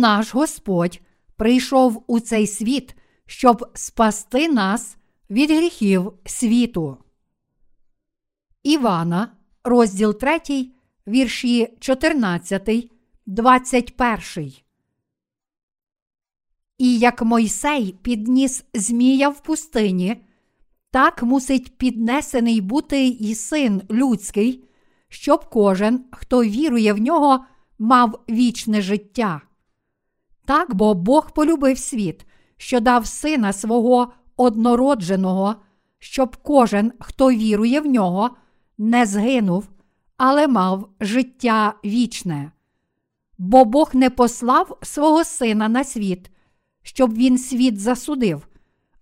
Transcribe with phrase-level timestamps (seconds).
[0.00, 1.00] наш Господь
[1.36, 2.94] прийшов у цей світ,
[3.26, 4.96] щоб спасти нас
[5.30, 6.96] від гріхів світу.
[8.62, 9.32] Івана,
[9.64, 10.40] розділ 3,
[11.08, 12.90] вірші 14,
[13.26, 14.52] 21.
[16.78, 20.22] І як Мойсей підніс Змія в пустині,
[20.90, 24.64] так мусить піднесений бути і син людський,
[25.08, 27.44] щоб кожен, хто вірує в нього,
[27.78, 29.42] мав вічне життя.
[30.50, 35.56] Так бо Бог полюбив світ, що дав сина свого однородженого,
[35.98, 38.30] щоб кожен, хто вірує в нього,
[38.78, 39.68] не згинув,
[40.16, 42.52] але мав життя вічне.
[43.38, 46.30] Бо Бог не послав свого сина на світ,
[46.82, 48.48] щоб він світ засудив,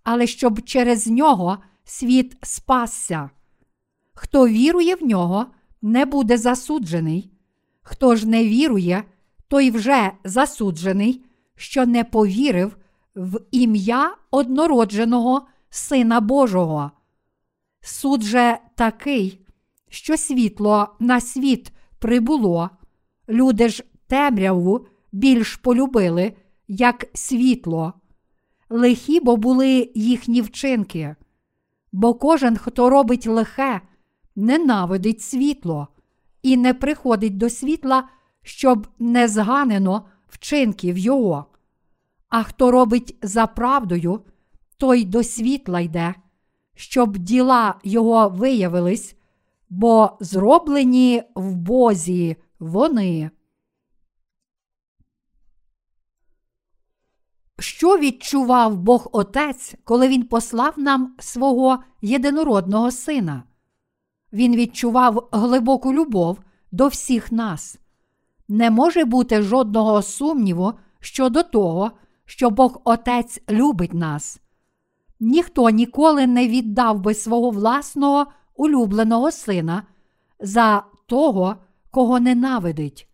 [0.03, 3.29] але щоб через нього світ спасся.
[4.13, 5.45] Хто вірує в нього,
[5.81, 7.31] не буде засуджений.
[7.81, 9.03] Хто ж не вірує,
[9.47, 11.25] той вже засуджений,
[11.59, 12.77] що не повірив
[13.15, 16.91] в ім'я однородженого Сина Божого.
[17.81, 19.45] Суд же такий,
[19.89, 22.69] що світло на світ прибуло,
[23.29, 26.33] люди ж темряву більш полюбили,
[26.67, 27.93] як світло.
[28.69, 31.15] Лихі бо були їхні вчинки,
[31.91, 33.81] бо кожен, хто робить лихе,
[34.35, 35.87] ненавидить світло
[36.41, 38.09] і не приходить до світла,
[38.43, 41.45] щоб не зганено вчинків його.
[42.29, 44.21] А хто робить за правдою,
[44.77, 46.15] той до світла йде,
[46.75, 49.15] щоб діла його виявились,
[49.69, 53.31] бо зроблені в Бозі вони.
[57.59, 63.43] Що відчував Бог Отець, коли Він послав нам свого єдинородного сина?
[64.33, 66.39] Він відчував глибоку любов
[66.71, 67.79] до всіх нас.
[68.49, 71.91] Не може бути жодного сумніву щодо того,
[72.25, 74.41] що Бог Отець любить нас.
[75.19, 79.83] Ніхто ніколи не віддав би свого власного улюбленого сина
[80.39, 81.55] за того,
[81.91, 83.07] кого ненавидить.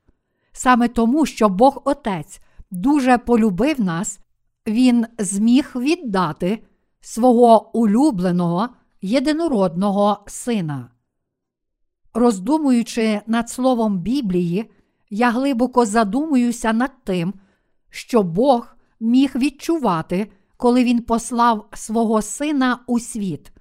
[0.51, 2.41] Саме тому, що Бог Отець
[2.72, 4.19] дуже полюбив нас,
[4.67, 6.63] Він зміг віддати
[7.02, 8.69] свого улюбленого
[9.02, 10.90] єдинородного сина.
[12.13, 14.72] Роздумуючи над словом Біблії,
[15.16, 17.34] я глибоко задумуюся над тим,
[17.90, 23.52] що Бог міг відчувати, коли Він послав свого Сина у світ.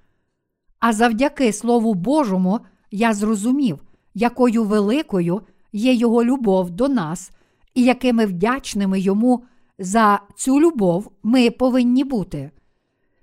[0.79, 2.59] А завдяки Слову Божому
[2.91, 3.79] я зрозумів,
[4.13, 5.41] якою великою
[5.73, 7.31] є Його любов до нас,
[7.73, 9.43] і якими вдячними йому
[9.79, 12.51] за цю любов ми повинні бути.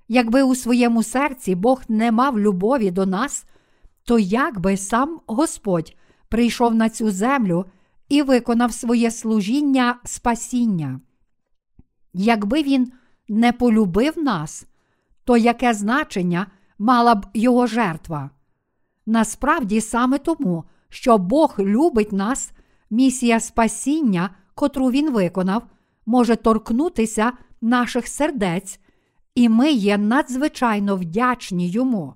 [0.08, 3.44] Якби у своєму серці Бог не мав любові до нас,
[4.04, 5.96] то як би сам Господь
[6.28, 7.64] прийшов на цю землю
[8.12, 11.00] і виконав своє служіння спасіння?
[12.12, 12.92] Якби він
[13.28, 14.66] не полюбив нас,
[15.24, 16.46] то яке значення
[16.78, 18.30] мала б його жертва?
[19.06, 22.52] Насправді саме тому, що Бог любить нас,
[22.90, 25.62] місія спасіння, котру Він виконав,
[26.06, 28.80] може торкнутися наших сердець,
[29.34, 32.14] і ми є надзвичайно вдячні йому.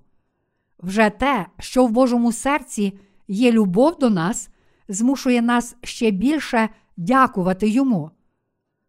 [0.78, 4.48] Вже те, що в Божому серці є любов до нас,
[4.88, 8.10] змушує нас ще більше дякувати йому.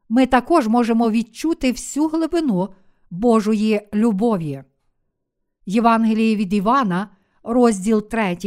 [0.10, 2.70] Ми також можемо відчути всю глибину
[3.10, 4.64] Божої любові.
[5.66, 7.10] Євангеліє від Івана,
[7.44, 8.38] розділ 3,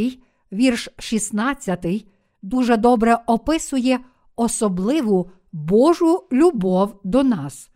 [0.51, 2.05] вірш 16,
[2.41, 3.99] дуже добре описує
[4.35, 7.69] особливу Божу любов до нас.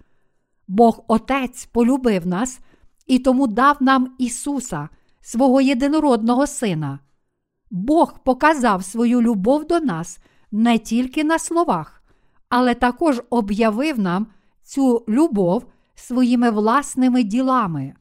[0.67, 2.59] Бог Отець полюбив нас
[3.07, 4.89] і тому дав нам Ісуса,
[5.21, 6.99] свого єдинородного Сина.
[7.75, 10.19] Бог показав свою любов до нас
[10.51, 12.03] не тільки на словах,
[12.49, 14.27] але також об'явив нам
[14.63, 17.93] цю любов своїми власними ділами.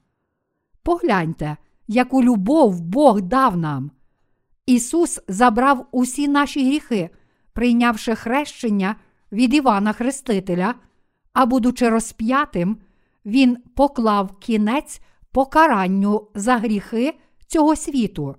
[0.82, 1.56] Погляньте,
[1.88, 3.90] яку любов Бог дав нам.
[4.66, 7.10] Ісус забрав усі наші гріхи,
[7.52, 8.96] прийнявши хрещення
[9.32, 10.74] від Івана Хрестителя,
[11.32, 12.78] а будучи розп'ятим,
[13.26, 15.00] Він поклав кінець
[15.32, 18.36] покаранню за гріхи цього світу.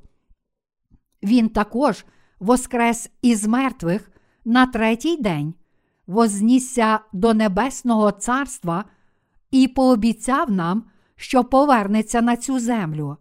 [1.25, 2.05] Він також
[2.39, 4.11] воскрес із мертвих
[4.45, 5.53] на третій день,
[6.07, 8.85] вознісся до Небесного Царства
[9.51, 10.83] і пообіцяв нам,
[11.15, 13.17] що повернеться на цю землю.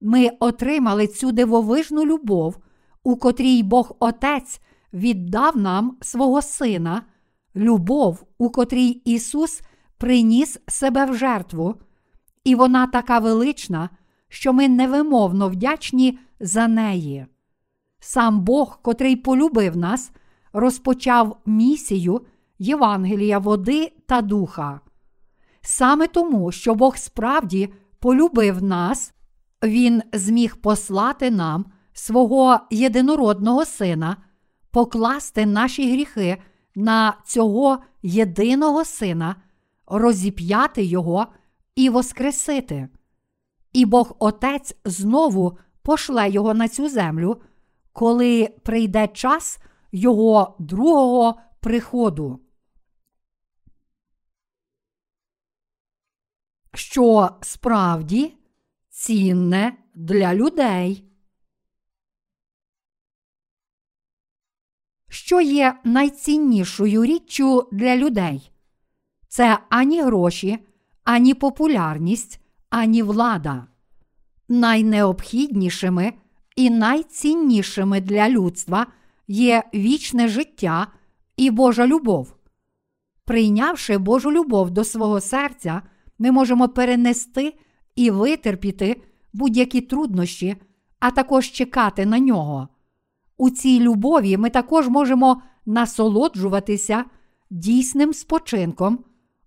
[0.00, 2.58] Ми отримали цю дивовижну любов,
[3.02, 4.60] у котрій Бог Отець
[4.92, 7.02] віддав нам свого Сина,
[7.56, 9.62] любов, у котрій Ісус
[9.96, 11.74] приніс себе в жертву,
[12.44, 13.90] і вона така велична,
[14.28, 17.26] що ми невимовно вдячні за неї.
[18.00, 20.10] Сам Бог, котрий полюбив нас,
[20.52, 22.20] розпочав місію,
[22.58, 24.80] Євангелія води та духа.
[25.60, 29.14] Саме тому, що Бог справді полюбив нас,
[29.64, 34.16] Він зміг послати нам свого єдинородного Сина,
[34.70, 36.42] покласти наші гріхи
[36.74, 39.36] на цього єдиного Сина,
[39.86, 41.26] розіп'яти Його
[41.76, 42.88] і воскресити.
[43.72, 45.58] І Бог Отець знову
[45.88, 47.42] пошле Його на цю землю,
[47.92, 49.58] коли прийде час
[49.92, 52.40] Його другого приходу.
[56.74, 58.36] Що справді
[58.88, 61.04] цінне для людей.
[65.08, 68.52] Що є найціннішою річчю для людей?
[69.28, 70.58] Це ані гроші,
[71.04, 73.66] ані популярність, ані влада.
[74.48, 76.12] Найнеобхіднішими
[76.56, 78.86] і найціннішими для людства
[79.28, 80.86] є вічне життя
[81.36, 82.34] і Божа любов.
[83.24, 85.82] Прийнявши Божу любов до свого серця,
[86.18, 87.54] ми можемо перенести
[87.96, 89.02] і витерпіти
[89.32, 90.56] будь-які труднощі,
[91.00, 92.68] а також чекати на нього.
[93.36, 97.04] У цій любові ми також можемо насолоджуватися
[97.50, 99.04] дійсним спочинком,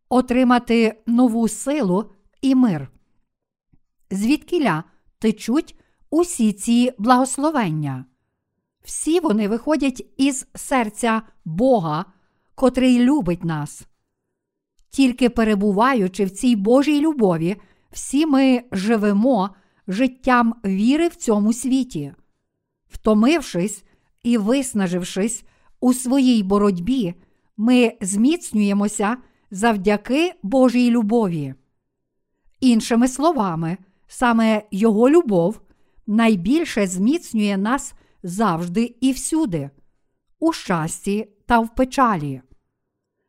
[0.10, 2.12] отримати нову силу
[2.42, 2.92] і мир.
[4.12, 4.84] Звідкіля
[5.22, 5.76] течуть
[6.10, 8.06] усі ці благословення.
[8.84, 12.06] Всі вони виходять із серця Бога,
[12.56, 13.88] котрий любить нас.
[14.90, 17.56] Тільки перебуваючи в цій Божій любові,
[17.92, 19.50] всі ми живемо
[19.88, 22.14] життям віри в цьому світі.
[22.90, 23.84] Втомившись
[24.24, 25.44] і виснажившись
[25.80, 27.14] у своїй боротьбі,
[27.58, 29.18] ми зміцнюємося
[29.52, 31.54] завдяки Божій любові.
[32.60, 33.78] Іншими словами,
[34.12, 35.62] саме Його любов
[36.08, 37.94] найбільше зміцнює нас
[38.24, 39.70] завжди і всюди,
[40.40, 42.42] у щасті та в печалі.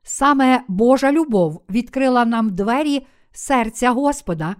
[0.03, 4.57] Саме Божа любов відкрила нам двері серця Господа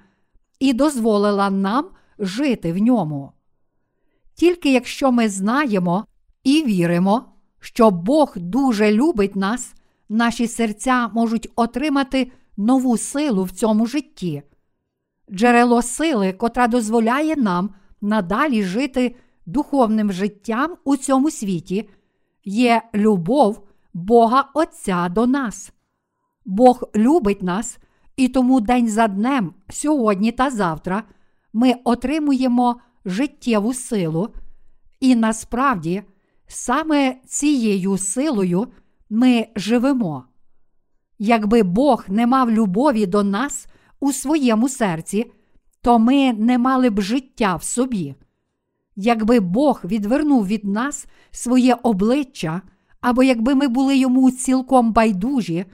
[0.59, 3.33] і дозволила нам жити в ньому.
[4.35, 6.07] Тільки якщо ми знаємо
[6.45, 7.25] і віримо,
[7.61, 9.75] що Бог дуже любить нас,
[10.09, 14.43] наші серця можуть отримати нову силу в цьому житті,
[15.33, 17.71] джерело сили, котра дозволяє нам
[18.01, 21.89] надалі жити духовним життям у цьому світі,
[22.45, 25.73] є любов Бога Отця до нас.
[26.45, 27.79] Бог любить нас,
[28.17, 31.03] і тому день за днем, сьогодні та завтра,
[31.53, 34.29] ми отримуємо життєву силу,
[35.01, 36.03] і насправді
[36.47, 38.67] саме цією силою
[39.11, 40.25] ми живемо.
[41.19, 43.67] Якби Бог не мав любові до нас
[44.03, 45.33] у своєму серці,
[45.83, 48.15] то ми не мали б життя в собі.
[48.97, 52.63] Якби Бог відвернув від нас своє обличчя,
[53.01, 55.65] або якби ми були йому цілком байдужі,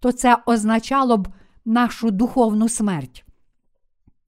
[0.00, 1.28] то це означало б
[1.64, 3.24] нашу духовну смерть.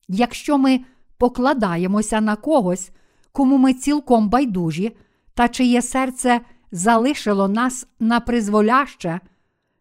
[0.09, 0.81] Якщо ми
[1.19, 2.91] покладаємося на когось,
[3.33, 4.97] кому ми цілком байдужі,
[5.35, 6.41] та чиє серце
[6.71, 9.21] залишило нас на призволяще,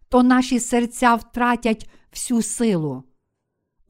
[0.10, 3.04] то наші серця втратять всю силу.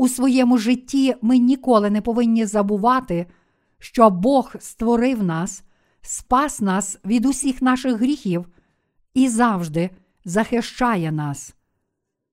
[0.01, 3.25] У своєму житті ми ніколи не повинні забувати,
[3.79, 5.63] що Бог створив нас,
[6.01, 8.47] спас нас від усіх наших гріхів
[9.13, 9.89] і завжди
[10.25, 11.55] захищає нас.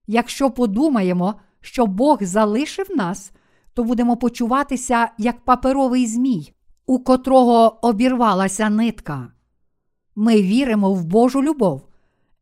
[0.06, 3.32] Якщо подумаємо, що Бог залишив нас,
[3.74, 6.52] то будемо почуватися як паперовий змій,
[6.86, 9.32] у котрого обірвалася нитка.
[10.16, 11.88] Ми віримо в Божу любов,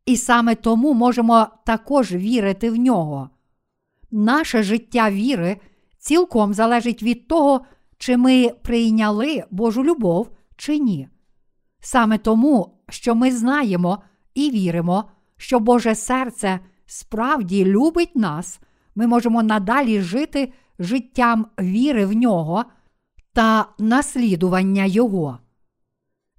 [0.05, 3.29] і саме тому можемо також вірити в нього.
[4.11, 5.57] Наше життя віри
[5.97, 7.65] цілком залежить від того,
[7.97, 11.09] чи ми прийняли Божу любов чи ні.
[11.79, 18.59] Саме тому, що ми знаємо і віримо, що Боже серце справді любить нас,
[18.95, 22.65] ми можемо надалі жити життям віри в нього
[23.33, 25.39] та наслідування Його.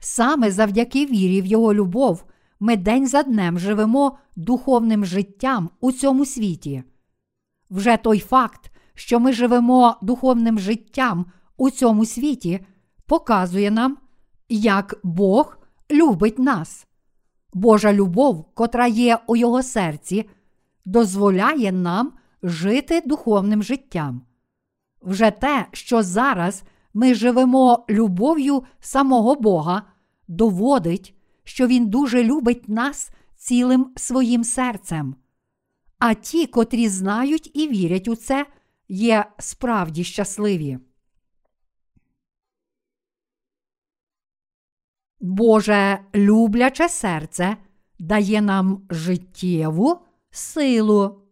[0.00, 2.24] Саме завдяки вірі в Його любов
[2.60, 6.82] ми день за днем живемо духовним життям у цьому світі.
[7.70, 12.66] Вже той факт, що ми живемо духовним життям у цьому світі,
[13.06, 13.98] показує нам,
[14.48, 15.58] як Бог
[15.90, 16.86] любить нас.
[17.52, 20.28] Божа любов, котра є у Його серці,
[20.84, 24.22] дозволяє нам жити духовним життям.
[25.02, 26.62] Вже те, що зараз
[26.94, 29.82] ми живемо любов'ю самого Бога,
[30.28, 35.14] доводить, що Він дуже любить нас цілим своїм серцем.
[35.98, 38.46] А ті, котрі знають і вірять у це,
[38.88, 40.78] є справді щасливі.
[45.20, 47.56] Боже любляче серце
[47.98, 50.00] дає нам життєву
[50.30, 51.22] силу.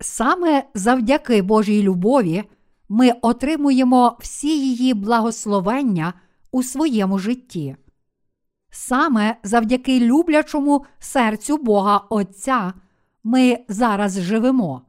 [0.00, 2.44] Саме завдяки Божій любові
[2.88, 6.14] ми отримуємо всі її благословення
[6.50, 7.76] у своєму житті.
[8.78, 12.72] Саме завдяки люблячому серцю Бога Отця
[13.24, 14.82] ми зараз живемо.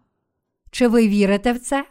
[0.71, 1.85] Чи ви вірите в це?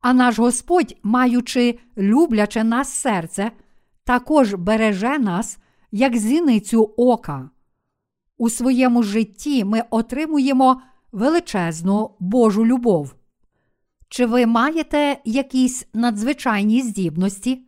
[0.00, 3.50] А наш Господь, маючи любляче нас серце,
[4.04, 5.58] також береже нас,
[5.92, 7.50] як зіницю ока.
[8.36, 13.14] У своєму житті ми отримуємо величезну Божу любов.
[14.08, 17.66] Чи ви маєте якісь надзвичайні здібності?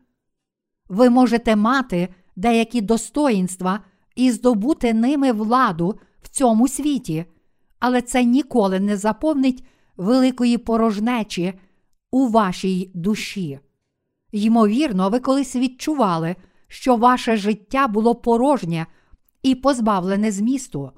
[0.89, 3.81] Ви можете мати деякі достоїнства
[4.17, 7.25] і здобути ними владу в цьому світі,
[7.79, 9.64] але це ніколи не заповнить
[9.97, 11.55] великої порожнечі
[12.11, 13.59] у вашій душі.
[14.33, 16.37] Ймовірно, ви колись відчували,
[16.69, 18.87] що ваше життя було порожнє
[19.43, 20.91] і позбавлене змісту.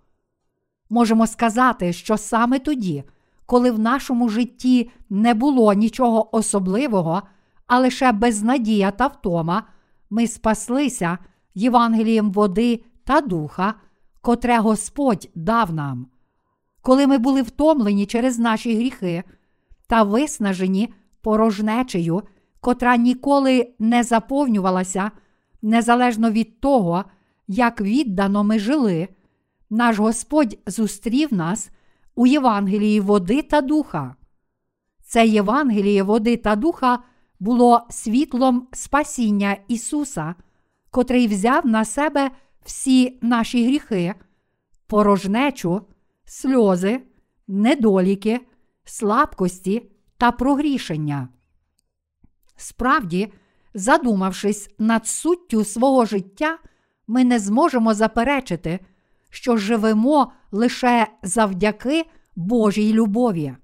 [0.90, 3.04] Можемо сказати, що саме тоді,
[3.46, 7.22] коли в нашому житті не було нічого особливого,
[7.66, 9.62] а лише безнадія та втома,
[10.10, 11.18] ми спаслися
[11.54, 13.74] Євангелієм води та духа,
[14.20, 16.06] котре Господь дав нам.
[16.82, 19.24] Коли ми були втомлені через наші гріхи
[19.86, 22.22] та виснажені порожнечею,
[22.60, 25.10] котра ніколи не заповнювалася,
[25.62, 27.04] незалежно від того,
[27.48, 29.08] як віддано ми жили,
[29.70, 31.70] наш Господь зустрів нас
[32.14, 34.14] у Євангелії води та духа.
[35.04, 36.98] Це Євангеліє води та духа
[37.40, 40.34] було світлом спасіння Ісуса,
[40.90, 42.30] котрий взяв на себе
[42.64, 44.14] всі наші гріхи,
[44.86, 45.82] порожнечу,
[46.24, 47.00] сльози,
[47.48, 48.40] недоліки,
[48.84, 51.28] слабкості та прогрішення.
[52.56, 53.32] Справді,
[53.74, 56.58] задумавшись над суттю свого життя,
[57.06, 58.80] ми не зможемо заперечити,
[59.30, 62.04] що живемо лише завдяки
[62.36, 63.54] Божій любові.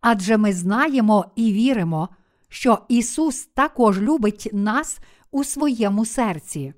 [0.00, 2.08] Адже ми знаємо і віримо,
[2.54, 4.98] що Ісус також любить нас
[5.30, 6.74] у своєму серці.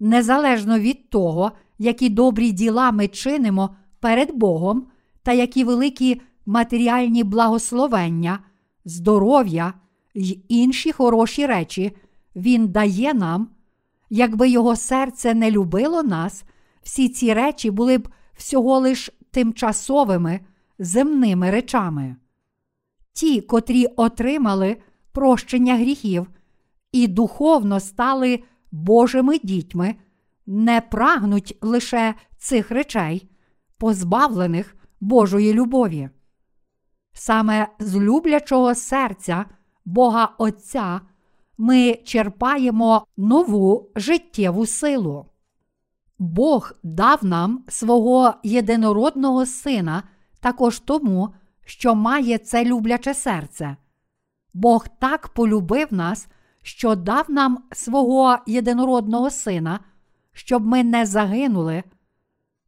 [0.00, 4.86] Незалежно від того, які добрі діла ми чинимо перед Богом
[5.22, 8.38] та які великі матеріальні благословення,
[8.84, 9.74] здоров'я
[10.14, 11.92] й інші хороші речі
[12.36, 13.48] Він дає нам,
[14.10, 16.44] якби Його серце не любило нас,
[16.82, 20.40] всі ці речі були б всього лиш тимчасовими
[20.78, 22.16] земними речами.
[23.12, 24.76] Ті, котрі отримали
[25.12, 26.26] прощення гріхів
[26.92, 29.94] і духовно стали Божими дітьми,
[30.46, 33.30] не прагнуть лише цих речей,
[33.78, 36.10] позбавлених Божої любові.
[37.12, 39.44] Саме з люблячого серця
[39.84, 41.00] Бога Отця
[41.58, 45.26] ми черпаємо нову життєву силу.
[46.18, 50.02] Бог дав нам свого єдинородного сина
[50.40, 51.34] також тому,
[51.70, 53.76] що має це любляче серце.
[54.54, 56.28] Бог так полюбив нас,
[56.62, 59.80] що дав нам свого єдинородного сина,
[60.32, 61.82] щоб ми не загинули,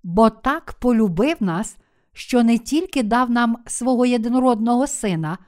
[0.02, 1.76] бо так полюбив нас,
[2.12, 5.38] що не тільки дав нам свого єдинородного сина,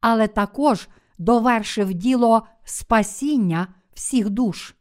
[0.00, 4.74] але також довершив діло спасіння всіх душ.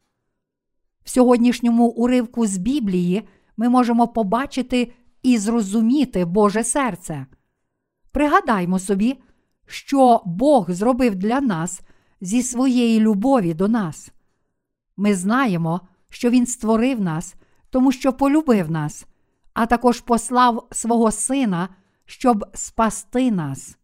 [1.04, 3.28] В сьогоднішньому уривку з Біблії
[3.58, 7.26] ми можемо побачити і зрозуміти Боже серце.
[8.14, 9.20] Пригадаймо собі,
[9.66, 11.82] що Бог зробив для нас
[12.22, 14.12] зі своєї любові до нас.
[14.98, 17.36] Ми знаємо, що Він створив нас,
[17.70, 19.06] тому що полюбив нас,
[19.54, 21.70] а також послав свого Сина,
[22.06, 23.78] щоб спасти нас.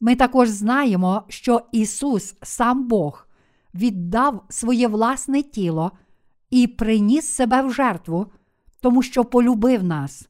[0.00, 3.26] Ми також знаємо, що Ісус, сам Бог,
[3.74, 5.92] віддав своє власне тіло
[6.50, 8.26] і приніс себе в жертву,
[8.80, 10.28] тому що полюбив нас.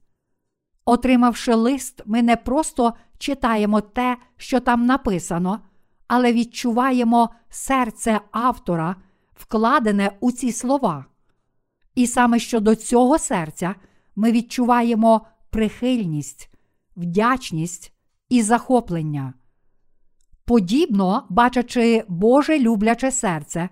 [0.85, 5.61] Отримавши лист, ми не просто читаємо те, що там написано,
[6.09, 8.97] але відчуваємо серце автора,
[9.35, 11.05] вкладене у ці слова.
[11.95, 13.75] І саме щодо цього серця
[14.17, 16.51] ми відчуваємо прихильність,
[16.97, 17.93] вдячність
[18.29, 19.35] і захоплення.
[20.45, 23.69] Подібно, бачачи Боже любляче серце,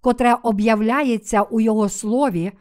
[0.00, 2.52] котре об'являється у Його слові,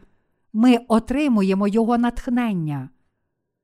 [0.53, 2.89] ми отримуємо Його натхнення.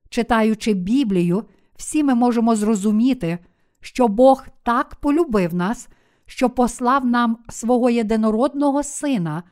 [0.08, 1.44] Читаючи Біблію,
[1.76, 3.38] всі ми можемо зрозуміти,
[3.80, 5.88] що Бог так полюбив нас,
[6.26, 9.42] що послав нам свого єдинородного Сина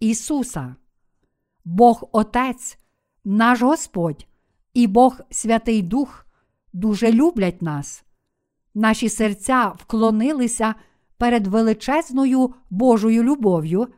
[0.00, 0.76] Ісуса.
[1.64, 2.78] Бог Отець,
[3.24, 4.26] наш Господь
[4.74, 6.26] і Бог Святий Дух
[6.72, 8.04] дуже люблять нас.
[8.74, 10.74] Наші серця вклонилися
[11.16, 13.88] перед величезною Божою любов'ю,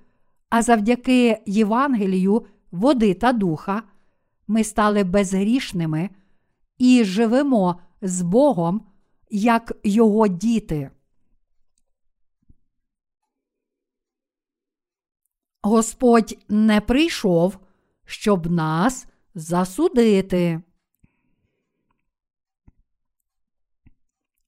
[0.48, 3.82] А завдяки Євангелію, води та духа,
[4.48, 6.10] ми стали безгрішними
[6.78, 8.86] і живемо з Богом
[9.30, 10.90] як Його діти.
[15.62, 17.58] Господь не прийшов,
[18.04, 20.62] щоб нас засудити.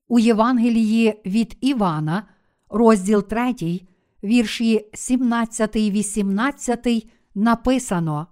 [0.09, 2.29] У Євангелії від Івана,
[2.69, 3.55] розділ 3,
[4.25, 8.27] вірші 17, 18 написано: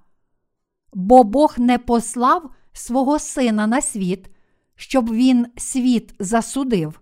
[0.93, 4.31] Бо Бог не послав свого Сина на світ,
[4.75, 7.01] щоб Він світ засудив,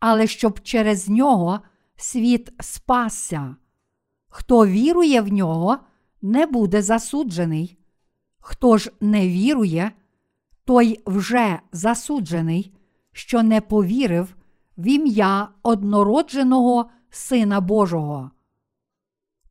[0.00, 1.60] але щоб через нього
[1.96, 3.56] світ спасся.
[4.28, 5.78] Хто вірує в нього,
[6.22, 7.78] не буде засуджений.
[8.40, 9.92] Хто ж не вірує,
[10.64, 12.72] той вже засуджений,
[13.12, 14.36] що не повірив
[14.78, 18.30] в ім'я однородженого Сина Божого.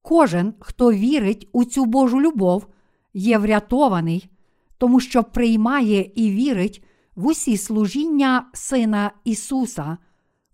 [0.01, 2.67] Кожен, хто вірить у цю Божу любов,
[3.13, 4.29] є врятований,
[4.77, 6.83] тому що приймає і вірить
[7.15, 9.97] в усі служіння Сина Ісуса,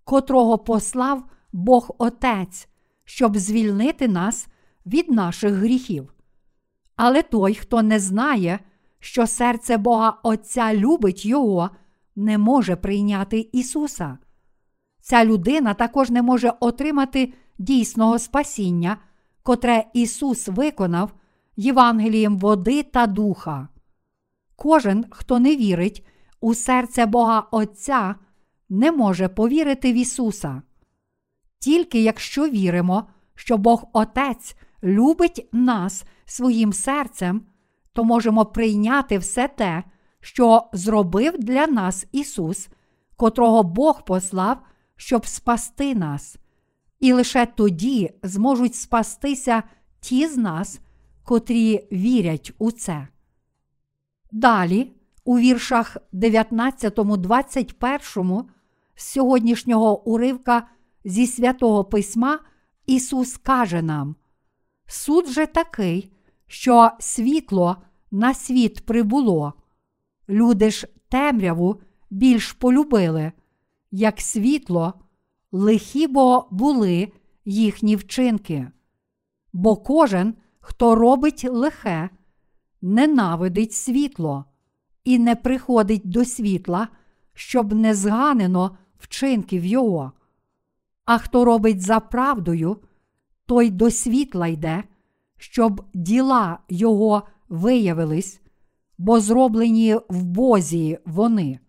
[0.04, 1.24] котрого послав
[1.54, 2.68] Бог Отець,
[3.06, 4.48] щоб звільнити нас
[4.86, 6.14] від наших гріхів.
[6.96, 8.60] Але той, хто не знає,
[9.00, 11.70] що серце Бога Отця любить Його,
[12.16, 14.18] не може прийняти Ісуса.
[15.02, 18.98] Ця людина також не може отримати дійсного спасіння,
[19.44, 21.14] котре Ісус виконав
[21.56, 23.68] Євангелієм води та духа.
[24.62, 26.06] Кожен, хто не вірить
[26.42, 28.16] у серце Бога Отця,
[28.70, 30.62] не може повірити в Ісуса.
[31.60, 37.42] Тільки якщо віримо, що Бог Отець любить нас своїм серцем,
[37.94, 39.84] то можемо прийняти все те,
[40.20, 42.70] що зробив для нас Ісус,
[43.16, 44.58] котрого Бог послав,
[44.96, 46.38] щоб спасти нас.
[47.00, 49.64] І лише тоді зможуть спастися
[50.00, 50.80] ті з нас,
[51.24, 53.08] котрі вірять у це.
[54.32, 54.92] Далі,
[55.24, 58.44] у віршах 19, 21
[58.96, 60.68] з сьогоднішнього уривка
[61.06, 62.40] зі святого Письма
[62.86, 64.16] Ісус каже нам:
[64.88, 66.12] Суд же такий,
[66.48, 67.78] що світло
[68.12, 69.54] на світ прибуло,
[70.30, 73.32] люди ж темряву більш полюбили,
[73.92, 74.94] як світло,
[75.52, 77.12] лихі бо були
[77.46, 78.72] їхні вчинки.
[79.54, 82.10] Бо кожен, хто робить лихе,
[82.82, 84.46] ненавидить світло
[85.04, 86.88] і не приходить до світла,
[87.34, 90.12] щоб не зганено вчинків його.
[91.06, 92.78] А хто робить за правдою,
[93.46, 94.84] той до світла йде,
[95.38, 98.42] щоб діла його виявились,
[98.98, 101.60] бо зроблені в Бозі вони.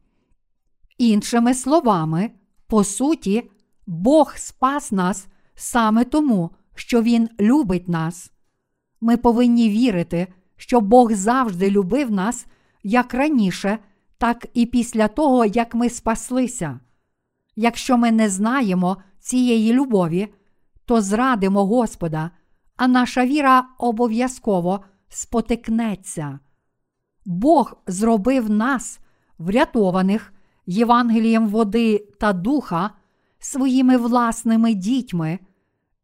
[0.99, 2.31] Іншими словами,
[2.67, 3.51] по суті,
[3.87, 8.33] Бог спас нас саме тому, що Він любить нас.
[9.01, 10.27] Ми повинні вірити,
[10.63, 12.47] що Бог завжди любив нас
[12.83, 13.79] як раніше,
[14.19, 16.81] так і після того, як ми спаслися.
[17.57, 20.35] Якщо ми не знаємо цієї любові,
[20.85, 22.31] то зрадимо Господа,
[22.77, 26.39] а наша віра обов'язково спотикнеться.
[27.25, 29.01] Бог зробив нас,
[29.39, 30.33] врятованих
[30.67, 32.91] Євангелієм води та духа,
[33.39, 35.39] своїми власними дітьми,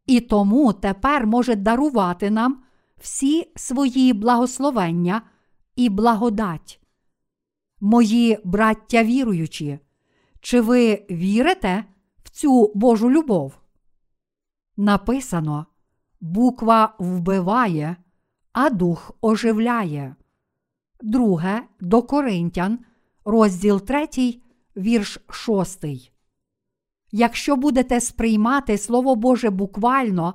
[0.05, 2.63] і тому тепер може дарувати нам
[2.99, 5.21] всі свої благословення
[5.75, 6.81] і благодать.
[7.79, 9.79] Мої браття віруючі,
[10.41, 11.83] чи ви вірите
[12.23, 13.59] в цю Божу любов?
[14.77, 15.65] Написано
[16.21, 17.95] буква вбиває,
[18.53, 20.15] а дух оживляє.
[21.01, 22.79] Друге до Коринтян,
[23.25, 24.07] розділ 3,
[24.77, 25.85] вірш 6.
[27.11, 30.33] Якщо будете сприймати Слово Боже буквально,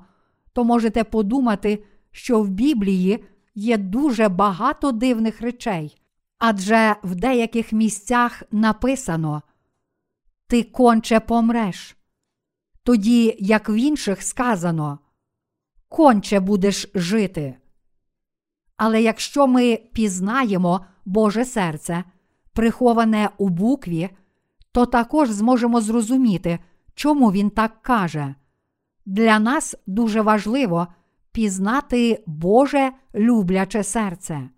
[0.53, 3.25] то можете подумати, що в Біблії
[3.55, 5.97] є дуже багато дивних речей,
[6.39, 9.43] адже в деяких місцях написано
[10.47, 11.97] Ти конче помреш.
[12.83, 14.99] Тоді, як в інших сказано,
[15.89, 17.57] конче будеш жити.
[18.77, 22.05] Але якщо ми пізнаємо Боже серце,
[22.53, 24.11] приховане у букві,
[24.73, 26.59] то також зможемо зрозуміти,
[26.95, 28.35] чому він так каже.
[29.07, 30.89] Для нас дуже важливо
[31.35, 34.49] пізнати Боже любляче серце.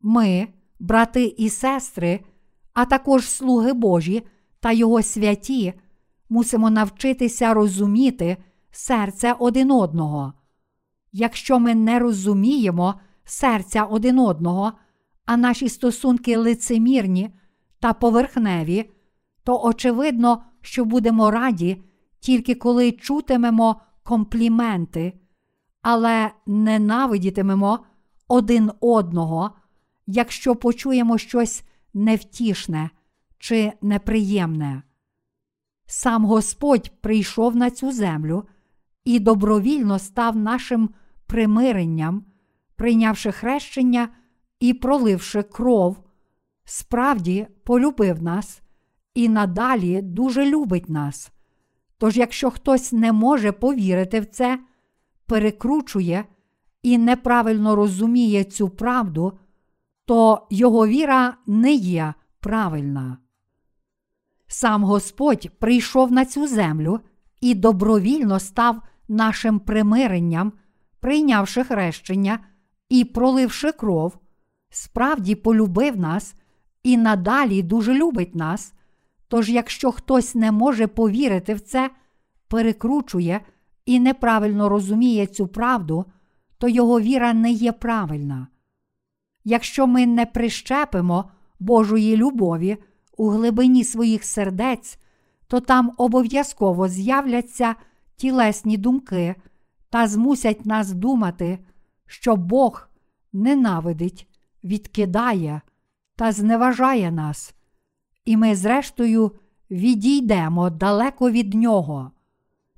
[0.00, 2.20] Ми, брати і сестри,
[2.72, 4.22] а також слуги Божі
[4.60, 5.72] та Його святі,
[6.28, 8.36] мусимо навчитися розуміти
[8.70, 10.32] серце один одного.
[11.12, 14.72] Якщо ми не розуміємо серця один одного,
[15.26, 17.30] а наші стосунки лицемірні
[17.80, 18.90] та поверхневі,
[19.44, 21.82] то очевидно, що будемо раді
[22.20, 25.12] тільки коли чутимемо компліменти,
[25.84, 27.78] але ненавидітимемо
[28.28, 29.50] один одного,
[30.06, 32.90] якщо почуємо щось невтішне
[33.38, 34.82] чи неприємне.
[35.86, 38.44] Сам Господь прийшов на цю землю
[39.04, 40.90] і добровільно став нашим
[41.26, 42.24] примиренням,
[42.76, 44.08] прийнявши хрещення
[44.60, 45.96] і проливши кров,
[46.64, 48.62] справді полюбив нас
[49.14, 51.32] і надалі дуже любить нас.
[51.98, 54.58] Тож, якщо хтось не може повірити в це,
[55.26, 56.24] перекручує
[56.82, 59.38] і неправильно розуміє цю правду,
[60.04, 63.18] то його віра не є правильна.
[64.46, 67.00] Сам Господь прийшов на цю землю
[67.40, 70.52] і добровільно став нашим примиренням,
[71.00, 72.38] прийнявши хрещення
[72.88, 74.18] і проливши кров,
[74.70, 76.34] справді полюбив нас
[76.82, 78.74] і надалі дуже любить нас.
[79.28, 81.90] Тож, якщо хтось не може повірити в це,
[82.48, 83.40] перекручує
[83.86, 86.04] і неправильно розуміє цю правду,
[86.58, 88.48] то його віра не є правильна.
[89.44, 92.76] Якщо ми не прищепимо Божої любові
[93.16, 94.98] у глибині своїх сердець,
[95.46, 97.74] то там обов'язково з'являться
[98.16, 99.34] тілесні думки
[99.90, 101.58] та змусять нас думати,
[102.06, 102.88] що Бог
[103.32, 104.28] ненавидить,
[104.64, 105.60] відкидає
[106.16, 107.54] та зневажає нас,
[108.24, 109.32] і ми, зрештою,
[109.70, 112.10] відійдемо далеко від Нього.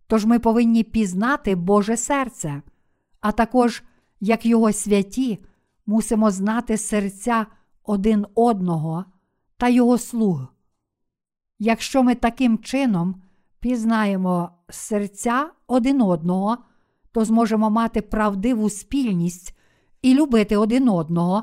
[0.06, 2.62] Тож ми повинні пізнати Боже серце,
[3.20, 3.82] а також,
[4.20, 5.44] як Його святі,
[5.86, 7.46] мусимо знати серця
[7.84, 9.04] один одного
[9.56, 10.46] та Його слуг.
[11.58, 13.22] Якщо ми таким чином
[13.60, 16.58] пізнаємо серця один одного,
[17.12, 19.56] то зможемо мати правдиву спільність
[20.02, 21.42] і любити один одного,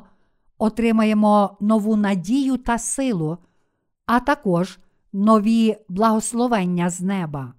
[0.57, 3.37] отримаємо нову надію та силу,
[4.05, 4.79] а також
[5.13, 7.53] нові благословення з неба.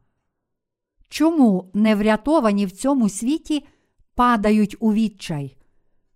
[1.14, 3.66] Чому неврятовані в цьому світі
[4.14, 5.57] падають у відчай?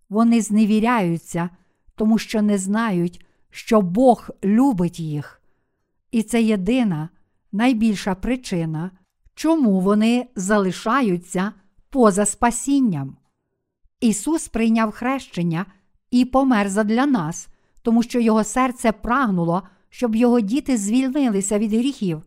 [0.09, 1.51] Вони зневіряються,
[1.95, 5.43] тому що не знають, що Бог любить їх.
[6.11, 7.09] І це єдина
[7.53, 8.91] найбільша причина,
[9.35, 11.53] чому вони залишаються
[11.91, 13.17] поза спасінням.
[14.01, 15.67] Ісус прийняв хрещення
[16.11, 17.49] і помер задля нас,
[17.83, 22.23] тому що Його серце прагнуло, щоб його діти звільнилися від гріхів,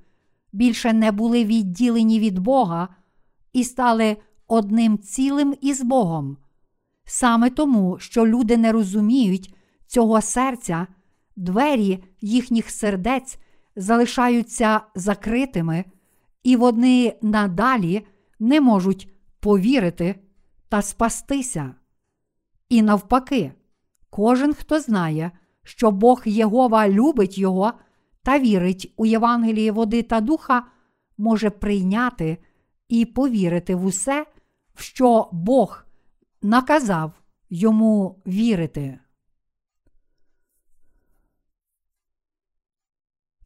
[0.53, 2.87] більше не були відділені від Бога
[3.53, 6.37] і стали одним цілим із Богом.
[7.05, 9.55] Саме тому, що люди не розуміють
[9.87, 10.87] цього серця,
[11.35, 13.37] двері їхніх сердець
[13.75, 15.85] залишаються закритими,
[16.43, 18.05] і вони надалі
[18.39, 20.15] не можуть повірити
[20.69, 21.75] та спастися.
[22.69, 23.51] І навпаки,
[24.09, 25.31] кожен, хто знає,
[25.63, 27.73] що Бог Єгова любить його
[28.23, 30.63] та вірить у Євангеліє води та духа,
[31.17, 32.37] може прийняти
[32.87, 34.25] і повірити в усе,
[34.73, 35.85] в що Бог
[36.41, 37.11] наказав
[37.49, 38.99] йому вірити.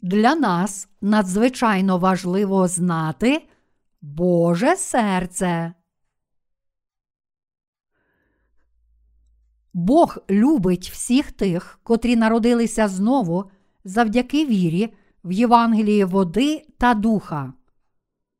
[0.01, 3.47] Для нас надзвичайно важливо знати
[4.01, 5.73] Боже серце.
[9.73, 13.51] Бог любить всіх тих, котрі народилися знову
[13.85, 14.93] завдяки вірі
[15.23, 17.53] в Євангелії води та духа.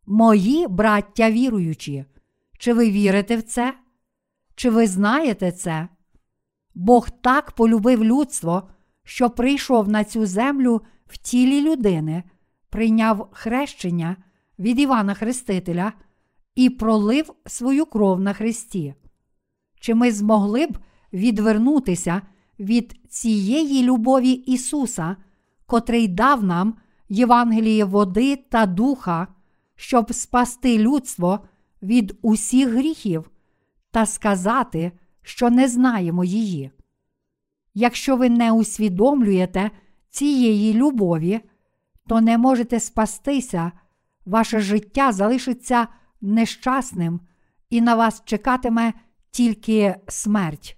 [0.06, 2.06] Мої браття віруючі,
[2.60, 3.74] чи ви вірите в це?
[4.56, 5.88] Чи ви знаєте це?
[6.76, 8.70] Бог так полюбив людство,
[9.04, 12.24] що прийшов на цю землю в тілі людини,
[12.70, 14.18] прийняв хрещення
[14.60, 15.94] від Івана Хрестителя
[16.56, 18.94] і пролив свою кров на Христі.
[19.80, 20.78] Чи ми змогли б
[21.14, 22.22] відвернутися
[22.60, 25.16] від цієї любові Ісуса,
[25.66, 26.76] котрий дав нам
[27.10, 29.28] Євангеліє води та духа,
[29.76, 31.40] щоб спасти людство
[31.82, 33.32] від усіх гріхів
[33.92, 36.72] та сказати, що не знаємо її.
[37.74, 39.72] Якщо ви не усвідомлюєте
[40.10, 41.42] цієї любові,
[42.08, 43.72] то не можете спастися,
[44.26, 45.88] ваше життя залишиться
[46.22, 47.20] нещасним,
[47.70, 48.94] і на вас чекатиме
[49.32, 50.78] тільки смерть.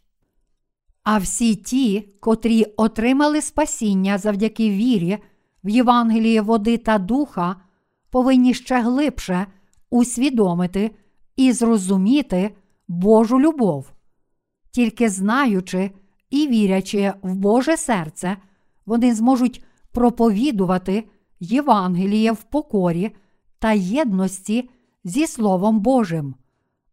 [1.10, 5.18] А всі ті, котрі отримали спасіння завдяки вірі
[5.64, 7.56] в Євангеліє води та духа,
[8.10, 9.46] повинні ще глибше
[9.90, 10.92] усвідомити
[11.36, 12.56] і зрозуміти
[12.88, 13.92] Божу любов.
[14.72, 15.92] Тільки знаючи
[16.30, 18.38] і вірячи в Боже серце,
[18.86, 21.04] вони зможуть проповідувати
[21.40, 23.12] Євангеліє в покорі
[23.60, 24.70] та єдності
[25.04, 26.36] зі Словом Божим,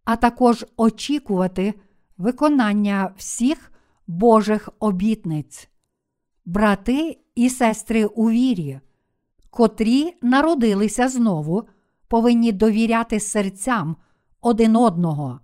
[0.04, 1.74] а також очікувати
[2.18, 3.70] виконання всіх
[4.06, 5.68] Божих обітниць,
[6.44, 8.80] брати і сестри у вірі,
[9.50, 11.62] котрі народилися знову,
[12.08, 13.96] повинні довіряти серцям
[14.40, 15.40] один одного.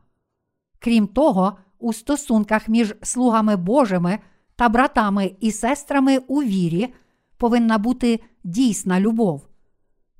[0.78, 4.18] Крім того, у стосунках між слугами Божими
[4.56, 6.94] та братами і сестрами у вірі
[7.36, 9.46] повинна бути дійсна любов.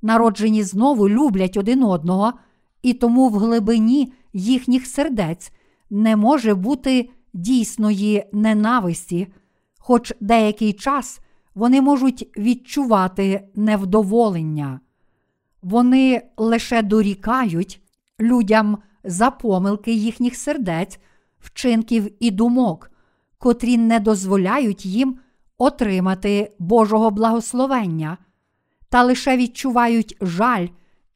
[0.01, 2.33] Народжені знову люблять один одного,
[2.81, 5.51] і тому в глибині їхніх сердець
[5.89, 9.27] не може бути дійсної ненависті,
[9.77, 11.19] хоч деякий час
[11.55, 14.79] вони можуть відчувати невдоволення.
[15.61, 17.81] Вони лише дорікають
[18.19, 20.99] людям за помилки їхніх сердець,
[21.39, 22.91] вчинків і думок,
[23.37, 25.19] котрі не дозволяють їм
[25.57, 28.17] отримати Божого благословення,
[28.89, 30.67] та лише відчувають жаль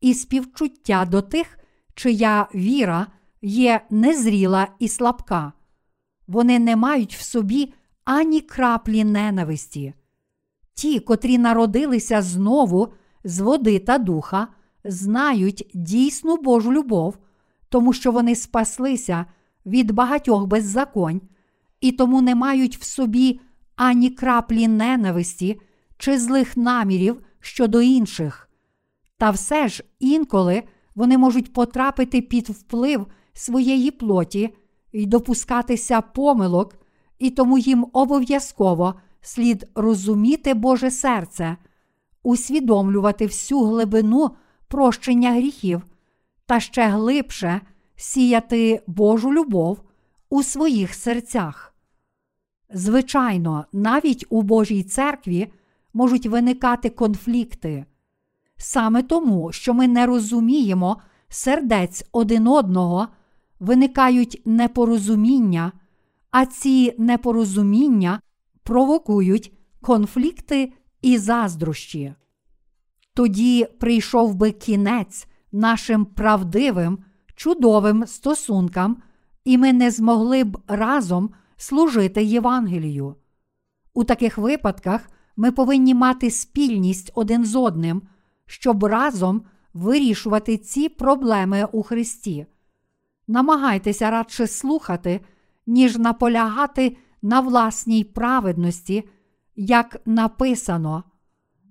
[0.02, 1.60] і співчуття до тих,
[1.94, 3.08] чия віра
[3.42, 5.54] є незріла і слабка.
[6.28, 9.94] Вони не мають в собі ані краплі ненависті.
[10.74, 14.48] Ті, котрі народилися знову з води та духа,
[14.84, 17.18] знають дійсну Божу любов,
[17.70, 19.26] тому що вони спаслися
[19.66, 21.22] від багатьох беззаконь,
[21.82, 23.40] і тому не мають в собі
[23.76, 25.62] ані краплі ненависті
[25.98, 28.50] чи злих намірів щодо інших.
[29.18, 30.64] Та все ж інколи
[30.96, 34.56] вони можуть потрапити під вплив своєї плоті
[34.96, 36.76] і допускатися помилок,
[37.20, 41.58] і тому їм обов'язково слід розуміти Боже серце,
[42.24, 44.32] усвідомлювати всю глибину
[44.68, 45.82] прощення гріхів
[46.46, 47.62] та ще глибше
[47.96, 49.82] сіяти Божу любов
[50.30, 51.76] у своїх серцях.
[52.74, 55.48] Звичайно, навіть у Божій церкві
[55.94, 57.86] можуть виникати конфлікти.
[58.58, 60.98] Саме тому, що ми не розуміємо
[61.30, 63.08] сердець один одного,
[63.66, 65.72] виникають непорозуміння,
[66.32, 68.20] а ці непорозуміння
[68.64, 72.14] провокують конфлікти і заздрощі.
[73.14, 77.00] Тоді прийшов би кінець нашим правдивим,
[77.36, 78.98] чудовим стосункам,
[79.46, 83.16] і ми не змогли б разом служити Євангелію.
[83.94, 88.02] У таких випадках ми повинні мати спільність один з одним,
[88.46, 89.42] щоб разом
[89.74, 92.46] вирішувати ці проблеми у Христі.
[93.28, 95.22] Намагайтеся радше слухати,
[95.68, 99.10] ніж наполягати на власній праведності,
[99.56, 101.04] як написано.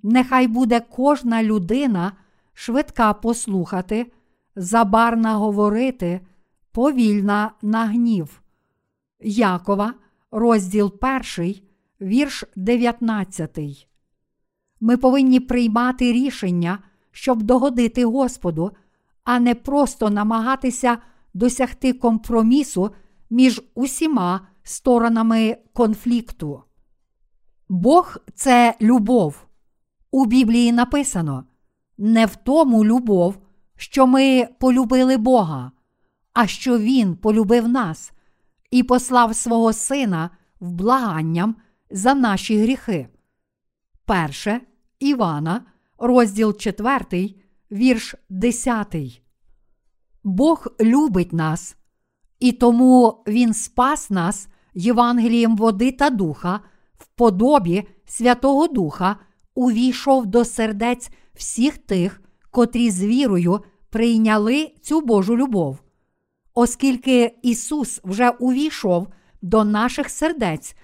[0.02, 2.12] Нехай буде кожна людина
[2.52, 4.12] швидка послухати,
[4.56, 6.20] забарна говорити,
[6.72, 8.42] повільна на гнів.
[9.20, 9.94] Якова,
[10.30, 10.94] розділ
[11.38, 11.54] 1,
[12.00, 13.88] вірш 19.
[14.80, 16.78] Ми повинні приймати рішення,
[17.10, 18.70] щоб догодити Господу,
[19.24, 20.98] а не просто намагатися
[21.34, 22.90] досягти компромісу
[23.30, 26.62] між усіма сторонами конфлікту.
[27.68, 29.46] Бог це любов.
[30.10, 31.44] У Біблії написано
[31.98, 33.38] не в тому любов,
[33.76, 35.72] що ми полюбили Бога,
[36.32, 38.12] а що Він полюбив нас
[38.70, 41.56] і послав свого Сина в благанням
[41.90, 43.08] за наші гріхи.
[44.04, 44.60] Перше
[44.98, 45.66] Івана,
[45.98, 47.34] розділ 4,
[47.70, 49.23] вірш 10.
[50.24, 51.76] Бог любить нас,
[52.40, 56.60] і тому Він спас нас Євангелієм води та духа,
[56.98, 59.16] в подобі Святого Духа
[59.54, 63.60] увійшов до сердець всіх тих, котрі з вірою
[63.90, 65.78] прийняли цю Божу любов.
[66.54, 69.08] Оскільки Ісус вже увійшов
[69.42, 70.76] до наших сердець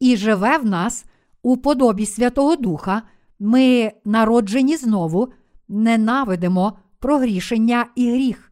[0.00, 1.04] і живе в нас
[1.42, 3.02] у подобі Святого Духа,
[3.38, 5.28] ми, народжені знову,
[5.68, 8.47] ненавидимо прогрішення і гріх,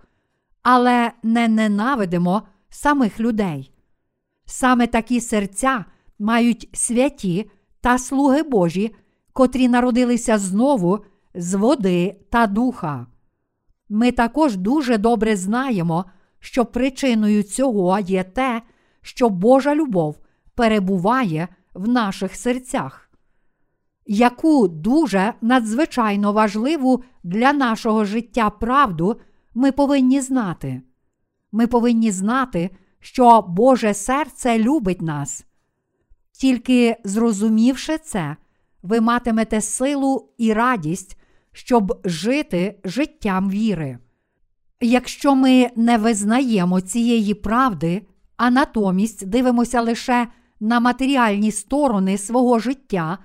[0.69, 3.73] але не ненавидимо самих людей.
[4.47, 5.85] Саме такі серця
[6.19, 7.51] мають святі
[7.81, 8.95] та слуги Божі,
[9.33, 10.99] котрі народилися знову
[11.35, 13.07] з води та духа.
[13.89, 16.05] Ми також дуже добре знаємо,
[16.41, 18.63] що причиною цього є те,
[19.03, 20.19] що Божа любов
[20.55, 23.11] перебуває в наших серцях.
[24.07, 29.17] Яку дуже надзвичайно важливу для нашого життя правду
[29.57, 30.83] ми повинні знати.
[31.53, 35.47] Ми повинні знати, що Боже серце любить нас.
[36.33, 38.37] Тільки зрозумівши це,
[38.83, 41.19] ви матимете силу і радість,
[41.53, 43.99] щоб жити життям віри.
[44.81, 48.03] Якщо ми не визнаємо цієї правди,
[48.37, 50.29] а натомість дивимося лише
[50.61, 53.19] на матеріальні сторони свого життя,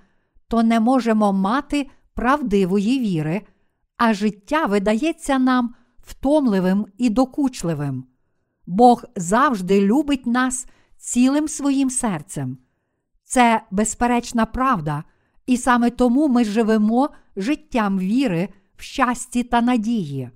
[0.47, 3.41] то не можемо мати правдивої віри,
[3.97, 8.05] а життя видається нам втомливим і докучливим.
[8.67, 12.57] Бог завжди любить нас цілим своїм серцем.
[13.23, 15.03] Це безперечна правда,
[15.45, 20.29] і саме тому ми живемо життям віри в щасті та надії.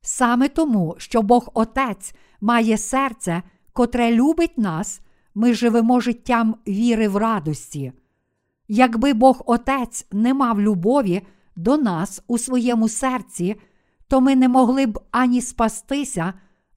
[0.00, 5.00] Саме тому, що Бог Отець має серце, котре любить нас,
[5.34, 7.92] ми живемо життям віри в радості.
[8.68, 11.22] Якби Бог Отець не мав любові
[11.56, 13.56] до нас у своєму серці,
[14.12, 16.34] то ми не могли б ані спастися,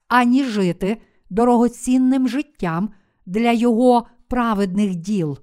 [0.07, 2.89] ані жити дорогоцінним життям
[3.25, 5.37] для Його праведних діл.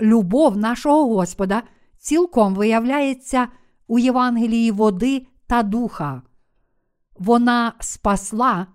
[0.00, 1.62] Любов нашого Господа
[1.98, 3.48] цілком виявляється
[3.86, 6.22] у Євангелії води та духа.
[7.18, 8.66] Вона спасла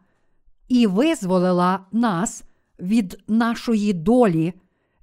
[0.67, 2.43] і визволила нас
[2.79, 4.53] від нашої долі,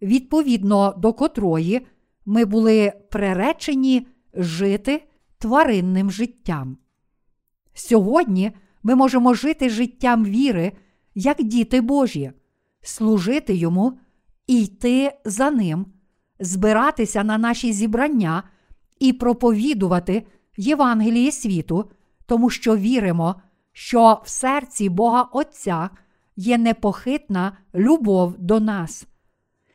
[0.02, 1.86] відповідно до котрої
[2.26, 5.04] ми були приречені жити
[5.38, 6.76] тваринним життям.
[7.78, 10.72] Сьогодні ми можемо жити життям віри,
[11.14, 12.32] як діти Божі,
[12.82, 13.98] служити йому
[14.46, 15.86] і йти за ним,
[16.40, 18.42] збиратися на наші зібрання
[18.98, 21.90] і проповідувати Євангеліє світу,
[22.26, 23.34] тому що віримо,
[23.72, 25.90] що в серці Бога Отця
[26.36, 29.06] є непохитна любов до нас.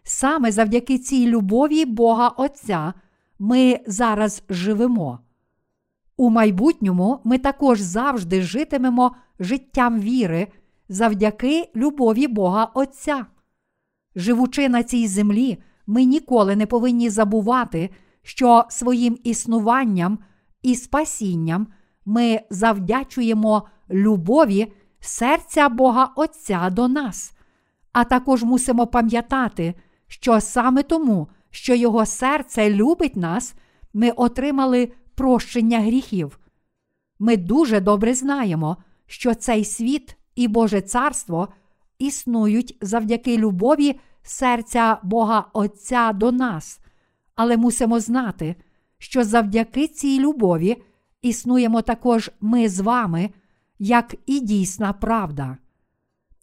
[0.03, 2.93] Саме завдяки цій любові Бога Отця
[3.39, 5.19] ми зараз живемо.
[6.21, 10.47] У майбутньому ми також завжди житимемо життям віри
[10.89, 13.25] завдяки любові Бога Отця.
[14.15, 15.57] Живучи на цій землі,
[15.87, 17.89] ми ніколи не повинні забувати,
[18.23, 20.19] що своїм існуванням
[20.61, 21.67] і спасінням
[22.05, 27.33] ми завдячуємо любові серця Бога Отця до нас,
[27.93, 29.73] а також мусимо пам'ятати,
[30.07, 33.55] що саме тому, що Його серце любить нас,
[33.93, 36.39] ми отримали прощення гріхів.
[37.19, 41.47] Ми дуже добре знаємо, що цей світ і Боже Царство
[41.99, 46.79] існують завдяки любові серця Бога Отця до нас,
[47.35, 48.55] але мусимо знати,
[48.97, 50.83] що завдяки цій любові
[51.21, 53.29] існуємо також ми з вами,
[53.79, 55.57] як і дійсна правда.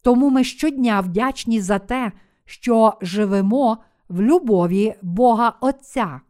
[0.03, 2.13] Тому ми щодня вдячні за те,
[2.45, 3.79] що живемо
[4.09, 6.21] в любові Бога Отця.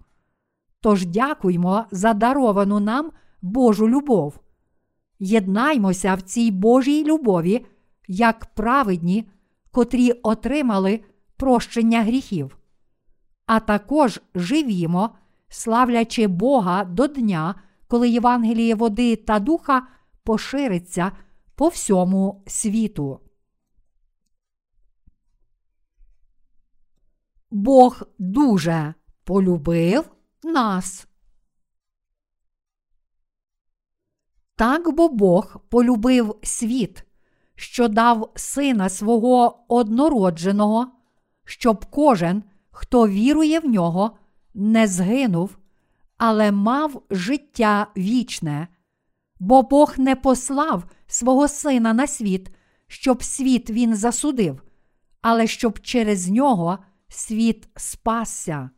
[0.81, 3.13] Тож дякуймо за даровану нам
[3.43, 4.41] Божу любов.
[5.19, 7.67] Єднаймося в цій Божій любові,
[8.09, 9.29] як праведні,
[9.71, 11.01] котрі отримали
[11.37, 12.59] прощення гріхів,
[13.47, 15.11] а також живімо,
[15.49, 17.55] славлячи Бога до дня,
[17.89, 19.87] коли Євангеліє води та духа
[20.25, 21.13] пошириться
[21.55, 23.21] по всьому світу.
[27.51, 30.11] Бог дуже полюбив
[30.43, 31.09] нас.
[34.57, 37.05] Так бо Бог полюбив світ,
[37.55, 40.87] що дав сина свого однородженого,
[41.45, 44.17] щоб кожен, хто вірує в нього,
[44.55, 45.59] не згинув,
[46.17, 48.69] але мав життя вічне,
[49.41, 52.51] бо Бог не послав свого сина на світ,
[52.87, 54.63] щоб світ він засудив,
[55.21, 58.71] але щоб через нього світ спасся.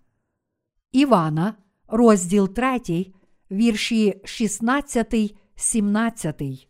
[0.92, 1.55] Івана,
[1.88, 3.07] розділ 3,
[3.50, 6.68] вірші 16, 17.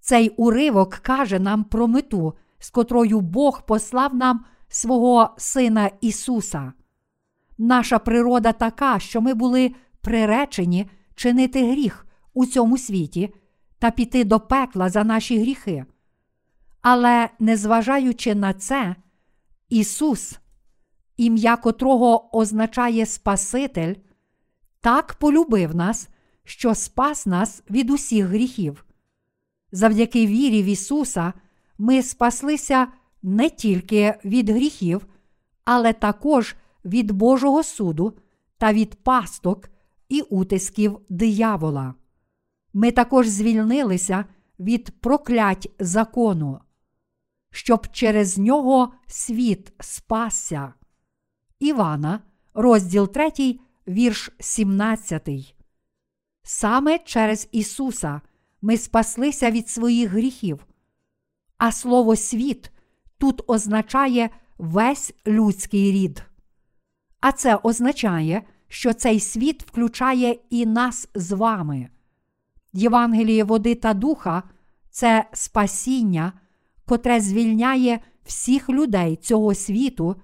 [0.00, 6.72] Цей уривок каже нам про мету, з котрою Бог послав нам свого Сина Ісуса.
[7.58, 13.34] Наша природа така, що ми були приречені чинити гріх у цьому світі
[13.78, 15.84] та піти до пекла за наші гріхи.
[16.82, 18.96] Але, незважаючи на це,
[19.68, 20.38] Ісус,
[21.20, 23.94] ім'я котрого означає Спаситель,
[24.80, 26.08] так полюбив нас,
[26.44, 28.84] що спас нас від усіх гріхів.
[29.72, 31.32] Завдяки вірі в Ісуса
[31.78, 32.86] ми спаслися
[33.22, 35.06] не тільки від гріхів,
[35.64, 38.18] але також від Божого суду
[38.58, 39.70] та від пасток
[40.08, 41.94] і утисків диявола.
[42.72, 44.24] Ми також звільнилися
[44.60, 46.60] від проклять закону,
[47.50, 50.72] щоб через нього світ спасся.
[51.60, 52.20] Івана,
[52.54, 53.58] розділ 3,
[53.88, 55.28] вірш 17.
[56.42, 58.20] Саме через Ісуса
[58.62, 60.66] ми спаслися від своїх гріхів.
[61.58, 62.70] А слово світ
[63.18, 66.22] тут означає весь людський рід.
[67.20, 71.88] А це означає, що цей світ включає і нас з вами.
[72.72, 74.42] Євангеліє води та духа
[74.90, 76.32] це спасіння,
[76.86, 80.16] котре звільняє всіх людей цього світу,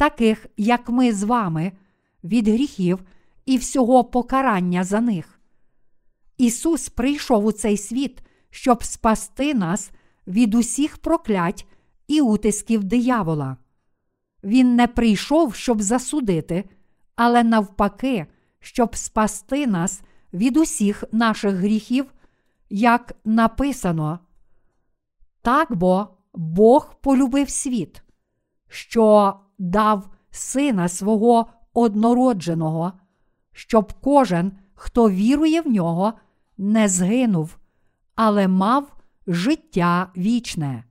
[0.00, 1.72] таких як ми з вами,
[2.24, 3.02] від гріхів
[3.46, 5.40] і всього покарання за них.
[6.38, 9.90] Ісус прийшов у цей світ, щоб спасти нас
[10.26, 11.66] від усіх проклять
[12.08, 13.56] і утисків диявола.
[14.44, 16.64] Він не прийшов, щоб засудити,
[17.16, 18.26] але навпаки,
[18.60, 22.12] щоб спасти нас від усіх наших гріхів,
[22.70, 24.18] як написано.
[25.42, 28.02] Так бо Бог полюбив світ,
[28.68, 32.92] що дав сина свого однородженого,
[33.52, 36.12] щоб кожен, хто вірує в нього,
[36.58, 37.58] не згинув,
[38.14, 38.96] але мав
[39.26, 40.84] життя вічне.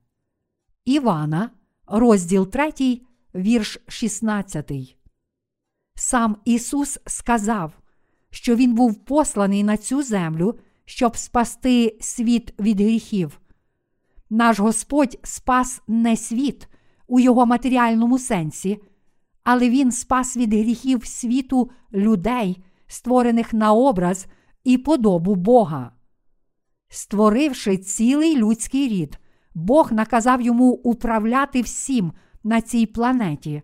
[0.85, 1.49] Івана,
[1.87, 3.01] розділ 3,
[3.35, 4.71] вірш 16.
[5.95, 7.73] Сам Ісус сказав,
[8.29, 13.39] що Він був посланий на цю землю, щоб спасти світ від гріхів.
[14.29, 16.67] Наш Господь спас не світ
[17.09, 18.79] у його матеріальному сенсі,
[19.43, 24.27] але Він спас від гріхів світу людей, створених на образ
[24.63, 25.91] і подобу Бога.
[26.89, 29.19] Створивши цілий людський рід,
[29.55, 33.61] Бог наказав йому управляти всім на цій планеті.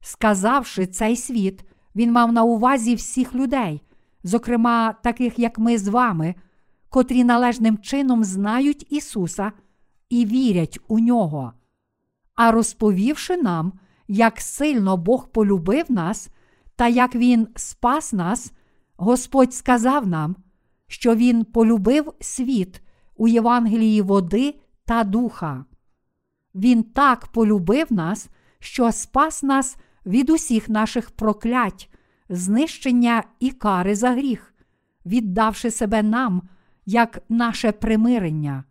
[0.00, 1.64] Сказавши цей світ,
[1.96, 3.82] він мав на увазі всіх людей,
[4.22, 6.34] зокрема таких, як ми з вами,
[6.88, 9.52] котрі належним чином знають Ісуса
[10.10, 11.52] і вірять у нього.
[12.34, 13.72] А розповівши нам,
[14.08, 16.28] як сильно Бог полюбив нас
[16.76, 18.52] та як Він спас нас,
[18.96, 20.36] Господь сказав нам,
[20.86, 22.82] що Він полюбив світ
[23.16, 24.54] у Євангелії води
[24.84, 25.64] та духа.
[26.54, 28.28] Він так полюбив нас,
[28.58, 29.76] що спас нас
[30.06, 31.90] від усіх наших проклять,
[32.28, 34.54] знищення і кари за гріх,
[35.06, 36.42] віддавши себе нам
[36.86, 38.64] як наше примирення.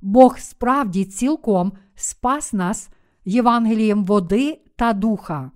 [0.00, 2.88] Бог справді цілком спас нас
[3.24, 5.50] Євангелієм води та духа.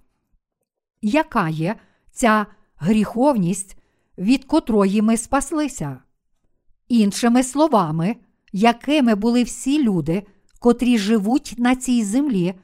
[1.03, 1.77] Яка є
[2.13, 3.79] ця гріховність,
[4.19, 5.99] від котрої ми спаслися?
[6.89, 8.17] Іншими словами,
[8.53, 10.27] якими були всі люди,
[10.59, 12.55] котрі живуть на цій землі,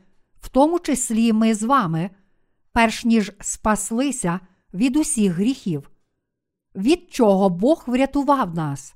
[0.41, 2.11] в тому числі ми з вами,
[2.73, 4.41] перш ніж спаслися
[4.75, 5.91] від усіх гріхів?
[6.75, 8.95] Від чого Бог врятував нас?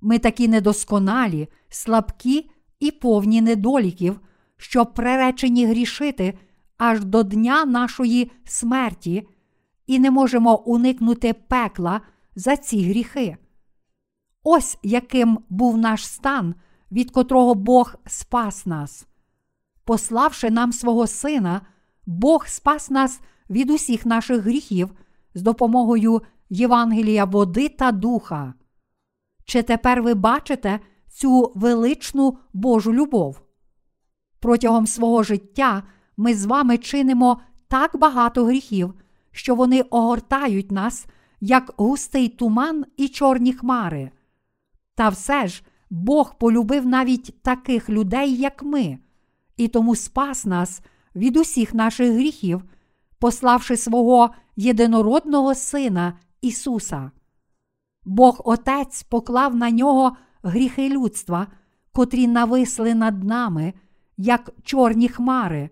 [0.00, 4.20] Ми такі недосконалі, слабкі і повні недоліків,
[4.56, 6.38] що приречені грішити
[6.78, 9.28] аж до дня нашої смерті,
[9.86, 12.00] і не можемо уникнути пекла
[12.34, 13.36] за ці гріхи.
[14.42, 16.54] Ось яким був наш стан,
[16.92, 19.06] від котрого Бог спас нас.
[19.84, 21.60] Пославши нам свого Сина,
[22.06, 23.20] Бог спас нас
[23.50, 24.90] від усіх наших гріхів
[25.34, 28.54] з допомогою Євангелія води та духа.
[29.44, 33.40] Чи тепер ви бачите цю величну Божу любов?
[34.40, 35.82] Протягом свого життя
[36.16, 38.94] ми з вами чинимо так багато гріхів,
[39.30, 41.06] що вони огортають нас,
[41.40, 44.10] як густий туман і чорні хмари.
[44.94, 48.98] Та все ж Бог полюбив навіть таких людей, як ми,
[49.56, 50.82] і тому спас нас
[51.16, 52.62] від усіх наших гріхів,
[53.18, 57.10] пославши свого єдинородного Сина Ісуса.
[58.10, 61.46] Бог Отець поклав на нього гріхи людства,
[61.92, 63.74] котрі нависли над нами,
[64.16, 65.70] як чорні хмари,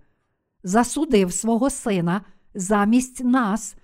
[0.62, 2.20] засудив свого Сина
[2.54, 3.76] замість нас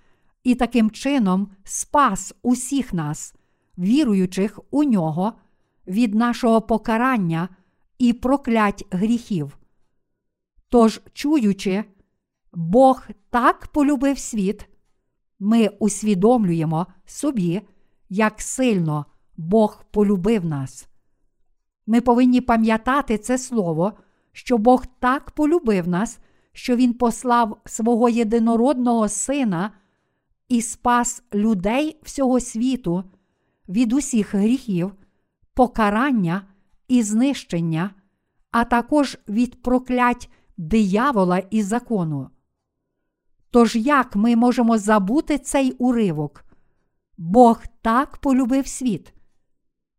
[0.43, 3.35] і таким чином спас усіх нас,
[3.77, 5.33] віруючих у нього,
[5.87, 7.49] від нашого покарання
[7.97, 9.57] і проклять гріхів.
[10.69, 11.83] Тож, чуючи,
[12.53, 14.67] Бог так полюбив світ,
[15.39, 17.61] ми усвідомлюємо собі,
[18.15, 19.05] як сильно
[19.37, 20.87] Бог полюбив нас.
[21.87, 23.93] Ми повинні пам'ятати це слово,
[24.31, 26.19] що Бог так полюбив нас,
[26.53, 29.71] що Він послав свого єдинородного Сина
[30.49, 33.03] і спас людей всього світу
[33.69, 34.91] від усіх гріхів,
[35.53, 36.41] покарання
[36.87, 37.91] і знищення,
[38.51, 42.29] а також від проклять диявола і закону.
[43.51, 46.44] Тож як ми можемо забути цей уривок?
[47.17, 49.13] Бог так полюбив світ.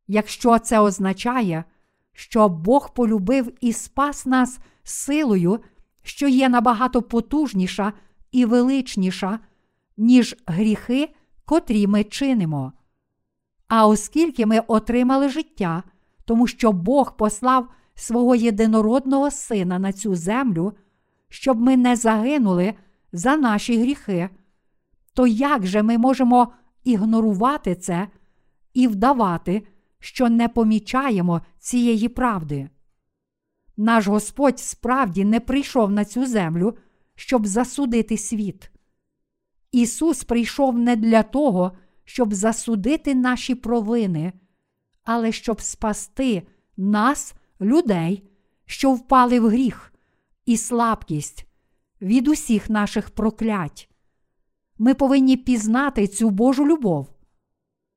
[0.07, 1.65] Якщо це означає,
[2.13, 5.61] що Бог полюбив і спас нас силою,
[6.03, 7.93] що є набагато потужніша
[8.33, 9.39] і величніша,
[9.97, 11.15] ніж гріхи,
[11.45, 12.73] котрі ми чинимо.
[13.69, 15.83] А оскільки ми отримали життя,
[16.25, 20.73] тому що Бог послав свого єдинородного Сина на цю землю,
[21.29, 22.75] щоб ми не загинули
[23.13, 24.29] за наші гріхи,
[25.15, 26.53] то як же ми можемо
[26.87, 28.09] ігнорувати це
[28.75, 29.63] і вдавати,
[29.99, 32.69] що не помічаємо цієї правди?
[33.77, 36.77] Наш Господь справді не прийшов на цю землю,
[37.15, 38.71] щоб засудити світ.
[39.73, 41.73] Ісус прийшов не для того,
[42.05, 44.33] щоб засудити наші провини,
[45.05, 46.43] але щоб спасти
[46.77, 48.29] нас, людей,
[48.67, 49.95] що впали в гріх
[50.47, 51.47] і слабкість
[52.01, 53.91] від усіх наших проклять.
[54.79, 57.09] Ми повинні пізнати цю Божу любов.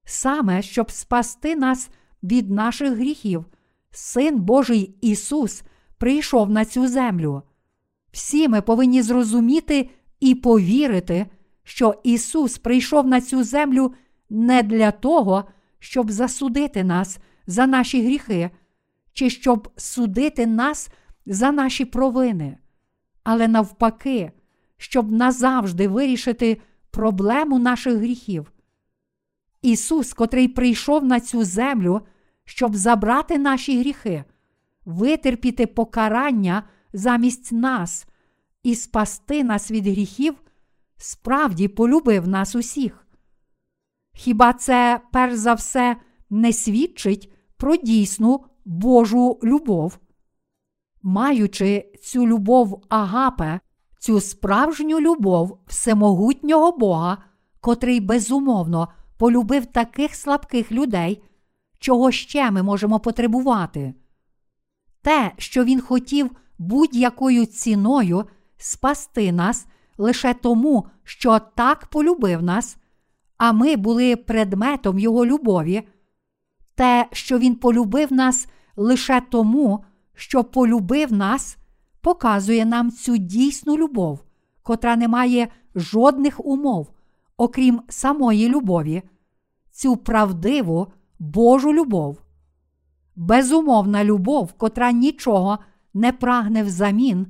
[0.05, 1.89] Саме щоб спасти нас
[2.23, 3.45] від наших гріхів,
[3.91, 5.63] Син Божий Ісус
[5.97, 7.41] прийшов на цю землю.
[8.11, 11.25] Всі ми повинні зрозуміти і повірити,
[11.63, 13.93] що Ісус прийшов на цю землю
[14.29, 15.45] не для того,
[15.79, 18.49] щоб засудити нас за наші гріхи,
[19.13, 20.89] чи щоб судити нас
[21.25, 22.57] за наші провини,
[23.23, 24.31] але навпаки,
[24.77, 26.61] щоб назавжди вирішити
[26.91, 28.51] проблему наших гріхів.
[29.61, 32.01] Ісус, котрий прийшов на цю землю,
[32.45, 34.23] щоб забрати наші гріхи,
[34.85, 36.63] витерпіти покарання
[36.93, 38.07] замість нас
[38.63, 40.35] і спасти нас від гріхів,
[40.97, 43.07] справді полюбив нас усіх.
[44.13, 45.97] Хіба це, перш за все,
[46.29, 49.99] не свідчить про дійсну Божу любов?
[51.01, 53.59] Маючи цю любов Агапе,
[53.99, 57.17] цю справжню любов всемогутнього Бога,
[57.59, 58.87] котрий безумовно
[59.17, 61.23] полюбив таких слабких людей,
[61.79, 63.93] чого ще ми можемо потребувати?
[65.01, 68.25] Те, що Він хотів будь-якою ціною
[68.57, 69.65] спасти нас
[69.97, 72.77] лише тому, що так полюбив нас,
[73.37, 75.87] а ми були предметом Його любові,
[76.75, 79.83] те, що Він полюбив нас лише тому,
[80.15, 81.57] що полюбив нас,
[82.01, 84.23] показує нам цю дійсну любов,
[84.63, 86.91] котра не має жодних умов,
[87.37, 89.01] окрім самої любові,
[89.71, 90.87] цю правдиву
[91.19, 92.21] Божу любов.
[93.15, 95.59] Безумовна любов, котра нічого
[95.93, 97.27] не прагне взамін.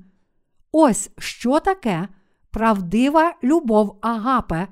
[0.72, 2.08] Ось що таке
[2.52, 4.68] правдива любов Агапе,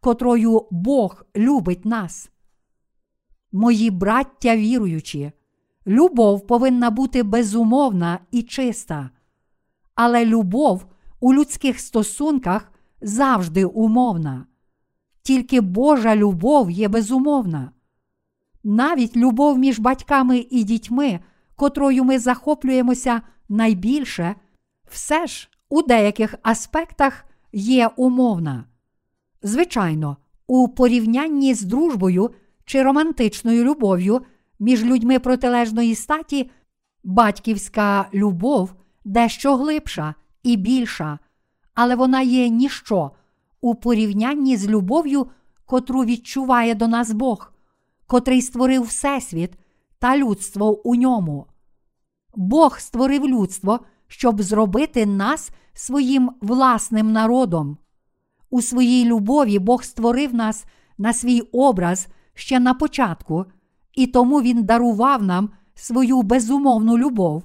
[0.00, 2.30] котрою Бог любить нас.
[3.52, 5.32] Мої браття віруючі,
[5.86, 9.10] любов повинна бути безумовна і чиста,
[9.96, 10.86] але любов
[11.20, 14.46] у людських стосунках завжди умовна.
[15.22, 17.70] Тільки Божа любов є безумовна.
[18.64, 21.20] Навіть любов між батьками і дітьми,
[21.56, 24.34] котрою ми захоплюємося найбільше,
[24.90, 28.64] все ж у деяких аспектах є умовна.
[29.42, 30.16] Звичайно,
[30.46, 32.30] у порівнянні з дружбою
[32.64, 34.20] чи романтичною любов'ю
[34.58, 36.50] між людьми протилежної статі
[37.04, 38.74] батьківська любов
[39.06, 41.18] дещо глибша і більша,
[41.74, 43.10] але вона є ніщо
[43.60, 45.26] у порівнянні з любов'ю,
[45.66, 47.52] котру відчуває до нас Бог,
[48.06, 49.52] котрий створив Всесвіт
[49.98, 51.46] та людство у ньому.
[52.34, 57.78] Бог створив людство, щоб зробити нас своїм власним народом.
[58.50, 60.64] У своїй любові Бог створив нас
[60.98, 63.44] на свій образ ще на початку,
[63.94, 67.42] і тому Він дарував нам свою безумовну любов,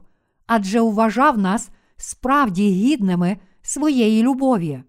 [0.53, 4.83] адже вважав нас справді гідними своєї любові.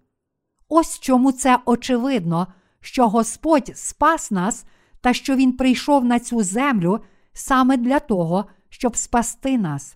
[0.69, 2.47] Ось чому це очевидно,
[2.79, 4.65] що Господь спас нас
[5.01, 6.99] та що Він прийшов на цю землю
[7.33, 9.95] саме для того, щоб спасти нас.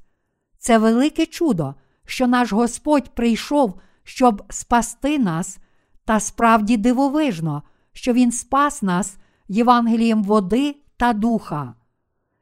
[0.58, 5.58] Це велике чудо, що наш Господь прийшов, щоб спасти нас,
[6.06, 7.64] та справді дивовижно,
[7.94, 11.74] що Він спас нас Євангелієм води та духа.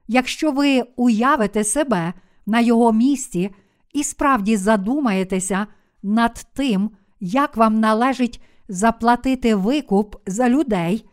[0.08, 2.14] Якщо ви уявите себе
[2.46, 3.50] на Його місці
[3.94, 5.68] і справді задумаєтеся
[6.04, 11.06] над тим, як вам належить заплатити викуп за людей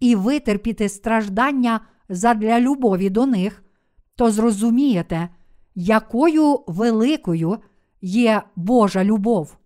[0.00, 3.64] і витерпіти страждання задля любові до них,
[4.16, 5.28] то зрозумієте,
[5.74, 7.58] якою великою
[8.00, 9.56] є Божа любов.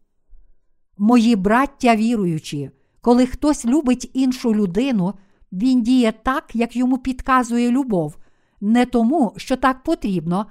[0.99, 5.15] Мої браття віруючі, коли хтось любить іншу людину,
[5.53, 8.17] він діє так, як йому підказує любов,
[8.61, 10.47] не тому, що так потрібно,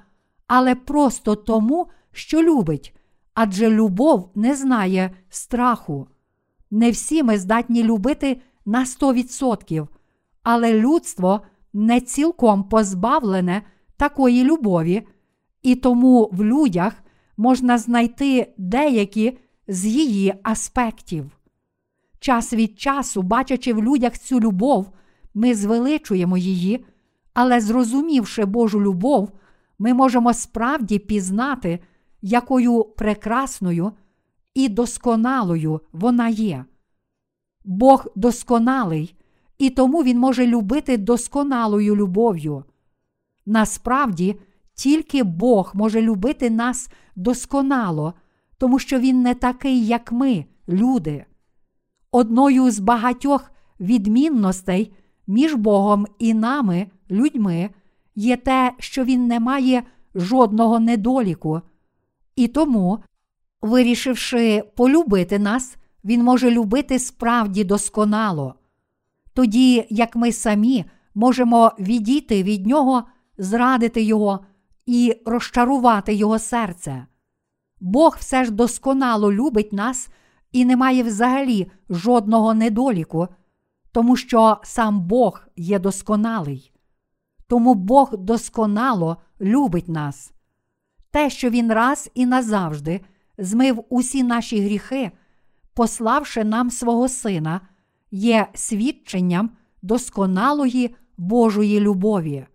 [0.48, 2.96] але просто тому, що любить,
[3.34, 6.08] адже любов не знає страху.
[6.72, 9.88] Не всі ми здатні любити на 100%,
[10.44, 11.42] але людство
[11.74, 13.62] не цілком позбавлене
[13.98, 15.08] такої любові,
[15.62, 16.94] і тому в людях
[17.38, 19.38] можна знайти деякі
[19.68, 21.32] з її аспектів.
[22.20, 24.92] Час від часу, бачачи в людях цю любов,
[25.34, 26.86] ми звеличуємо її,
[27.34, 29.32] але зрозумівши Божу любов,
[29.84, 31.80] ми можемо справді пізнати,
[32.22, 33.92] якою прекрасною
[34.54, 36.66] і досконалою вона є.
[37.66, 39.16] Бог досконалий,
[39.58, 42.64] і тому Він може любити досконалою любов'ю.
[43.46, 44.40] Насправді,
[44.74, 48.14] тільки Бог може любити нас досконало,
[48.58, 51.26] тому що Він не такий, як ми, люди.
[52.12, 54.94] Одною з багатьох відмінностей
[55.28, 57.70] між Богом і нами, людьми,
[58.16, 59.84] є те, що Він не має
[60.16, 61.62] жодного недоліку.
[62.36, 63.00] І тому,
[63.62, 68.56] вирішивши полюбити нас, Він може любити справді досконало.
[69.34, 70.86] Тоді, як ми самі
[71.16, 73.04] можемо відійти від Нього,
[73.38, 74.40] зрадити Його
[74.86, 77.06] і розчарувати його серце.
[77.80, 80.10] Бог все ж досконало любить нас
[80.52, 83.28] і не має взагалі жодного недоліку,
[83.92, 86.73] тому що сам Бог є досконалий.
[87.54, 90.34] Тому Бог досконало любить нас.
[91.12, 93.02] Те, що Він раз і назавжди
[93.38, 95.12] змив усі наші гріхи,
[95.74, 97.62] пославши нам свого Сина,
[98.12, 99.50] є свідченням
[99.82, 102.46] досконалої Божої любові.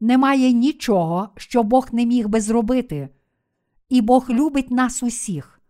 [0.00, 3.08] Немає нічого, що Бог не міг би зробити,
[3.88, 5.60] і Бог любить нас усіх.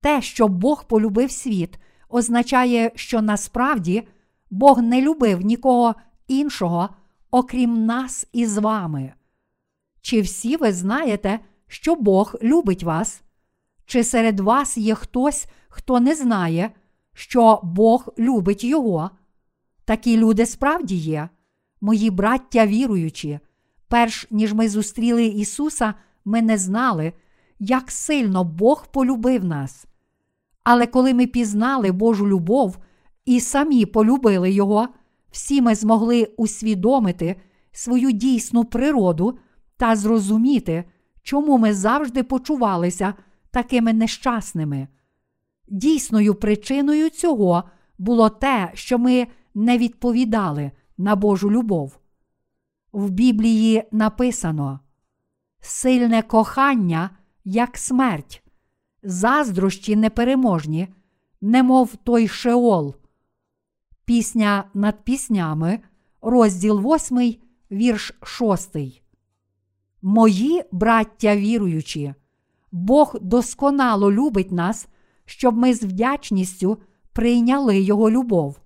[0.00, 4.08] Те, що Бог полюбив світ, означає, що насправді
[4.50, 5.94] Бог не любив нікого
[6.28, 6.88] іншого,
[7.36, 9.12] окрім нас із вами.
[10.00, 13.22] Чи всі ви знаєте, що Бог любить вас?
[13.86, 16.70] Чи серед вас є хтось, хто не знає,
[17.12, 19.10] що Бог любить його?
[19.84, 21.28] Такі люди справді є,
[21.80, 23.38] мої браття віруючі.
[23.88, 27.12] Перш ніж ми зустріли Ісуса, ми не знали,
[27.58, 29.86] як сильно Бог полюбив нас.
[30.64, 32.78] Але коли ми пізнали Божу любов
[33.24, 34.88] і самі полюбили Його,
[35.36, 37.36] всі ми змогли усвідомити
[37.72, 39.38] свою дійсну природу
[39.76, 40.84] та зрозуміти,
[41.22, 43.14] чому ми завжди почувалися
[43.50, 44.88] такими нещасними.
[45.68, 47.64] Дійсною причиною цього
[47.98, 51.98] було те, що ми не відповідали на Божу любов.
[52.92, 54.80] В Біблії написано
[55.60, 57.10] сильне кохання,
[57.44, 58.42] як смерть,
[59.02, 60.88] заздрощі непереможні,
[61.40, 62.94] немов той Шеол.
[64.06, 65.80] Пісня над піснями,
[66.22, 67.36] розділ 8,
[67.70, 68.76] вірш 6.
[70.02, 72.14] Мої браття віруючі,
[72.72, 74.88] Бог досконало любить нас,
[75.24, 76.78] щоб ми з вдячністю
[77.12, 78.60] прийняли Його любов.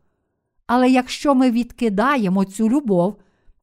[0.66, 3.16] Але якщо ми відкидаємо цю любов,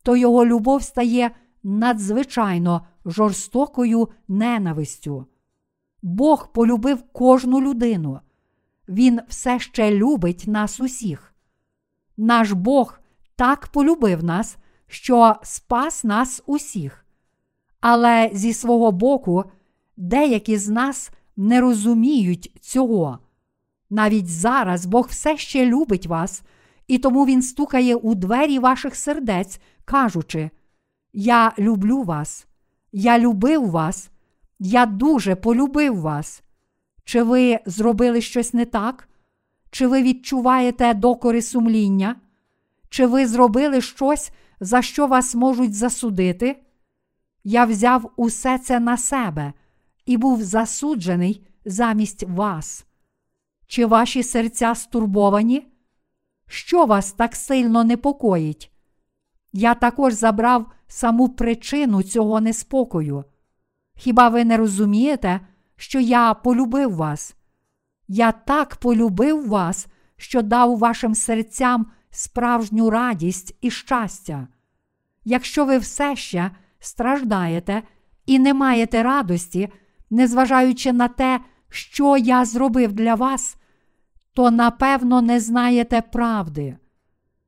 [0.04, 1.32] то Його любов стає
[1.64, 5.26] надзвичайно жорстокою ненавистю.
[6.02, 8.20] Бог полюбив кожну людину.
[8.90, 11.34] Він все ще любить нас усіх.
[12.18, 13.00] Наш Бог
[13.36, 14.58] так полюбив нас,
[14.88, 17.06] що спас нас усіх.
[17.80, 19.44] Але зі свого боку,
[19.98, 23.20] деякі з нас не розуміють цього.
[23.90, 26.44] Навіть зараз Бог все ще любить вас,
[26.88, 30.50] і тому Він стукає у двері ваших сердець, кажучи:
[31.14, 32.48] Я люблю вас,
[32.92, 34.10] я любив вас,
[34.60, 36.44] я дуже полюбив вас.
[37.04, 39.10] Чи ви зробили щось не так?
[39.72, 42.16] Чи ви відчуваєте докори сумління?
[42.90, 46.64] Чи ви зробили щось, за що вас можуть засудити?
[47.44, 49.54] Я взяв усе це на себе
[50.06, 52.86] і був засуджений замість вас.
[53.68, 55.68] Чи ваші серця стурбовані?
[56.48, 58.72] Що вас так сильно непокоїть?
[59.54, 63.24] Я також забрав саму причину цього неспокою.
[63.96, 65.40] Хіба ви не розумієте,
[65.76, 67.36] що я полюбив вас?
[68.08, 69.88] Я так полюбив вас,
[70.18, 74.48] що дав вашим серцям справжню радість і щастя.
[75.26, 77.82] Якщо ви все ще страждаєте
[78.26, 79.70] і не маєте радості,
[80.10, 81.40] незважаючи на те,
[81.70, 83.58] що я зробив для вас,
[84.34, 86.78] то напевно не знаєте правди.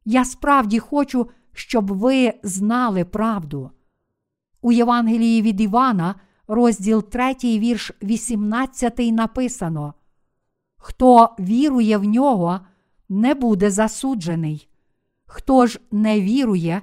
[0.05, 3.71] Я справді хочу, щоб ви знали правду.
[4.61, 6.15] У Євангелії від Івана,
[6.47, 9.93] розділ 3, вірш 18 написано:
[10.79, 12.59] Хто вірує в нього,
[13.09, 14.69] не буде засуджений.
[15.25, 16.81] Хто ж не вірує,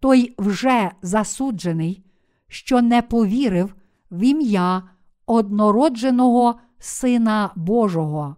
[0.00, 2.04] той вже засуджений,
[2.48, 3.74] що не повірив
[4.10, 4.82] в ім'я
[5.26, 8.36] однородженого Сина Божого.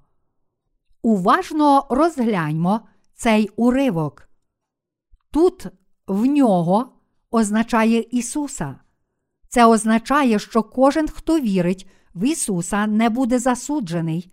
[1.03, 2.81] Уважно розгляньмо
[3.15, 4.29] цей уривок.
[5.31, 5.67] Тут
[6.07, 6.93] в нього
[7.31, 8.77] означає Ісуса.
[9.49, 14.33] Це означає, що кожен, хто вірить в Ісуса, не буде засуджений,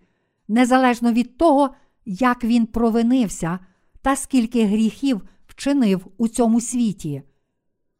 [0.50, 1.70] незалежно від того,
[2.04, 3.58] як він провинився
[4.02, 7.22] та скільки гріхів вчинив у цьому світі.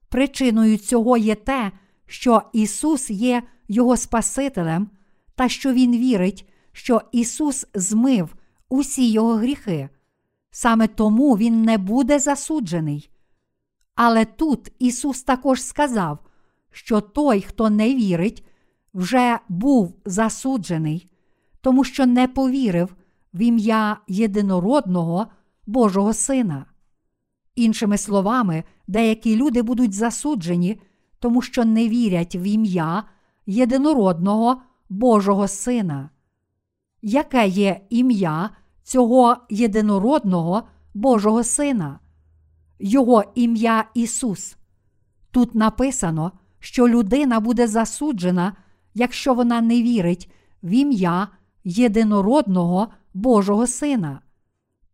[0.09, 1.72] Причиною цього є те,
[2.07, 4.90] що Ісус є Його Спасителем,
[5.34, 8.34] та що Він вірить, що Ісус змив
[8.68, 9.88] усі його гріхи.
[10.51, 13.11] Саме тому Він не буде засуджений.
[13.94, 16.18] Але тут Ісус також сказав,
[16.70, 18.46] що той, хто не вірить,
[18.94, 21.09] вже був засуджений,
[21.61, 22.96] тому що не повірив
[23.34, 25.26] в ім'я єдинородного
[25.66, 26.66] Божого Сина.
[27.54, 30.80] Іншими словами, деякі люди будуть засуджені,
[31.18, 33.04] тому що не вірять в ім'я
[33.46, 36.11] єдинородного Божого Сина.
[37.02, 38.50] Яке є ім'я
[38.82, 40.62] цього єдинородного
[40.94, 41.98] Божого Сина?
[42.78, 44.56] Його ім'я Ісус.
[45.30, 48.56] Тут написано, що людина буде засуджена,
[48.94, 50.30] якщо вона не вірить
[50.62, 51.28] в ім'я
[51.64, 54.20] єдинородного Божого Сина.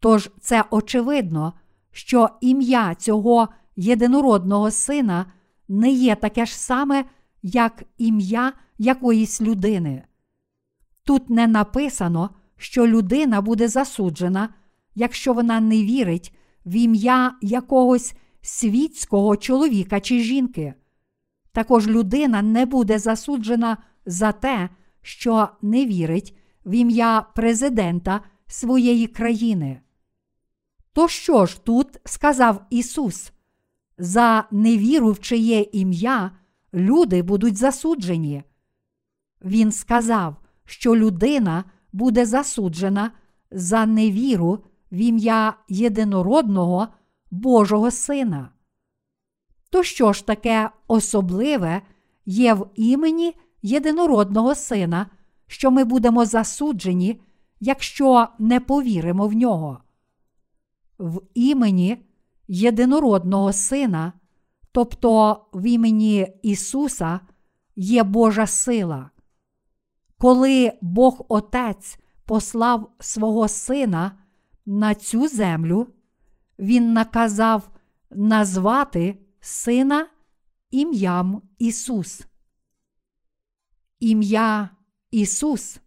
[0.00, 1.52] Тож це очевидно,
[1.92, 5.26] що ім'я цього єдинородного сина
[5.68, 7.04] не є таке ж саме,
[7.42, 10.04] як ім'я якоїсь людини.
[11.04, 14.48] Тут не написано, що людина буде засуджена,
[14.94, 16.34] якщо вона не вірить
[16.66, 20.74] в ім'я якогось світського чоловіка чи жінки.
[21.52, 24.68] Також людина не буде засуджена за те,
[25.02, 26.36] що не вірить
[26.66, 29.80] в ім'я президента своєї країни.
[30.92, 33.32] То що ж тут сказав Ісус?
[33.98, 36.30] За невіру в чиє ім'я
[36.74, 38.42] люди будуть засуджені.
[39.44, 43.10] Він сказав, що людина буде засуджена
[43.50, 46.88] за невіру в ім'я єдинородного
[47.30, 48.50] Божого Сина.
[49.70, 51.82] То що ж таке особливе
[52.26, 55.06] є в імені єдинородного Сина,
[55.46, 57.20] що ми будемо засуджені,
[57.60, 59.80] якщо не повіримо в нього?
[60.98, 62.06] В імені
[62.48, 64.12] єдинородного Сина,
[64.72, 67.20] тобто в імені Ісуса,
[67.76, 69.10] є Божа сила.
[70.18, 74.18] Коли Бог Отець послав свого Сина
[74.66, 75.86] на цю землю,
[76.58, 77.70] Він наказав
[78.10, 80.06] назвати Сина
[80.70, 82.26] ім'ям Ісус.
[84.00, 84.75] Ім'я
[85.10, 85.80] Ісус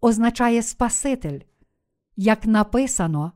[0.00, 1.40] означає Спаситель,
[2.16, 3.32] як написано,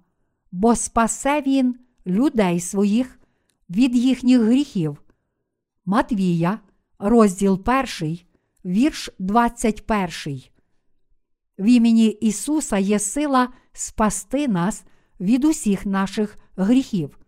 [0.52, 3.20] бо спасе Він людей своїх
[3.70, 5.02] від їхніх гріхів.
[5.84, 6.60] Матвія,
[6.98, 7.62] розділ
[8.00, 8.18] 1,
[8.64, 10.42] вірш 21.
[11.58, 14.84] В імені Ісуса є сила спасти нас
[15.20, 17.18] від усіх наших гріхів.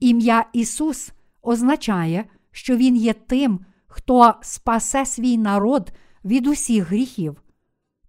[0.00, 1.12] Ім'я Ісус
[1.42, 5.92] означає, що Він є тим, хто спасе свій народ
[6.24, 7.42] від усіх гріхів.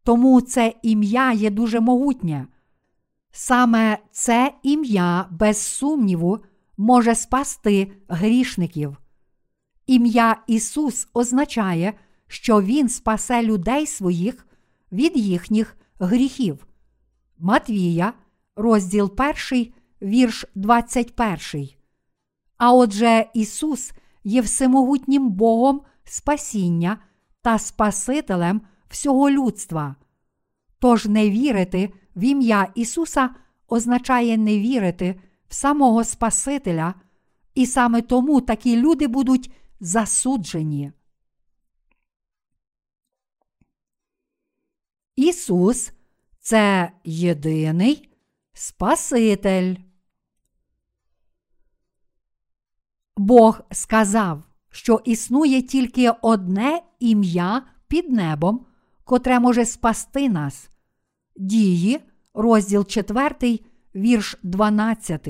[0.04, 2.48] Тому це ім'я є дуже могутнє.
[3.32, 6.40] Саме це ім'я, без сумніву,
[6.78, 8.98] може спасти грішників.
[9.88, 11.94] Ім'я Ісус означає,
[12.28, 14.48] що Він спасе людей своїх
[14.92, 16.68] від їхніх гріхів.
[17.38, 18.14] Матвія,
[18.56, 19.14] розділ
[19.52, 21.70] 1, вірш 21.
[22.58, 23.92] А отже, Ісус
[24.24, 26.98] є всемогутнім Богом спасіння
[27.42, 29.96] та Спасителем всього людства.
[30.80, 33.36] Тож не вірити в ім'я Ісуса
[33.68, 36.94] означає не вірити в самого Спасителя,
[37.56, 40.92] і саме тому такі люди будуть засуджені.
[45.16, 45.92] Ісус
[46.40, 48.10] це єдиний
[48.54, 49.76] Спаситель.
[53.18, 58.66] Бог сказав, що існує тільки одне ім'я під небом,
[59.04, 60.70] котре може спасти нас.
[61.36, 62.00] Дії,
[62.34, 63.60] розділ 4,
[63.96, 65.28] вірш 12.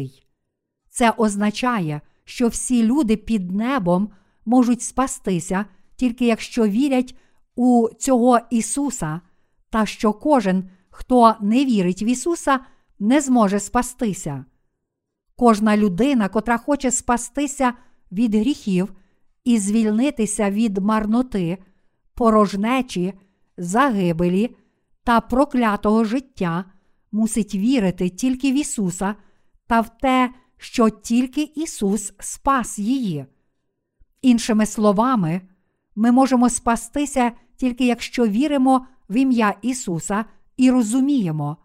[0.90, 4.10] Це означає, що всі люди під небом
[4.46, 5.66] можуть спастися,
[5.96, 7.16] тільки якщо вірять
[7.56, 9.22] у цього Ісуса,
[9.70, 12.60] та що кожен, хто не вірить в Ісуса,
[13.00, 14.46] не зможе спастися.
[15.36, 17.74] Кожна людина, котра хоче спастися
[18.12, 18.94] від гріхів
[19.44, 21.58] і звільнитися від марноти,
[22.14, 23.14] порожнечі,
[23.58, 24.56] загибелі
[25.04, 26.66] та проклятого життя,
[27.12, 29.16] мусить вірити тільки в Ісуса
[29.68, 33.26] та в те, що тільки Ісус спас її.
[34.22, 35.42] Іншими словами,
[35.96, 40.26] ми можемо спастися тільки якщо віримо в ім'я Ісуса
[40.58, 41.58] і розуміємо.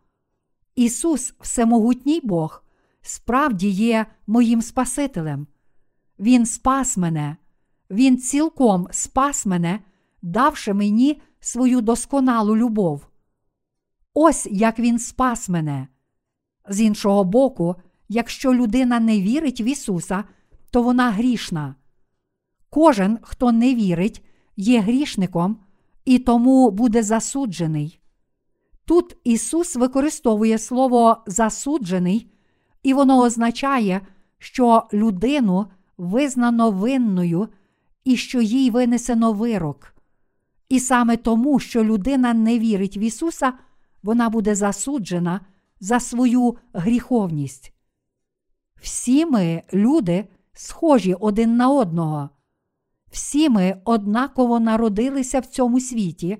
[0.76, 2.64] Ісус, Всемогутній Бог,
[3.02, 5.46] справді є моїм Спасителем.
[6.18, 7.36] Він спас мене,
[7.90, 9.80] Він цілком спас мене,
[10.22, 13.06] давши мені свою досконалу любов.
[14.14, 15.88] Ось як Він спас мене.
[16.68, 17.74] З іншого боку,
[18.08, 20.24] якщо людина не вірить в Ісуса,
[20.70, 21.74] то вона грішна.
[22.70, 24.24] Кожен, хто не вірить,
[24.56, 25.56] є грішником
[26.04, 28.00] і тому буде засуджений.
[28.84, 32.30] Тут Ісус використовує слово засуджений,
[32.82, 34.00] і воно означає,
[34.38, 35.66] що людину
[35.96, 37.48] визнано винною
[38.04, 39.94] і що їй винесено вирок.
[40.68, 43.52] І саме тому, що людина не вірить в Ісуса,
[44.02, 45.40] вона буде засуджена
[45.80, 47.72] за свою гріховність.
[48.80, 52.30] Всі ми, люди, схожі один на одного.
[53.10, 56.38] Всі ми однаково народилися в цьому світі,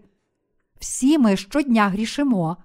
[0.81, 2.57] всі ми щодня грішимо,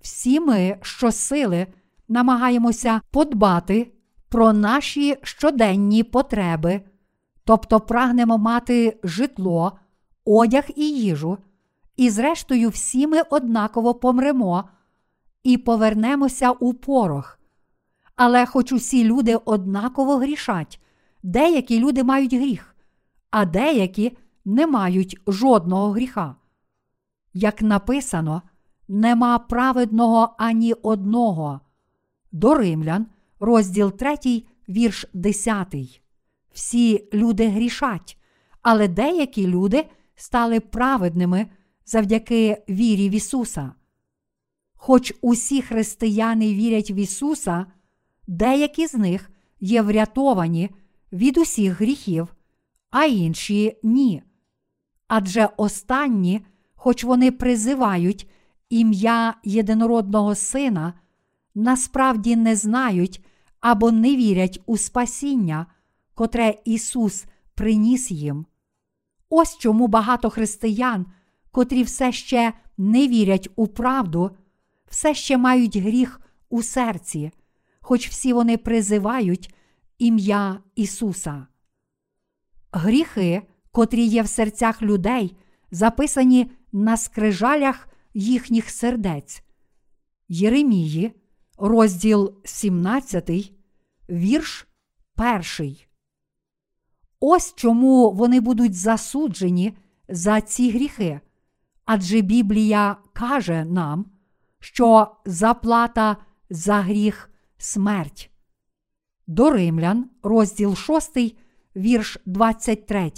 [0.00, 1.66] всі ми щосили
[2.08, 3.92] намагаємося подбати
[4.28, 6.80] про наші щоденні потреби,
[7.46, 9.78] тобто прагнемо мати житло,
[10.24, 11.38] одяг і їжу,
[11.96, 14.64] і, зрештою, всі ми однаково помремо
[15.42, 17.38] і повернемося у порох.
[18.16, 20.80] Але хоч усі люди однаково грішать,
[21.22, 22.76] деякі люди мають гріх,
[23.30, 26.36] а деякі не мають жодного гріха.
[27.34, 28.42] Як написано,
[28.88, 31.60] нема праведного ані одного.
[32.32, 33.06] До Римлян,
[33.40, 36.00] розділ 3, вірш 10.
[36.56, 38.18] Всі люди грішать,
[38.62, 41.46] але деякі люди стали праведними
[41.86, 43.72] завдяки вірі в Ісуса.
[44.74, 47.66] Хоч усі християни вірять в Ісуса,
[48.26, 49.30] деякі з них
[49.60, 50.70] є врятовані
[51.12, 52.34] від усіх гріхів,
[52.90, 54.22] а інші ні.
[55.08, 58.30] Адже останні, хоч вони призивають
[58.70, 60.94] ім'я єдинородного Сина,
[61.54, 63.24] насправді не знають
[63.60, 65.66] або не вірять у спасіння,
[66.16, 68.46] котре Ісус приніс їм.
[69.28, 71.06] Ось чому багато християн,
[71.50, 74.30] котрі все ще не вірять у правду,
[74.88, 77.30] все ще мають гріх у серці,
[77.80, 79.54] хоч всі вони призивають
[79.98, 81.46] ім'я Ісуса.
[82.72, 83.42] Гріхи,
[83.72, 85.36] котрі є в серцях людей,
[85.70, 89.42] записані на скрижалях їхніх сердець.
[90.28, 91.12] Єремії,
[91.58, 93.52] розділ 17,
[94.08, 94.66] вірш
[95.58, 95.85] 1.
[97.20, 99.76] Ось чому вони будуть засуджені
[100.08, 101.20] за ці гріхи.
[101.84, 104.06] Адже Біблія каже нам,
[104.60, 106.16] що заплата
[106.50, 108.30] за гріх смерть.
[109.26, 111.36] До Римлян, розділ 6,
[111.76, 113.12] вірш 23.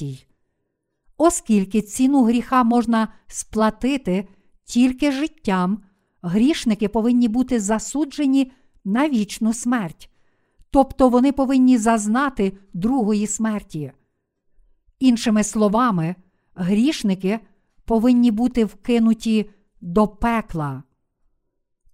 [1.17, 4.29] Оскільки ціну гріха можна сплатити
[4.65, 5.83] тільки життям,
[6.23, 8.53] грішники повинні бути засуджені
[8.85, 10.11] на вічну смерть,
[10.71, 13.93] тобто вони повинні зазнати другої смерті.
[14.99, 16.15] Іншими словами,
[16.55, 17.41] грішники
[17.85, 19.51] повинні бути вкинуті
[19.81, 20.83] до пекла.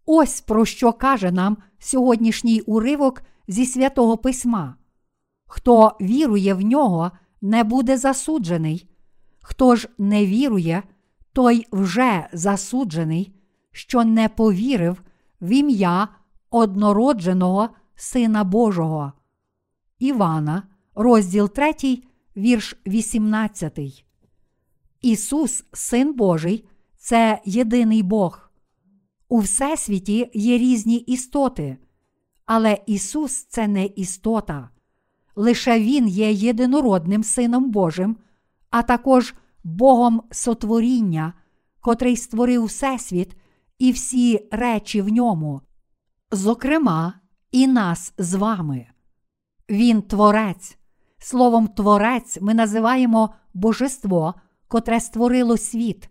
[0.06, 4.76] Ось про що каже нам сьогоднішній уривок зі святого письма.
[5.46, 7.10] Хто вірує в нього,
[7.42, 8.88] не буде засуджений,
[9.42, 10.82] хто ж не вірує,
[11.32, 13.34] той вже засуджений,
[13.72, 15.02] що не повірив
[15.40, 16.08] в ім'я
[16.50, 19.12] однородженого Сина Божого.
[19.98, 20.62] Івана,
[20.94, 22.02] розділ 3,
[22.36, 24.04] вірш 18.
[25.00, 26.64] Ісус, Син Божий,
[26.96, 28.50] це єдиний Бог.
[29.28, 31.76] У Всесвіті є різні істоти,
[32.46, 34.70] але Ісус це не істота.
[35.36, 38.16] Лише Він є єдинородним Сином Божим,
[38.70, 39.34] а також
[39.64, 41.32] Богом сотворіння,
[41.80, 43.36] котрий створив Всесвіт
[43.78, 45.60] і всі речі в ньому,
[46.30, 47.14] зокрема,
[47.54, 48.86] і нас з вами.
[49.70, 50.78] Він Творець.
[51.18, 54.34] Словом Творець ми називаємо Божество,
[54.68, 56.08] котре створило світ,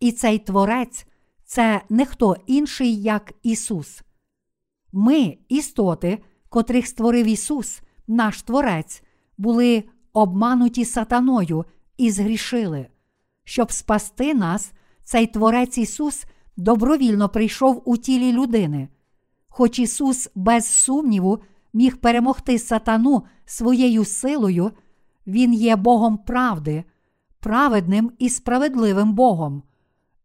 [0.00, 1.06] і цей Творець
[1.44, 4.02] це не хто інший, як Ісус.
[4.92, 6.18] Ми, істоти,
[6.48, 9.02] котрих створив Ісус, наш Творець,
[9.38, 11.64] були обмануті сатаною
[11.96, 12.86] і згрішили.
[13.44, 14.72] Щоб спасти нас,
[15.04, 16.24] цей Творець Ісус
[16.56, 18.88] добровільно прийшов у тілі людини.
[19.58, 21.38] Хоч Ісус, без сумніву,
[21.72, 24.72] міг перемогти сатану своєю силою,
[25.26, 26.84] Він є Богом правди,
[27.40, 29.62] праведним і справедливим Богом,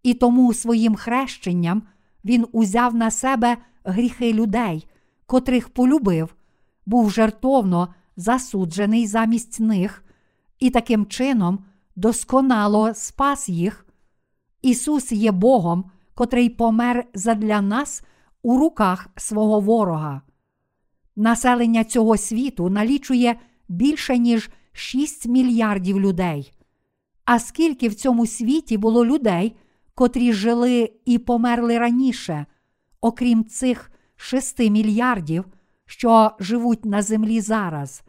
[0.04, 1.84] і тому своїм хрещенням
[2.26, 4.88] Він узяв на себе гріхи людей,
[5.26, 6.36] котрих полюбив,
[6.86, 10.04] був жертовно засуджений замість них,
[10.60, 11.60] і таким чином
[11.96, 13.86] досконало спас їх.
[14.62, 18.04] Ісус є Богом, котрий помер задля нас
[18.44, 20.22] у руках свого ворога.
[21.16, 26.54] Населення цього світу налічує більше ніж 6 мільярдів людей.
[27.26, 29.56] А скільки в цьому світі було людей,
[29.96, 32.46] котрі жили і померли раніше,
[33.02, 35.46] окрім цих 6 мільярдів,
[35.86, 38.04] що живуть на землі зараз?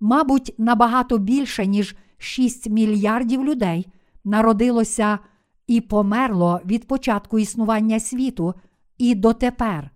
[0.00, 3.86] Мабуть, набагато більше, ніж 6 мільярдів людей
[4.24, 5.18] народилося
[5.66, 8.54] і померло від початку існування світу
[8.98, 9.90] і дотепер.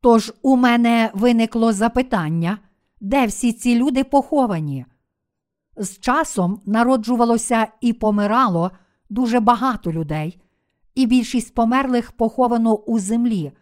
[0.00, 2.58] Тож у мене виникло запитання,
[3.00, 4.86] де всі ці люди поховані?
[5.76, 8.70] З часом народжувалося і помирало
[9.10, 10.40] дуже багато людей,
[10.94, 13.52] і більшість померлих поховано у землі,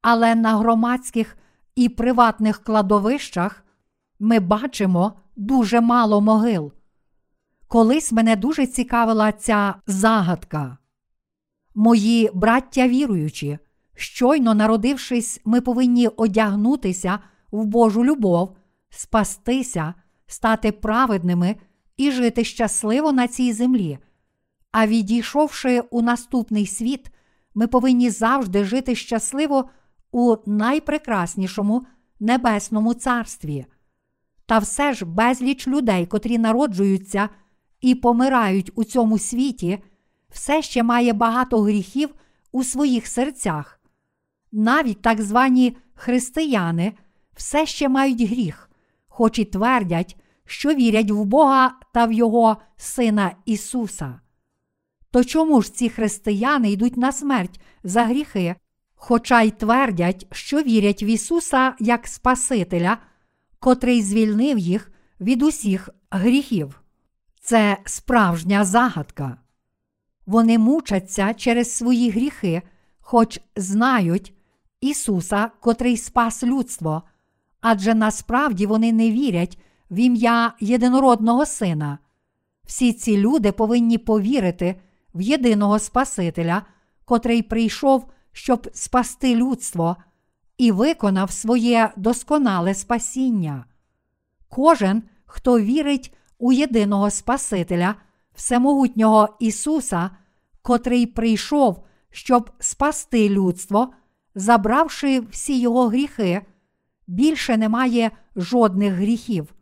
[0.00, 1.36] але на громадських
[1.74, 3.64] і приватних кладовищах
[4.18, 6.72] ми бачимо дуже мало могил.
[7.68, 10.78] Колись мене дуже цікавила ця загадка.
[11.74, 13.58] Мої браття віруючі,
[13.94, 17.18] щойно народившись, ми повинні одягнутися
[17.50, 18.56] в Божу любов,
[18.90, 19.94] спастися,
[20.26, 21.56] стати праведними
[21.96, 23.98] і жити щасливо на цій землі.
[24.72, 27.10] А відійшовши у наступний світ,
[27.54, 29.68] ми повинні завжди жити щасливо
[30.12, 31.86] у найпрекраснішому
[32.20, 33.66] небесному царстві.
[34.46, 37.28] Та все ж безліч людей, котрі народжуються
[37.80, 39.78] і помирають у цьому світі,
[40.30, 42.14] все ще має багато гріхів
[42.52, 43.81] у своїх серцях.
[44.52, 46.92] Навіть так звані християни
[47.34, 48.70] все ще мають гріх,
[49.08, 54.20] хоч і твердять, що вірять в Бога та в Його Сина Ісуса.
[55.10, 58.54] То чому ж ці християни йдуть на смерть за гріхи,
[58.94, 62.98] хоча й твердять, що вірять в Ісуса як Спасителя,
[63.58, 66.82] котрий звільнив їх від усіх гріхів?
[67.40, 69.36] Це справжня загадка.
[70.26, 72.62] Вони мучаться через свої гріхи,
[73.00, 74.34] хоч знають
[74.82, 77.02] Ісуса, котрий спас людство,
[77.60, 79.58] адже насправді вони не вірять
[79.90, 81.98] в ім'я єдинородного Сина.
[82.64, 84.80] Всі ці люди повинні повірити
[85.14, 86.62] в єдиного Спасителя,
[87.04, 89.96] котрий прийшов, щоб спасти людство,
[90.58, 93.64] і виконав своє досконале спасіння.
[94.48, 97.94] Кожен, хто вірить у єдиного Спасителя,
[98.34, 100.10] Всемогутнього Ісуса,
[100.62, 103.92] котрий прийшов, щоб спасти людство,
[104.34, 106.42] забравши всі його гріхи,
[107.06, 109.54] більше немає жодних гріхів.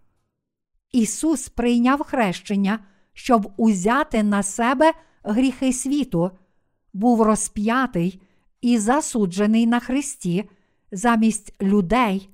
[0.92, 2.78] Ісус прийняв хрещення,
[3.12, 4.92] щоб узяти на себе
[5.22, 6.30] гріхи світу,
[6.92, 8.22] був розп'ятий
[8.60, 10.50] і засуджений на Христі
[10.92, 12.28] замість людей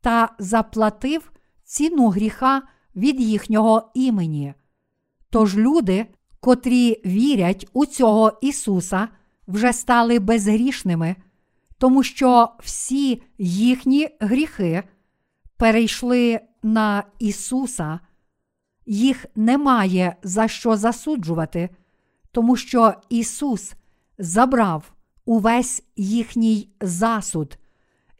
[0.00, 1.32] та заплатив
[1.64, 2.62] ціну гріха
[2.96, 4.54] від їхнього імені.
[5.30, 6.06] Тож люди,
[6.40, 9.08] котрі вірять у цього Ісуса,
[9.48, 11.16] вже стали безгрішними,
[11.84, 14.82] тому що всі їхні гріхи
[15.56, 18.00] перейшли на Ісуса,
[18.86, 21.70] їх немає за що засуджувати,
[22.32, 23.72] тому що Ісус
[24.18, 24.92] забрав
[25.24, 27.58] увесь їхній засуд.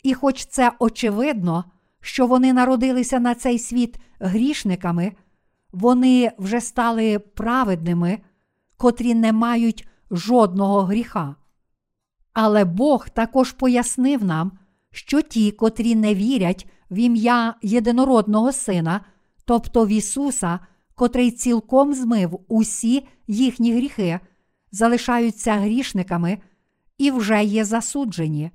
[0.03, 1.65] І хоч це очевидно,
[2.01, 5.13] що вони народилися на цей світ грішниками,
[5.73, 8.19] вони вже стали праведними,
[8.77, 11.37] котрі не мають жодного гріха.
[12.35, 14.53] Але Бог також пояснив нам,
[14.91, 19.01] що ті, котрі не вірять в ім'я єдинородного Сина,
[19.45, 20.59] тобто в Ісуса,
[20.95, 24.21] котрий цілком змив усі їхні гріхи,
[24.73, 26.39] залишаються грішниками
[26.99, 28.51] і вже є засуджені.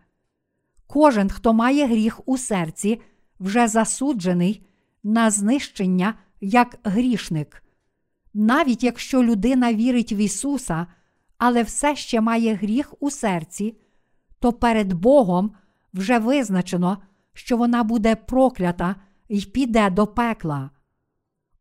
[0.88, 3.02] Кожен, хто має гріх у серці,
[3.40, 4.66] вже засуджений
[5.04, 7.64] на знищення як грішник.
[8.34, 10.88] Навіть якщо людина вірить в Ісуса,
[11.40, 13.78] але все ще має гріх у серці,
[14.40, 15.52] то перед Богом
[15.94, 16.98] вже визначено,
[17.34, 18.96] що вона буде проклята
[19.28, 20.70] і піде до пекла.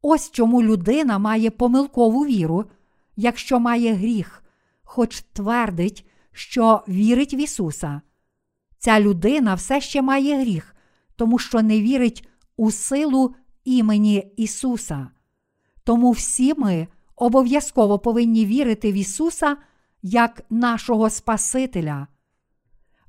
[0.02, 2.64] Ось чому людина має помилкову віру,
[3.16, 4.44] якщо має гріх,
[4.82, 8.00] хоч твердить, що вірить в Ісуса.
[8.78, 10.76] Ця людина все ще має гріх,
[11.16, 15.08] тому що не вірить у силу імені Ісуса.
[15.84, 16.88] Тому всі ми
[17.18, 19.56] обов'язково повинні вірити в Ісуса
[20.02, 22.06] як нашого Спасителя.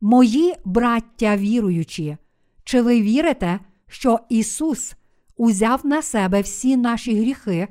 [0.02, 2.18] Мої браття віруючі,
[2.64, 4.94] чи ви вірите, що Ісус
[5.38, 7.68] узяв на себе всі наші гріхи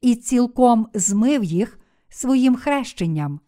[0.00, 3.40] і цілком змив їх своїм хрещенням?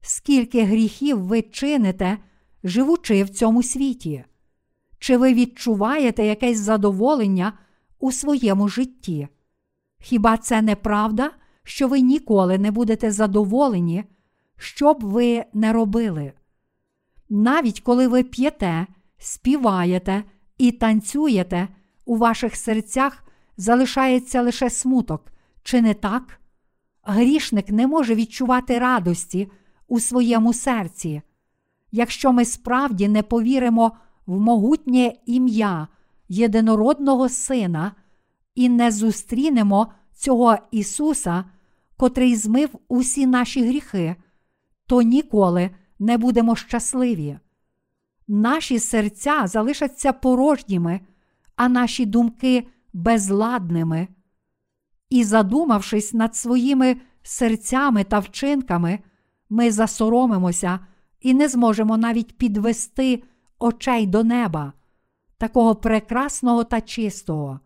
[0.00, 2.18] Скільки гріхів ви чините,
[2.64, 4.24] живучи в цьому світі?
[4.98, 7.52] Чи ви відчуваєте якесь задоволення
[7.98, 9.28] у своєму житті?
[9.98, 11.30] Хіба це не правда,
[11.64, 14.04] що ви ніколи не будете задоволені,
[14.56, 16.32] що б ви не робили?
[17.28, 18.86] Навіть коли ви п'єте,
[19.18, 20.24] співаєте
[20.58, 21.68] і танцюєте,
[22.04, 23.24] у ваших серцях
[23.56, 25.32] залишається лише смуток,
[25.62, 26.40] чи не так?
[27.02, 29.50] Грішник не може відчувати радості
[29.88, 31.22] у своєму серці.
[31.92, 33.92] Якщо ми справді не повіримо
[34.26, 35.88] в могутнє ім'я
[36.28, 37.92] єдинородного Сина
[38.54, 41.44] і не зустрінемо цього Ісуса,
[41.96, 44.16] котрий змив усі наші гріхи,
[44.86, 47.38] то ніколи не будемо щасливі.
[48.28, 51.00] Наші серця залишаться порожніми,
[51.56, 54.08] а наші думки безладними.
[55.10, 58.98] І, задумавшись над своїми серцями та вчинками,
[59.50, 60.80] ми засоромимося
[61.20, 63.22] і не зможемо навіть підвести
[63.58, 64.72] очей до неба,
[65.38, 67.60] такого прекрасного та чистого.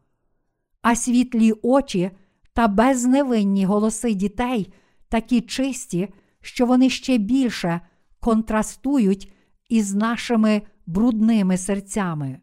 [0.83, 2.11] А світлі очі
[2.55, 4.73] та безневинні голоси дітей
[5.09, 6.09] такі чисті,
[6.41, 7.81] що вони ще більше
[8.21, 9.33] контрастують
[9.69, 12.41] із нашими брудними серцями.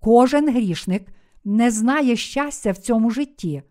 [0.00, 1.12] Кожен грішник
[1.44, 3.62] не знає щастя в цьому житті.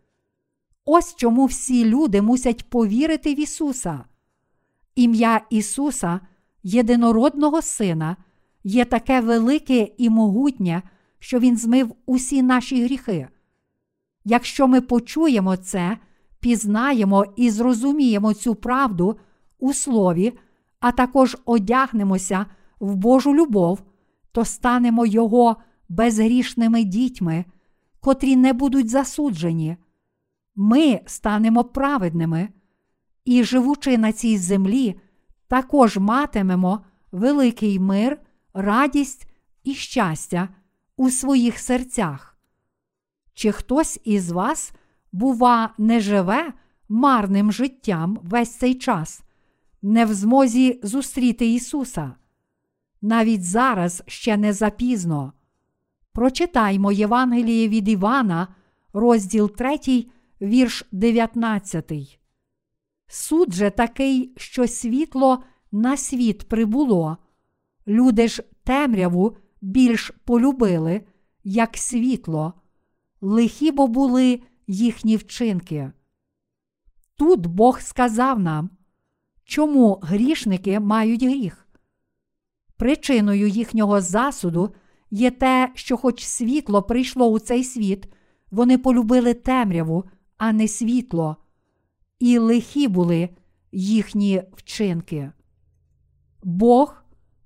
[0.86, 4.06] Ось чому всі люди мусять повірити в Ісуса.
[4.96, 6.20] Ім'я Ісуса,
[6.64, 8.18] єдинородного Сина,
[8.64, 10.82] є таке велике і могутнє,
[11.20, 13.28] що Він змив усі наші гріхи.
[14.26, 15.98] Якщо ми почуємо це,
[16.40, 19.20] пізнаємо і зрозуміємо цю правду
[19.60, 20.34] у слові,
[20.80, 22.46] а також одягнемося
[22.80, 23.82] в Божу любов,
[24.32, 25.56] то станемо Його
[25.90, 27.46] безгрішними дітьми,
[28.00, 29.78] котрі не будуть засуджені.
[30.56, 32.50] Ми станемо праведними
[33.26, 35.00] і, живучи на цій землі,
[35.48, 38.22] також матимемо великий мир,
[38.54, 39.28] радість
[39.64, 40.50] і щастя
[40.98, 42.29] у своїх серцях.
[43.40, 44.74] Чи хтось із вас,
[45.12, 46.54] бува, не живе
[46.90, 49.24] марним життям весь цей час,
[49.82, 52.16] не в змозі зустріти Ісуса?
[53.02, 55.34] Навіть зараз ще не запізно.
[56.12, 58.48] Прочитаймо Євангеліє від Івана,
[58.94, 60.06] розділ 3,
[60.42, 62.20] вірш 19.
[63.08, 67.18] Суд же такий, що світло на світ прибуло.
[67.88, 71.02] Люди ж темряву більш полюбили,
[71.44, 72.54] як світло,
[73.22, 75.92] лихі бо були їхні вчинки.
[77.16, 78.70] Тут Бог сказав нам,
[79.44, 81.68] чому грішники мають гріх.
[82.78, 84.74] Причиною їхнього засуду
[85.12, 88.14] є те, що, хоч світло прийшло у цей світ,
[88.52, 90.04] вони полюбили темряву,
[90.38, 91.38] а не світло,
[92.20, 93.30] і лихі були
[93.72, 95.32] їхні вчинки.
[96.44, 97.04] Бог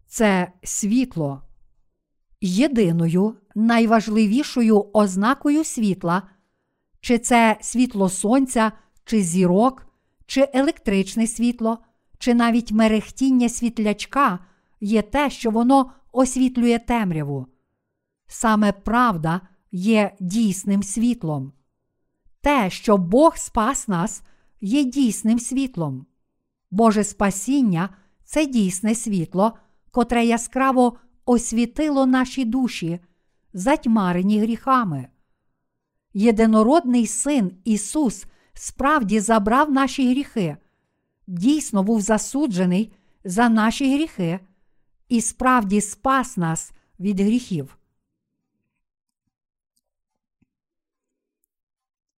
[0.08, 1.42] це світло.
[2.42, 6.24] Єдиною найважливішою ознакою світла,
[7.02, 8.72] чи це світло сонця,
[9.06, 9.88] чи зірок,
[10.26, 11.78] чи електричне світло,
[12.18, 14.40] чи навіть мерехтіння світлячка
[14.82, 17.48] є те, що воно освітлює темряву.
[18.28, 19.42] Саме правда
[19.72, 21.54] є дійсним світлом.
[22.42, 24.24] Те, що Бог спас нас,
[24.62, 26.06] є дійсним світлом.
[26.72, 27.90] Боже спасіння
[28.24, 29.54] це дійсне світло,
[29.92, 33.00] котре яскраво освітило наші душі,
[33.54, 35.08] затьмарені гріхами.
[36.14, 40.58] Єдинородний син Ісус справді забрав наші гріхи,
[41.28, 42.94] дійсно був засуджений
[43.24, 44.40] за наші гріхи
[45.10, 47.78] і справді спас нас від гріхів.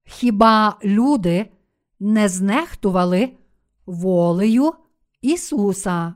[0.05, 1.51] Хіба люди
[1.99, 3.37] не знехтували
[3.85, 4.73] волею
[5.21, 6.15] Ісуса?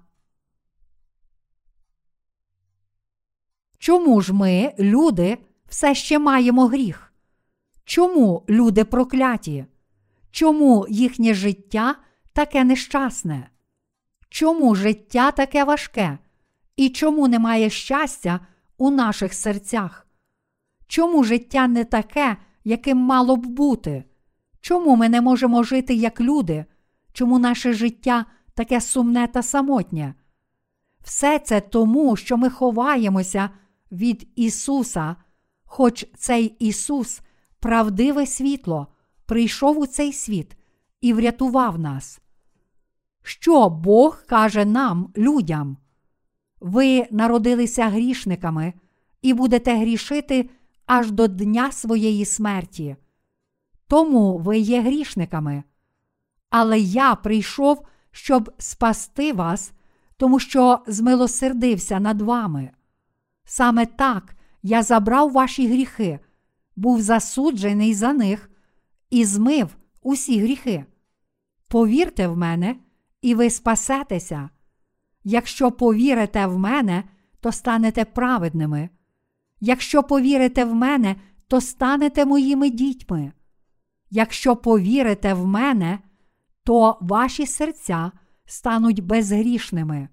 [3.80, 7.14] Чому ж ми, люди, все ще маємо гріх?
[7.86, 9.66] Чому люди прокляті?
[10.32, 11.96] Чому їхнє життя
[12.34, 13.50] таке нещасне?
[14.30, 16.18] Чому життя таке важке?
[16.76, 18.40] І чому немає щастя
[18.78, 20.08] у наших серцях?
[20.88, 24.04] Чому життя не таке, яким мало б бути?
[24.62, 26.66] Чому ми не можемо жити як люди?
[27.14, 30.14] Чому наше життя таке сумне та самотнє?
[31.04, 33.50] Все це тому, що ми ховаємося
[33.92, 35.16] від Ісуса,
[35.66, 37.22] хоч цей Ісус,
[37.60, 38.88] правдиве світло,
[39.26, 40.58] прийшов у цей світ
[41.02, 42.22] і врятував нас.
[43.24, 45.78] Що Бог каже нам, людям?
[46.60, 48.74] Ви народилися грішниками
[49.22, 50.50] і будете грішити
[50.86, 52.96] аж до дня своєї смерті.
[53.88, 55.64] Тому ви є грішниками.
[56.50, 59.74] Але я прийшов, щоб спасти вас,
[60.18, 62.72] тому що змилосердився над вами.
[63.52, 66.20] Саме так я забрав ваші гріхи,
[66.76, 68.50] був засуджений за них
[69.10, 70.86] і змив усі гріхи.
[71.68, 72.76] Повірте в мене,
[73.22, 74.50] і ви спасетеся.
[75.24, 77.04] Якщо повірите в мене,
[77.40, 78.90] то станете праведними.
[79.60, 81.16] Якщо повірите в мене,
[81.48, 83.32] то станете моїми дітьми.
[84.10, 86.00] Якщо повірите в мене,
[86.64, 88.12] то ваші серця
[88.46, 90.10] стануть безгрішними.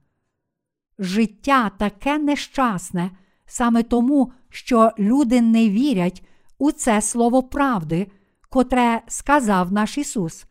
[0.99, 3.11] Життя таке нещасне
[3.47, 6.23] саме тому, що люди не вірять
[6.59, 8.07] у це слово правди,
[8.49, 10.47] котре сказав наш Ісус,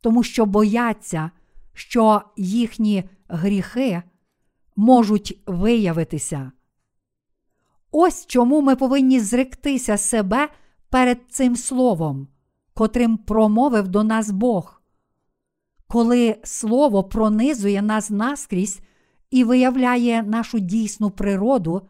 [0.00, 1.30] тому що бояться,
[1.72, 4.02] що їхні гріхи
[4.76, 6.52] можуть виявитися.
[7.90, 10.48] Ось чому ми повинні зректися себе
[10.90, 12.28] перед цим словом,
[12.74, 14.82] котрим промовив до нас Бог.
[15.88, 18.80] Коли Слово пронизує нас наскрізь
[19.30, 21.82] і виявляє нашу дійсну природу,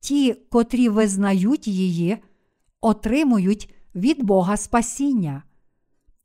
[0.00, 2.18] ті, котрі визнають її,
[2.80, 5.42] отримують від Бога спасіння.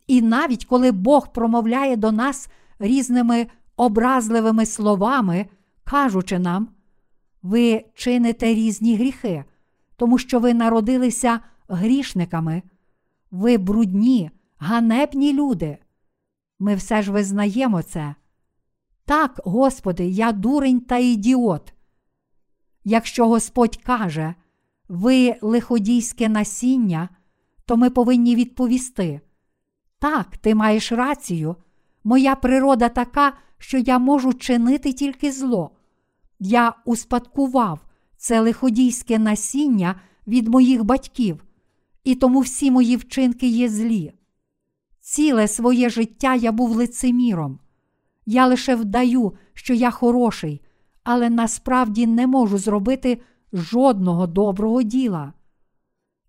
[0.07, 3.47] І навіть коли Бог промовляє до нас різними
[3.77, 5.45] образливими словами,
[5.83, 6.67] кажучи нам,
[7.41, 9.43] ви чините різні гріхи,
[9.95, 12.63] тому що ви народилися грішниками.
[13.31, 15.77] Ви брудні, ганебні люди.
[16.59, 18.15] Ми все ж визнаємо це.
[19.05, 21.72] Так, Господи, я дурень та ідіот.
[22.83, 24.35] Якщо Господь каже,
[24.89, 27.09] ви лиходійське насіння,
[27.65, 29.21] то ми повинні відповісти.
[29.99, 31.55] Так, ти маєш рацію.
[32.03, 35.71] Моя природа така, що я можу чинити тільки зло.
[36.39, 37.79] Я успадкував
[38.17, 39.95] це лиходійське насіння
[40.27, 41.43] від моїх батьків,
[42.03, 44.13] і тому всі мої вчинки є злі.
[44.99, 47.59] Ціле своє життя я був лицеміром.
[48.25, 50.61] Я лише вдаю, що я хороший,
[51.03, 53.21] але насправді не можу зробити
[53.53, 55.33] жодного доброго діла.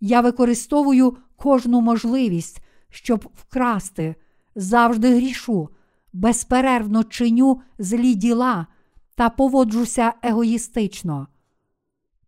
[0.01, 2.61] Я використовую кожну можливість,
[2.91, 4.15] щоб вкрасти,
[4.55, 5.69] завжди грішу,
[6.13, 8.67] безперервно чиню злі діла
[9.15, 11.27] та поводжуся егоїстично.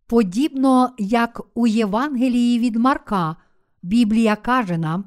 [0.07, 3.35] Подібно як у Євангелії від Марка,
[3.83, 5.05] Біблія каже нам,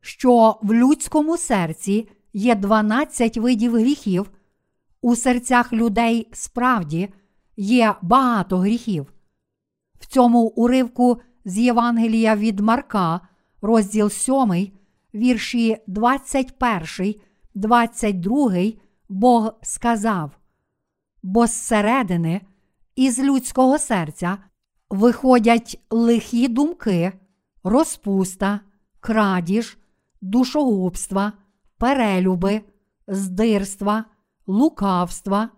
[0.00, 4.30] що в людському серці є 12 видів гріхів,
[5.02, 7.08] у серцях людей справді
[7.56, 9.12] є багато гріхів.
[10.00, 13.20] В цьому уривку з Євангелія від Марка,
[13.62, 14.72] розділ 7,
[15.14, 17.14] вірші 21,
[17.54, 18.52] 22,
[19.08, 20.30] Бог сказав:
[21.22, 22.40] Бо зсередини,
[22.96, 24.38] із людського серця
[24.90, 27.12] виходять лихі думки,
[27.64, 28.60] розпуста,
[29.00, 29.78] крадіж,
[30.20, 31.32] душогубства,
[31.78, 32.60] перелюби,
[33.08, 34.04] здирства,
[34.52, 35.48] лукавства,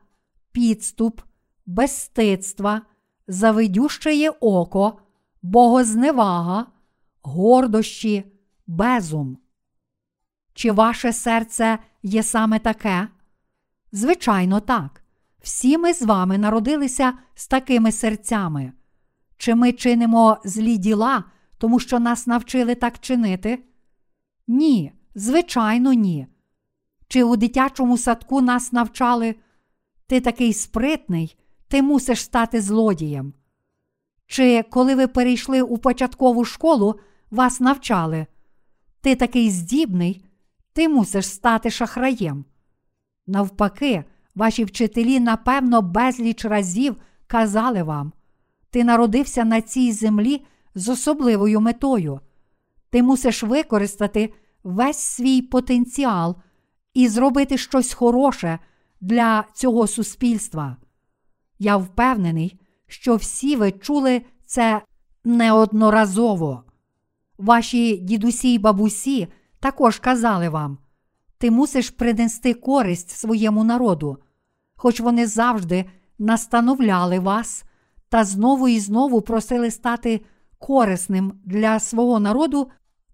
[0.52, 1.20] підступ,
[1.66, 2.82] безстидства,
[3.28, 4.98] завидющеє око,
[5.42, 6.66] богозневага,
[7.22, 8.24] гордощі,
[8.66, 9.38] безум.
[10.54, 13.08] Чи ваше серце є саме таке?
[13.92, 15.04] Звичайно, так.
[15.42, 18.72] Всі ми з вами народилися з такими серцями.
[19.36, 21.24] Чи ми чинимо злі діла,
[21.58, 23.64] тому що нас навчили так чинити?
[24.46, 26.26] Ні, звичайно, ні.
[27.08, 29.34] Чи у дитячому садку нас навчали
[30.06, 31.36] ти такий спритний,
[31.68, 33.32] ти мусиш стати злодієм?
[34.26, 37.00] Чи коли ви перейшли у початкову школу,
[37.30, 38.26] вас навчали?
[39.00, 40.24] Ти такий здібний,
[40.72, 42.44] ти мусиш стати шахраєм.
[43.26, 44.04] Навпаки,
[44.34, 48.12] ваші вчителі, напевно, безліч разів казали вам:
[48.70, 52.20] ти народився на цій землі з особливою метою.
[52.90, 54.32] Ти мусиш використати
[54.64, 56.36] весь свій потенціал
[56.94, 58.58] і зробити щось хороше
[59.00, 60.76] для цього суспільства.
[61.58, 64.82] Я впевнений, що всі ви чули це
[65.24, 66.62] неодноразово.
[67.38, 69.28] Ваші дідусі й бабусі
[69.60, 70.78] також казали вам,
[71.38, 74.18] ти мусиш принести користь своєму народу,
[74.76, 75.84] хоч вони завжди
[76.18, 77.64] настановляли вас
[78.08, 80.20] та знову і знову просили стати
[80.58, 82.70] корисним для свого народу,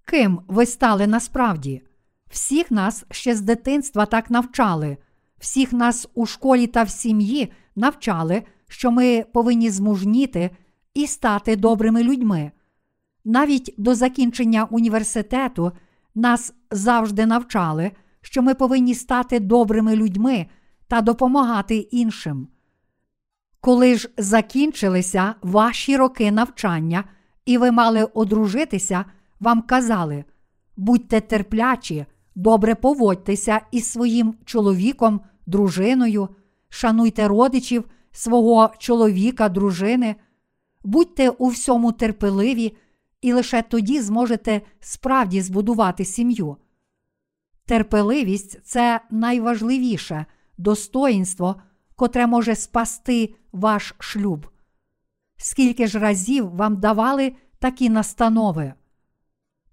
[0.06, 1.82] ким ви стали насправді.
[2.30, 4.96] Всіх нас ще з дитинства так навчали,
[5.38, 10.50] всіх нас у школі та в сім'ї навчали, що ми повинні змужніти
[10.94, 12.50] і стати добрими людьми.
[13.24, 15.72] Навіть до закінчення університету
[16.14, 17.90] нас завжди навчали,
[18.20, 20.46] що ми повинні стати добрими людьми
[20.88, 22.48] та допомагати іншим.
[23.60, 27.04] Коли ж закінчилися ваші роки навчання,
[27.44, 29.04] і ви мали одружитися,
[29.40, 30.24] вам казали
[30.80, 32.06] будьте терплячі,
[32.40, 36.28] добре поводьтеся із своїм чоловіком, дружиною,
[36.68, 40.16] шануйте родичів свого чоловіка, дружини,
[40.84, 42.76] будьте у всьому терпеливі,
[43.20, 46.56] і лише тоді зможете справді збудувати сім'ю.
[47.66, 50.26] Терпеливість це найважливіше
[50.58, 51.56] достоїнство,
[51.96, 54.46] котре може спасти ваш шлюб.
[55.36, 58.74] Скільки ж разів вам давали такі настанови?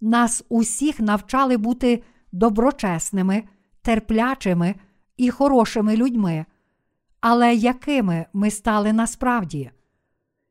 [0.01, 2.03] Нас усіх навчали бути
[2.37, 3.43] доброчесними,
[3.81, 4.75] терплячими
[5.17, 6.45] і хорошими людьми,
[7.21, 9.71] але якими ми стали насправді?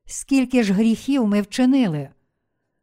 [0.06, 2.08] Скільки ж гріхів ми вчинили?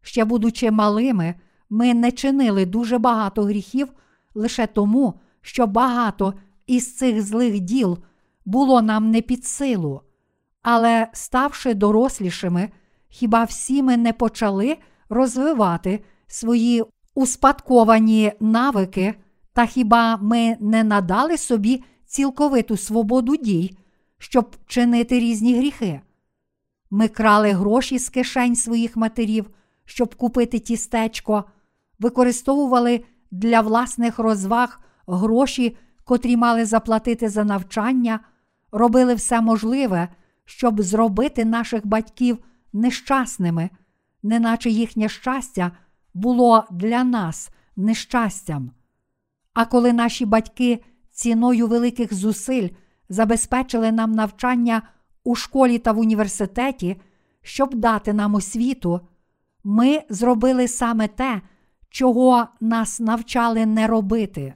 [0.01, 1.35] Ще будучи малими,
[1.69, 3.93] ми не чинили дуже багато гріхів
[4.33, 6.33] лише тому, що багато
[6.67, 7.97] із цих злих діл
[8.45, 10.01] було нам не під силу.
[10.61, 12.69] Але, ставши дорослішими,
[13.09, 14.77] хіба всі ми не почали
[15.09, 16.83] розвивати свої
[17.15, 19.13] успадковані навики,
[19.53, 23.77] та хіба ми не надали собі цілковиту свободу дій,
[24.17, 26.01] щоб чинити різні гріхи?
[26.91, 29.49] Ми крали гроші з кишень своїх матерів,
[29.85, 31.43] щоб купити тістечко,
[31.99, 38.19] використовували для власних розваг гроші, котрі мали заплатити за навчання,
[38.71, 40.09] робили все можливе,
[40.45, 42.37] щоб зробити наших батьків
[42.73, 43.69] нещасними,
[44.23, 45.71] неначе їхнє щастя
[46.13, 48.71] було для нас нещастям.
[49.53, 52.69] А коли наші батьки ціною великих зусиль
[53.09, 54.81] забезпечили нам навчання
[55.23, 57.01] у школі та в університеті,
[57.41, 59.01] щоб дати нам освіту,
[59.63, 61.41] ми зробили саме те,
[61.89, 64.53] чого нас навчали не робити.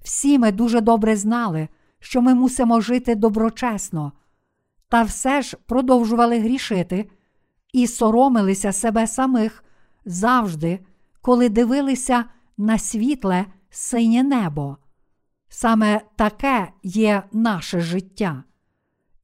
[0.00, 4.12] Всі ми дуже добре знали, що ми мусимо жити доброчесно,
[4.88, 7.10] та все ж продовжували грішити
[7.72, 9.64] і соромилися себе самих
[10.06, 10.80] завжди,
[11.20, 12.24] коли дивилися
[12.56, 14.76] на світле синє небо.
[15.48, 18.44] Саме таке є наше життя.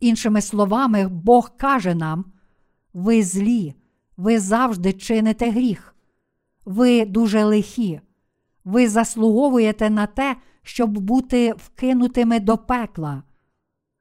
[0.00, 2.24] Іншими словами, Бог каже нам:
[2.94, 3.74] ви злі,
[4.16, 5.94] ви завжди чините гріх,
[6.64, 8.00] ви дуже лихі,
[8.64, 13.22] ви заслуговуєте на те, щоб бути вкинутими до пекла.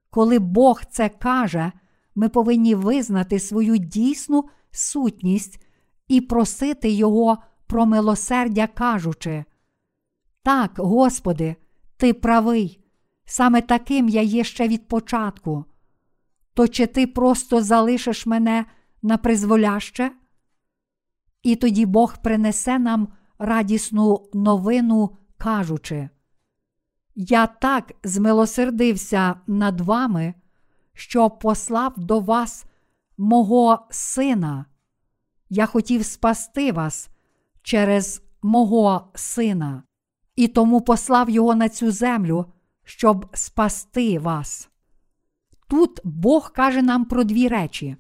[0.09, 1.71] Коли Бог це каже,
[2.15, 5.59] ми повинні визнати свою дійсну сутність
[6.11, 9.45] і просити Його про милосердя, кажучи:
[10.43, 11.55] Так, Господи,
[11.97, 12.83] Ти правий,
[13.25, 15.65] саме таким я є ще від початку.
[16.53, 18.65] То чи ти просто залишиш мене
[19.01, 20.11] на призволяще?
[21.43, 23.07] І тоді Бог принесе нам
[23.39, 26.09] радісну новину, кажучи:
[27.15, 30.33] Я так змилосердився над вами,
[30.93, 32.65] що послав до вас
[33.17, 34.65] мого сина.
[35.53, 37.09] Я хотів спасти вас
[37.61, 39.83] через мого сина,
[40.35, 42.45] і тому послав його на цю землю,
[42.83, 44.69] щоб спасти вас.
[45.67, 47.95] Тут Бог каже нам про дві речі.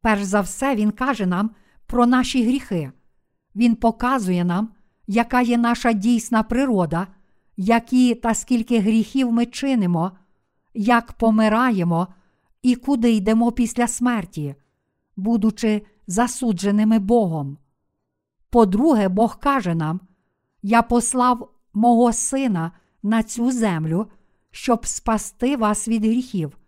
[0.00, 1.50] Перш за все, Він каже нам
[1.86, 2.92] про наші гріхи.
[3.56, 4.68] Він показує нам,
[5.06, 7.06] яка є наша дійсна природа,
[7.56, 10.12] які та скільки гріхів ми чинимо,
[10.74, 12.08] як помираємо
[12.62, 14.54] і куди йдемо після смерті,
[15.16, 17.58] будучи засудженими Богом.
[18.50, 20.00] По-друге, Бог каже нам:
[20.62, 22.72] Я послав мого сина
[23.02, 24.06] на цю землю,
[24.50, 26.58] щоб спасти вас від гріхів.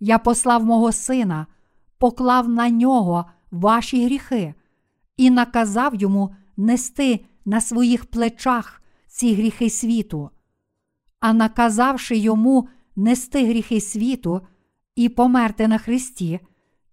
[0.00, 1.46] Я послав мого сина,
[1.98, 4.54] поклав на нього ваші гріхи
[5.16, 10.30] і наказав йому нести на своїх плечах ці гріхи світу.
[11.20, 14.40] А наказавши йому нести гріхи світу
[14.96, 16.40] і померти на Христі,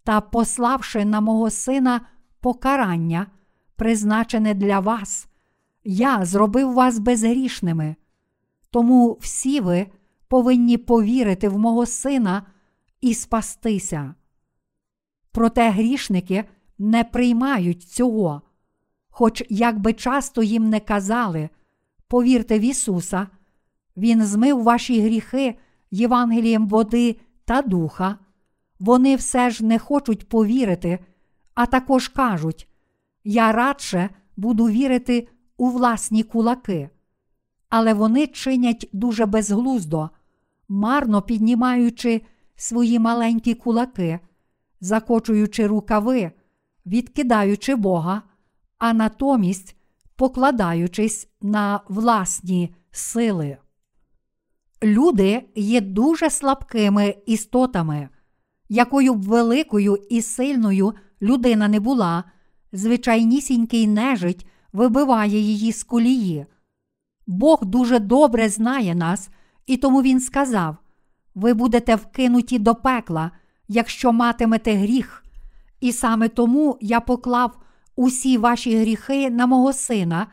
[0.06, 2.02] та пославши на мого сина
[2.40, 3.28] покарання,
[3.76, 5.28] призначене для вас,
[5.84, 7.96] я зробив вас безгрішними.
[8.70, 9.88] Тому всі ви
[10.28, 12.46] повинні повірити в мого сина
[13.02, 14.14] і спастися.
[15.32, 16.44] Проте грішники
[16.78, 18.42] не приймають цього,
[19.10, 21.50] хоч як би часто їм не казали,
[22.08, 23.28] повірте в Ісуса,
[23.98, 25.56] Він змив ваші гріхи
[25.92, 28.18] Євангелієм води та духа,
[28.80, 31.00] вони все ж не хочуть повірити,
[31.54, 32.70] а також кажуть:
[33.24, 35.28] Я радше буду вірити
[35.58, 36.90] у власні кулаки.
[37.70, 40.10] Але вони чинять дуже безглуздо,
[40.68, 42.22] марно піднімаючи
[42.56, 44.20] свої маленькі кулаки,
[44.82, 46.32] закочуючи рукави,
[46.86, 48.22] відкидаючи Бога,
[48.78, 49.76] а натомість
[50.16, 53.58] покладаючись на власні сили.
[54.84, 58.10] Люди є дуже слабкими істотами,
[58.70, 62.24] якою б великою і сильною людина не була,
[62.72, 66.46] звичайнісінький нежить вибиває її з колії.
[67.28, 69.30] Бог дуже добре знає нас,
[69.66, 70.78] і тому Він сказав:
[71.36, 73.32] ви будете вкинуті до пекла,
[73.68, 75.24] якщо матимете гріх,
[75.80, 77.58] і саме тому я поклав
[77.96, 80.28] усі ваші гріхи на мого сина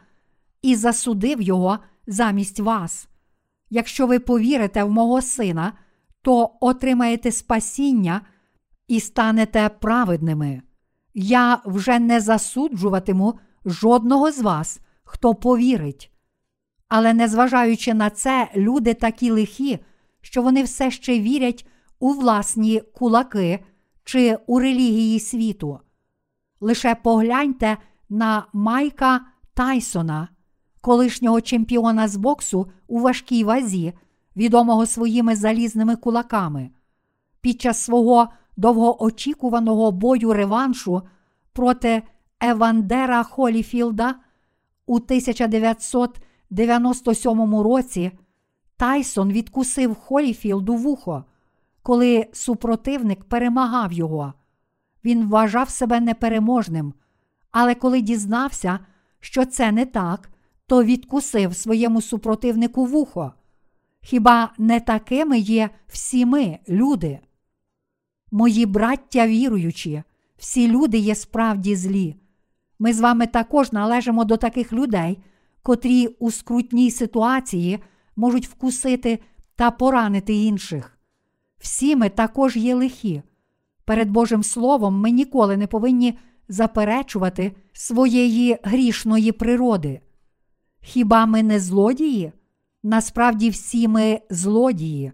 [0.62, 3.08] і засудив його замість вас.
[3.70, 5.72] Якщо ви повірите в мого сина,
[6.22, 8.20] то отримаєте спасіння
[8.88, 10.62] і станете праведними.
[11.14, 16.12] Я вже не засуджуватиму жодного з вас, хто повірить.
[16.88, 19.78] Але незважаючи на це, люди такі лихі,
[20.20, 21.66] що вони все ще вірять
[21.98, 23.64] у власні кулаки
[24.04, 25.80] чи у релігії світу.
[26.60, 27.76] Лише погляньте
[28.08, 29.20] на Майка
[29.54, 30.28] Тайсона,
[30.80, 33.92] колишнього чемпіона з боксу у важкій вазі,
[34.36, 36.70] відомого своїми залізними кулаками.
[37.40, 41.02] Під час свого довгоочікуваного бою реваншу
[41.52, 42.02] проти
[42.40, 44.14] Евандера Холіфілда
[44.86, 48.12] у 1997 році
[48.76, 51.24] Тайсон відкусив Холіфілду вухо,
[51.82, 54.32] коли супротивник перемагав його.
[55.04, 56.94] Він вважав себе непереможним,
[57.50, 58.78] але коли дізнався,
[59.20, 60.30] що це не так,
[60.66, 63.32] то відкусив своєму супротивнику вухо.
[64.02, 67.18] Хіба не такими є всі ми, люди?
[68.30, 70.02] Мої браття віруючі,
[70.36, 72.16] всі люди є справді злі,
[72.78, 75.18] Ми з вами також належимо до таких людей,
[75.62, 77.78] котрі у скрутній ситуації
[78.16, 79.18] можуть вкусити
[79.56, 80.98] та поранити інших.
[81.58, 83.22] Всі ми також є лихі.
[83.84, 86.18] Перед Божим Словом ми ніколи не повинні
[86.48, 90.00] заперечувати своєї грішної природи.
[90.80, 92.32] Хіба ми не злодії?
[92.82, 95.12] Насправді всі ми злодії.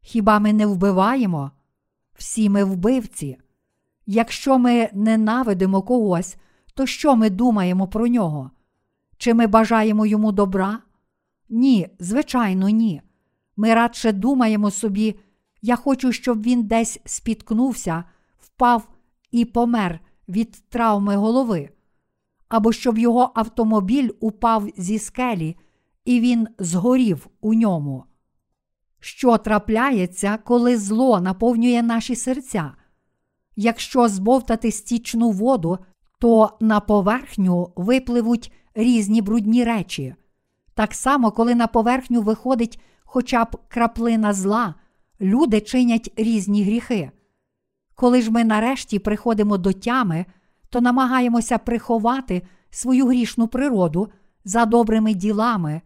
[0.00, 1.50] Хіба ми не вбиваємо?
[2.14, 3.38] Всі ми вбивці.
[4.06, 6.36] Якщо ми ненавидимо когось,
[6.74, 8.50] то що ми думаємо про нього?
[9.16, 10.78] Чи ми бажаємо йому добра?
[11.48, 13.02] Ні, звичайно, ні.
[13.56, 15.16] Ми радше думаємо собі,
[15.62, 18.04] я хочу, щоб він десь спіткнувся,
[18.38, 18.88] впав
[19.30, 21.68] і помер від травми голови,
[22.48, 25.56] або щоб його автомобіль упав зі скелі,
[26.04, 28.04] і він згорів у ньому.
[29.00, 32.72] Що трапляється, коли зло наповнює наші серця?
[33.56, 35.78] Якщо збовтати стічну воду,
[36.18, 40.14] то на поверхню випливуть різні брудні речі.
[40.74, 44.74] Так само, коли на поверхню виходить хоча б краплина зла,
[45.20, 47.10] люди чинять різні гріхи.
[47.94, 50.26] Коли ж ми нарешті приходимо до тями,
[50.70, 54.08] то намагаємося приховати свою грішну природу
[54.44, 55.80] за добрими ділами,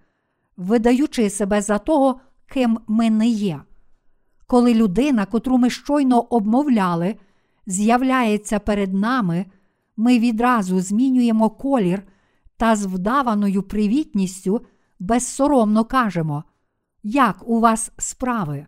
[0.57, 3.61] видаючи себе за того, ким ми не є.
[4.47, 7.17] Коли людина, котру ми щойно обмовляли,
[7.67, 9.47] з'являється перед нами,
[9.97, 12.03] ми відразу змінюємо колір
[12.57, 14.61] та з вдаваною привітністю
[14.99, 16.45] безсоромно кажемо,
[17.03, 18.67] як у вас справи.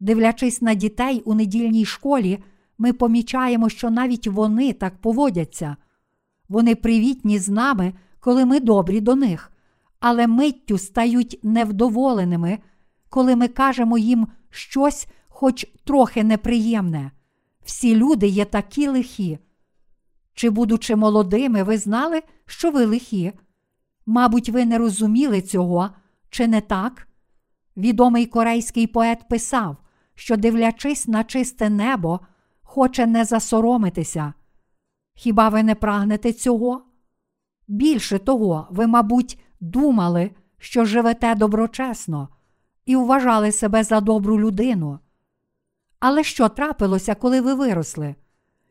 [0.00, 2.38] Дивлячись на дітей у недільній школі,
[2.78, 5.76] ми помічаємо, що навіть вони так поводяться.
[6.48, 9.52] Вони привітні з нами, коли ми добрі до них,
[10.00, 12.58] але миттю стають невдоволеними,
[13.08, 17.10] коли ми кажемо їм щось, хоч трохи неприємне.
[17.64, 19.38] Всі люди є такі лихі.
[20.34, 23.32] Чи, будучи молодими, ви знали, що ви лихі?
[24.06, 25.90] Мабуть, ви не розуміли цього,
[26.30, 27.08] чи не так?
[27.76, 29.76] Відомий корейський поет писав,
[30.14, 32.20] що, дивлячись на чисте небо,
[32.62, 34.32] хоче не засоромитися.
[35.14, 36.82] Хіба ви не прагнете цього?
[37.68, 42.28] Більше того, ви, мабуть, думали, що живете доброчесно,
[42.86, 44.98] і вважали себе за добру людину.
[46.00, 48.14] Але що трапилося, коли ви виросли?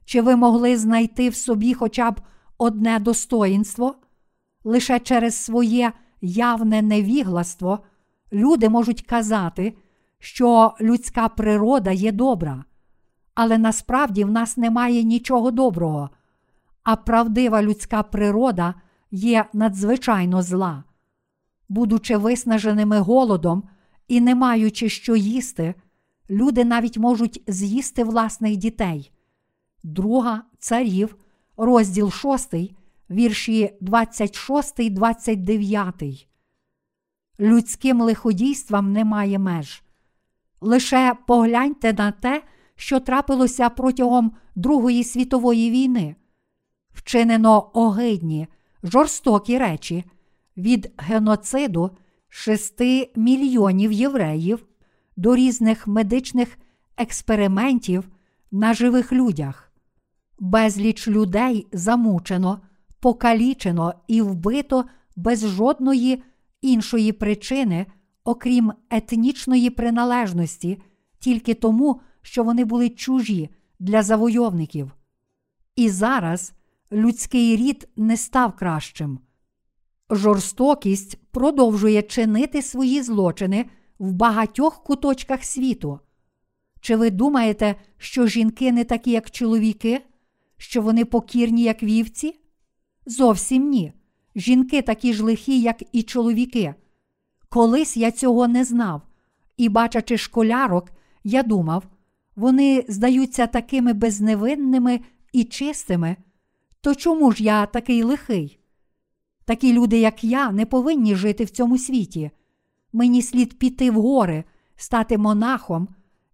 [0.06, 2.22] Чи ви могли знайти в собі хоча б
[2.58, 3.96] одне достоїнство?
[4.64, 5.92] Лише через своє
[6.22, 7.80] явне невігластво
[8.34, 9.78] люди можуть казати,
[10.20, 12.64] що людська природа є добра,
[13.36, 16.10] але насправді в нас немає нічого доброго,
[16.84, 18.74] а правдива людська природа
[19.12, 20.84] є надзвичайно зла.
[21.70, 23.64] Будучи виснаженими голодом
[24.08, 25.76] і не маючи що їсти,
[26.30, 29.12] люди навіть можуть з'їсти власних дітей.
[29.84, 31.16] Друга царів,
[31.58, 32.54] розділ 6,
[33.10, 36.28] вірші 26, 29.
[37.40, 39.84] Людським лиходійствам немає меж.
[40.62, 42.44] Лише погляньте на те,
[42.76, 46.16] що трапилося протягом Другої світової війни.
[46.94, 48.48] Вчинено огидні,
[48.92, 50.04] жорстокі речі
[50.58, 51.92] від геноциду
[52.30, 52.82] 6
[53.16, 54.66] мільйонів євреїв
[55.18, 56.58] до різних медичних
[56.98, 58.10] експериментів
[58.52, 59.72] на живих людях.
[60.40, 62.62] Безліч людей замучено,
[63.00, 64.86] покалічено і вбито
[65.16, 66.24] без жодної
[66.62, 67.86] іншої причини,
[68.24, 70.82] окрім етнічної приналежності,
[71.20, 73.50] тільки тому, що вони були чужі
[73.80, 74.92] для завойовників.
[75.76, 76.54] І зараз
[76.92, 79.20] людський рід не став кращим.
[80.10, 83.66] Жорстокість продовжує чинити свої злочини
[84.00, 86.00] в багатьох куточках світу.
[86.82, 90.02] Чи ви думаєте, що жінки не такі, як чоловіки,
[90.58, 92.40] що вони покірні, як вівці?
[93.06, 93.94] Зовсім ні.
[94.36, 96.76] Жінки такі ж лихі, як і чоловіки.
[97.50, 99.02] Колись я цього не знав,
[99.58, 100.92] і, бачачи школярок,
[101.24, 101.84] я думав,
[102.36, 105.00] вони здаються такими безневинними
[105.34, 106.16] і чистими,
[106.82, 108.60] то чому ж я такий лихий?
[109.46, 112.32] Такі люди, як я, не повинні жити в цьому світі.
[112.94, 114.44] Мені слід піти в гори,
[114.76, 115.88] стати монахом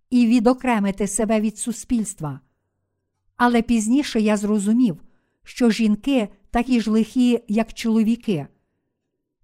[0.09, 2.39] і відокремити себе від суспільства.
[3.37, 5.03] Але пізніше я зрозумів,
[5.43, 8.47] що жінки такі ж лихі, як чоловіки.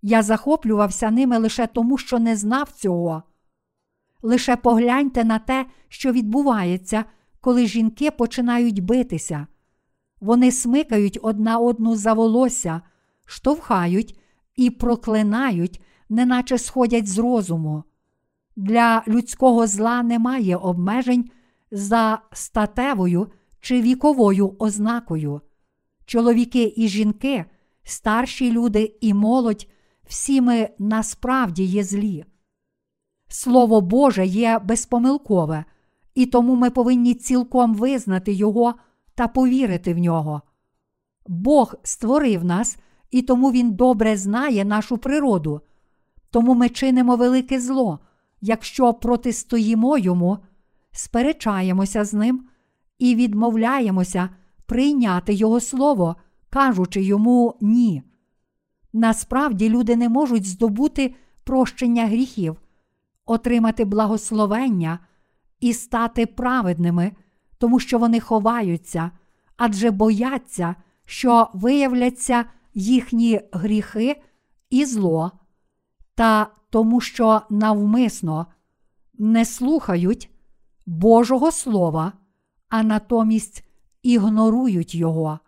[0.02, 3.24] Я захоплювався ними лише тому, що не знав цього.
[4.22, 7.06] Лише погляньте на те, що відбувається,
[7.42, 9.48] коли жінки починають битися.
[10.22, 12.82] Вони смикають одна одну за волосся,
[13.26, 14.20] штовхають
[14.56, 17.84] і проклинають, неначе сходять з розуму.
[18.56, 21.30] Для людського зла немає обмежень
[21.72, 23.28] за статевою
[23.60, 25.42] чи віковою ознакою.
[26.06, 27.46] чоловіки і жінки,
[27.84, 29.68] старші люди і молодь,
[30.08, 32.26] всі ми насправді є злі.
[33.28, 35.66] Слово Боже є безпомилкове,
[36.16, 38.76] і тому ми повинні цілком визнати Його
[39.20, 40.42] та повірити в нього.
[41.28, 42.78] Бог створив нас,
[43.12, 45.62] і тому Він добре знає нашу природу,
[46.32, 48.00] тому ми чинимо велике зло,
[48.42, 50.38] якщо протистоїмо йому,
[50.92, 52.48] сперечаємося з ним
[53.00, 54.30] і відмовляємося
[54.66, 56.16] прийняти Його Слово,
[56.50, 58.04] кажучи йому ні.
[58.94, 62.62] Насправді люди не можуть здобути прощення гріхів,
[63.26, 65.00] отримати благословення
[65.60, 67.12] і стати праведними,
[67.60, 69.12] тому що вони ховаються,
[69.58, 70.76] адже бояться,
[71.06, 74.22] що виявляться їхні гріхи
[74.70, 75.32] і зло,
[76.16, 78.48] та тому, що навмисно
[79.18, 80.30] не слухають
[80.86, 82.14] Божого Слова,
[82.70, 83.66] а натомість
[84.04, 85.40] ігнорують Його.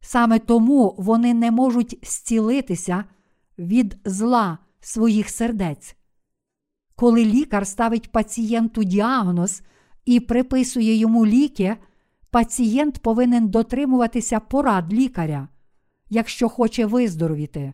[0.00, 3.04] Саме тому вони не можуть зцілитися
[3.58, 5.96] від зла своїх сердець.
[6.96, 9.62] Коли лікар ставить пацієнту діагноз
[10.06, 11.76] і приписує йому ліки,
[12.30, 15.48] пацієнт повинен дотримуватися порад лікаря,
[16.10, 17.72] якщо хоче виздоровіти.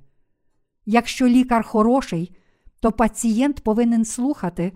[0.87, 2.37] Якщо лікар хороший,
[2.81, 4.73] то пацієнт повинен слухати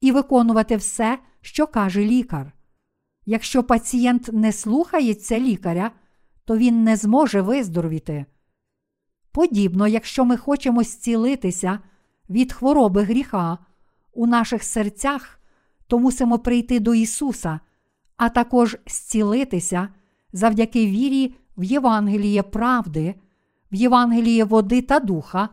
[0.00, 2.52] і виконувати все, що каже лікар.
[3.26, 5.90] Якщо пацієнт не слухається лікаря,
[6.44, 8.26] то він не зможе виздоровіти.
[9.32, 11.78] Подібно, якщо ми хочемо зцілитися
[12.30, 13.58] від хвороби гріха
[14.12, 15.40] у наших серцях,
[15.86, 17.60] то мусимо прийти до Ісуса,
[18.16, 19.88] а також зцілитися
[20.32, 23.14] завдяки вірі в Євангеліє правди,
[23.72, 25.48] в Євангеліє води та духа,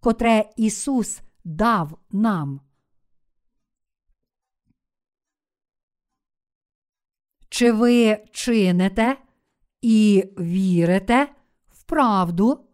[0.00, 2.60] котре Ісус дав нам.
[7.48, 9.18] Чи ви чините
[9.82, 11.28] і вірите
[11.68, 12.68] в правду?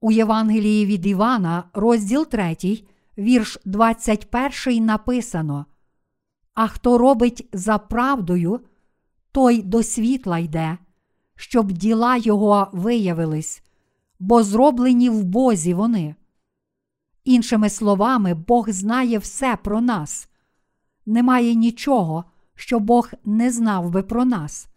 [0.00, 2.86] У Євангелії від Івана, розділ 3,
[3.18, 5.66] вірш 21 написано:
[6.54, 8.60] А хто робить за правдою,
[9.32, 10.78] той до світла йде,
[11.36, 13.62] щоб діла його виявились,
[14.18, 16.14] бо зроблені в Бозі вони.
[17.24, 20.28] Іншими словами, Бог знає все про нас.
[21.06, 22.24] Немає нічого,
[22.54, 24.68] що Бог не знав би про нас.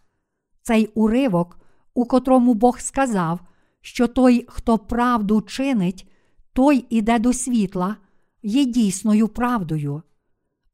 [0.61, 1.59] Цей уривок,
[1.93, 3.39] у котрому Бог сказав,
[3.81, 6.11] що той, хто правду чинить,
[6.53, 7.95] той іде до світла,
[8.47, 10.01] є дійсною правдою.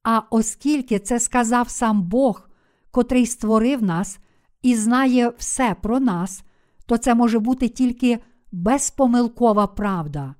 [0.03, 2.49] А оскільки це сказав сам Бог,
[2.91, 4.19] котрий створив нас
[4.61, 6.43] і знає все про нас,
[6.85, 8.19] то це може бути тільки
[8.51, 10.35] безпомилкова правда.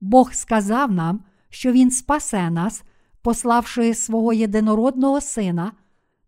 [0.00, 2.82] Бог сказав нам, що Він спасе нас,
[3.22, 5.72] пославши свого єдинородного Сина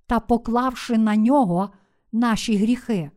[0.06, 1.70] та поклавши на нього
[2.12, 3.10] наші гріхи.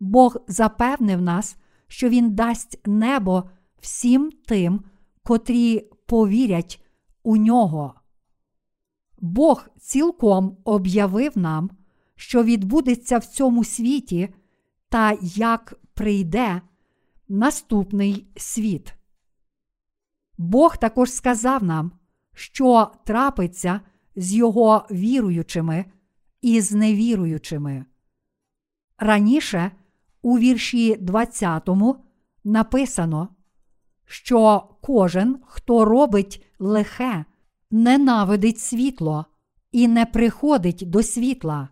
[0.00, 1.56] Бог запевнив нас,
[1.88, 3.50] що Він дасть небо
[3.80, 4.80] всім тим,
[5.22, 6.84] котрі повірять
[7.22, 7.94] у нього.
[9.20, 11.70] Бог цілком об'явив нам,
[12.16, 14.34] що відбудеться в цьому світі
[14.88, 16.62] та як прийде
[17.28, 18.94] наступний світ.
[20.38, 21.92] Бог також сказав нам,
[22.34, 23.80] що трапиться
[24.16, 25.84] з його віруючими
[26.42, 27.84] і з невіруючими.
[28.98, 29.70] Раніше
[30.22, 31.68] у вірші 20
[32.44, 33.28] написано,
[34.12, 37.24] що кожен, хто робить лихе,
[37.70, 39.26] ненавидить світло
[39.70, 41.68] і не приходить до світла.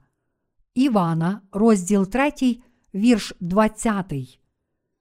[0.74, 2.32] Івана, розділ 3,
[2.94, 4.12] вірш 20.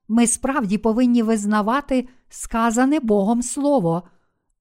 [0.08, 4.02] Ми справді повинні визнавати сказане Богом Слово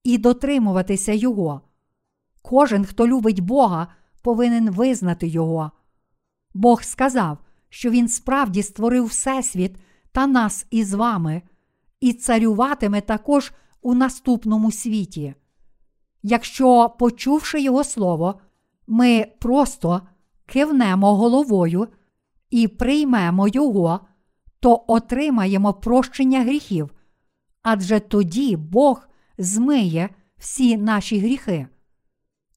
[0.04, 1.62] і дотримуватися Його.
[2.42, 3.88] Кожен, хто любить Бога,
[4.22, 5.72] повинен визнати Його.
[6.54, 7.38] Бог сказав,
[7.70, 9.76] що Він справді створив Всесвіт
[10.12, 11.42] та нас із вами,
[12.00, 13.52] і царюватиме також
[13.82, 15.34] у наступному світі.
[16.24, 18.40] Якщо, почувши Його Слово,
[18.88, 20.02] ми просто
[20.46, 21.88] кивнемо головою
[22.50, 24.00] і приймемо Його,
[24.60, 26.92] то отримаємо прощення гріхів,
[27.62, 29.08] адже тоді Бог
[29.38, 31.68] змиє всі наші гріхи.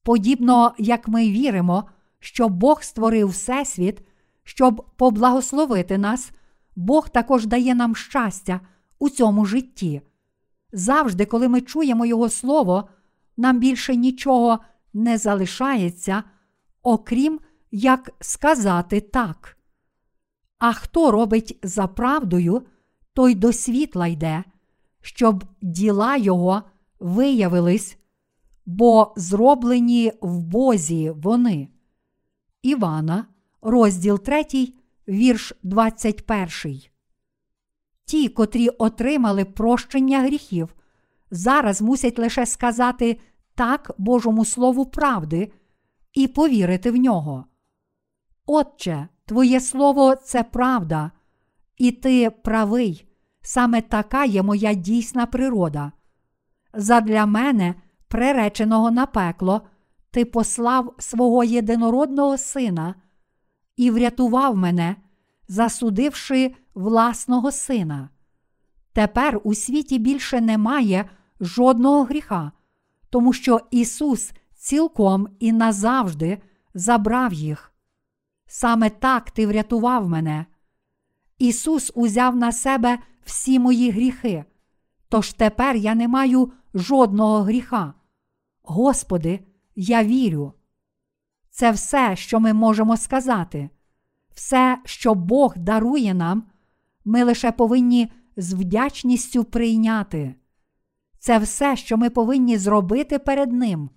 [0.03, 1.83] Подібно як ми віримо,
[2.19, 4.01] що Бог створив Всесвіт,
[4.43, 6.31] щоб поблагословити нас,
[6.75, 8.59] Бог також дає нам щастя
[9.03, 10.01] у цьому житті.
[10.71, 12.89] Завжди, коли ми чуємо Його Слово,
[13.37, 14.59] нам більше нічого
[14.93, 16.23] не залишається,
[16.83, 17.39] окрім
[17.71, 19.57] як сказати так.
[20.59, 22.61] А хто робить за правдою,
[23.13, 24.43] той до світла йде,
[25.01, 26.61] щоб діла Його
[26.99, 27.97] виявились,
[28.65, 31.67] бо зроблені в Бозі вони.
[32.61, 33.25] Івана,
[33.61, 34.45] розділ 3,
[35.07, 36.92] вірш 21.
[38.05, 40.75] Ті, котрі отримали прощення гріхів,
[41.31, 43.19] зараз мусять лише сказати
[43.55, 45.51] так Божому Слову правди
[46.13, 47.45] і повірити в нього.
[48.45, 51.11] Отче, Твоє Слово це правда,
[51.77, 53.07] і ти правий,
[53.41, 55.91] саме така є моя дійсна природа.
[56.73, 57.75] Задля мене,
[58.07, 59.61] приреченого на пекло,
[60.11, 62.95] ти послав свого єдинородного сина
[63.77, 64.95] і врятував мене,
[65.53, 68.09] засудивши власного сина.
[68.93, 71.09] Тепер у світі більше немає
[71.39, 72.51] жодного гріха,
[73.09, 76.41] тому що Ісус цілком і назавжди
[76.73, 77.73] забрав їх.
[78.47, 80.45] Саме так ти врятував мене.
[81.37, 84.45] Ісус узяв на себе всі мої гріхи,
[85.09, 87.93] тож тепер я не маю жодного гріха.
[88.63, 89.39] Господи,
[89.75, 90.53] я вірю.
[91.49, 93.69] Це все, що ми можемо сказати.
[94.33, 96.43] Все, що Бог дарує нам,
[97.05, 100.35] ми лише повинні з вдячністю прийняти.
[101.19, 103.89] Це все, що ми повинні зробити перед Ним.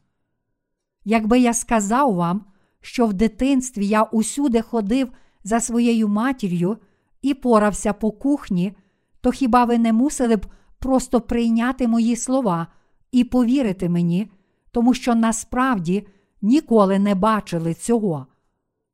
[1.04, 2.44] Якби я сказав вам,
[2.80, 5.08] що в дитинстві я усюди ходив
[5.44, 6.76] за своєю матір'ю
[7.22, 8.76] і порався по кухні,
[9.20, 10.46] то хіба ви не мусили б
[10.78, 12.66] просто прийняти мої слова
[13.12, 14.30] і повірити мені,
[14.70, 16.06] тому що насправді
[16.42, 18.26] ніколи не бачили цього.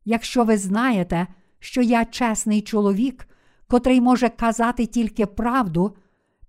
[0.04, 1.26] Якщо ви знаєте,
[1.58, 3.28] що я чесний чоловік,
[3.68, 5.96] котрий може казати тільки правду,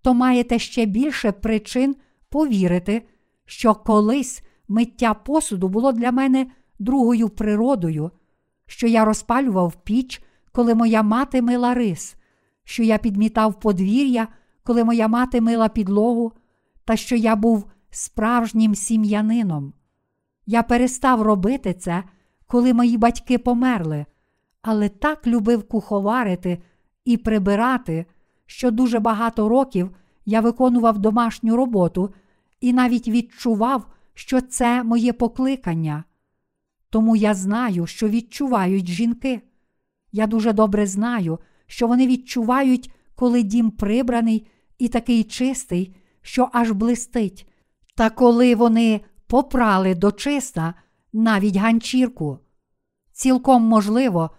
[0.01, 1.95] то маєте ще більше причин
[2.29, 3.07] повірити,
[3.45, 6.47] що колись миття посуду було для мене
[6.79, 8.11] другою природою,
[8.65, 12.15] що я розпалював піч, коли моя мати мила рис,
[12.63, 14.27] що я підмітав подвір'я,
[14.63, 16.31] коли моя мати мила підлогу,
[16.85, 19.73] та що я був справжнім сім'янином.
[20.45, 22.03] Я перестав робити це,
[22.53, 24.05] коли мої батьки померли,
[24.61, 26.61] але так любив куховарити
[27.05, 28.05] і прибирати,
[28.45, 29.91] що дуже багато років
[30.25, 32.13] я виконував домашню роботу
[32.61, 36.03] і навіть відчував, що це моє покликання.
[36.89, 39.41] Тому я знаю, що відчувають жінки.
[40.11, 44.47] Я дуже добре знаю, що вони відчувають, коли дім прибраний
[44.79, 47.47] і такий чистий, що аж блистить,
[47.95, 50.73] та коли вони попрали до чиста
[51.13, 52.39] навіть ганчірку.
[53.13, 54.29] Цілком можливо,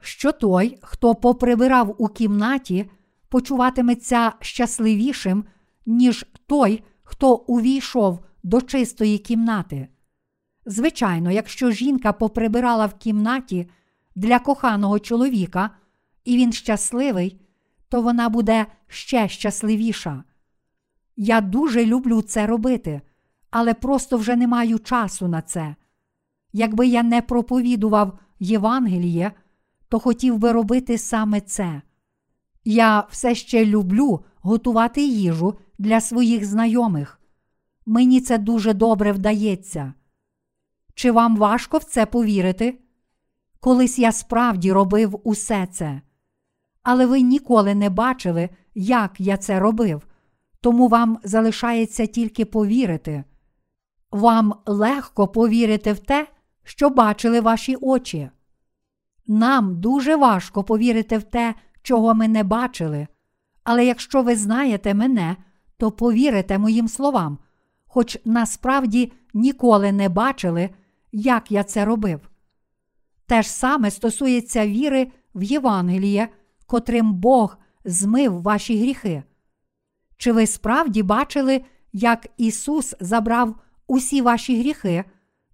[0.00, 2.90] що той, хто поприбирав у кімнаті,
[3.28, 5.44] почуватиметься щасливішим,
[5.86, 9.88] ніж той, хто увійшов до чистої кімнати.
[10.66, 13.70] Звичайно, якщо жінка поприбирала в кімнаті
[14.14, 15.70] для коханого чоловіка,
[16.24, 17.40] і він щасливий,
[17.88, 20.24] то вона буде ще щасливіша.
[21.16, 23.00] Я дуже люблю це робити,
[23.50, 25.76] але просто вже не маю часу на це.
[26.56, 29.32] Якби я не проповідував Євангеліє,
[29.88, 31.82] то хотів би робити саме це.
[32.64, 37.20] Я все ще люблю готувати їжу для своїх знайомих.
[37.86, 39.94] Мені це дуже добре вдається.
[40.94, 42.78] Чи вам важко в це повірити?
[43.60, 46.00] Колись я справді робив усе це.
[46.82, 50.06] Але ви ніколи не бачили, як я це робив,
[50.60, 53.24] тому вам залишається тільки повірити.
[54.10, 56.26] Вам легко повірити в те,
[56.64, 58.30] що бачили ваші очі.
[59.26, 63.06] Нам дуже важко повірити в те, чого ми не бачили.
[63.64, 65.36] Але якщо ви знаєте мене,
[65.76, 67.38] то повірите моїм словам,
[67.86, 70.70] хоч насправді ніколи не бачили,
[71.12, 72.20] як я це робив.
[73.26, 76.28] Те ж саме стосується віри в Євангеліє,
[76.66, 79.22] котрим Бог змив ваші гріхи.
[80.16, 83.54] Чи ви справді бачили, як Ісус забрав
[83.86, 85.04] усі ваші гріхи,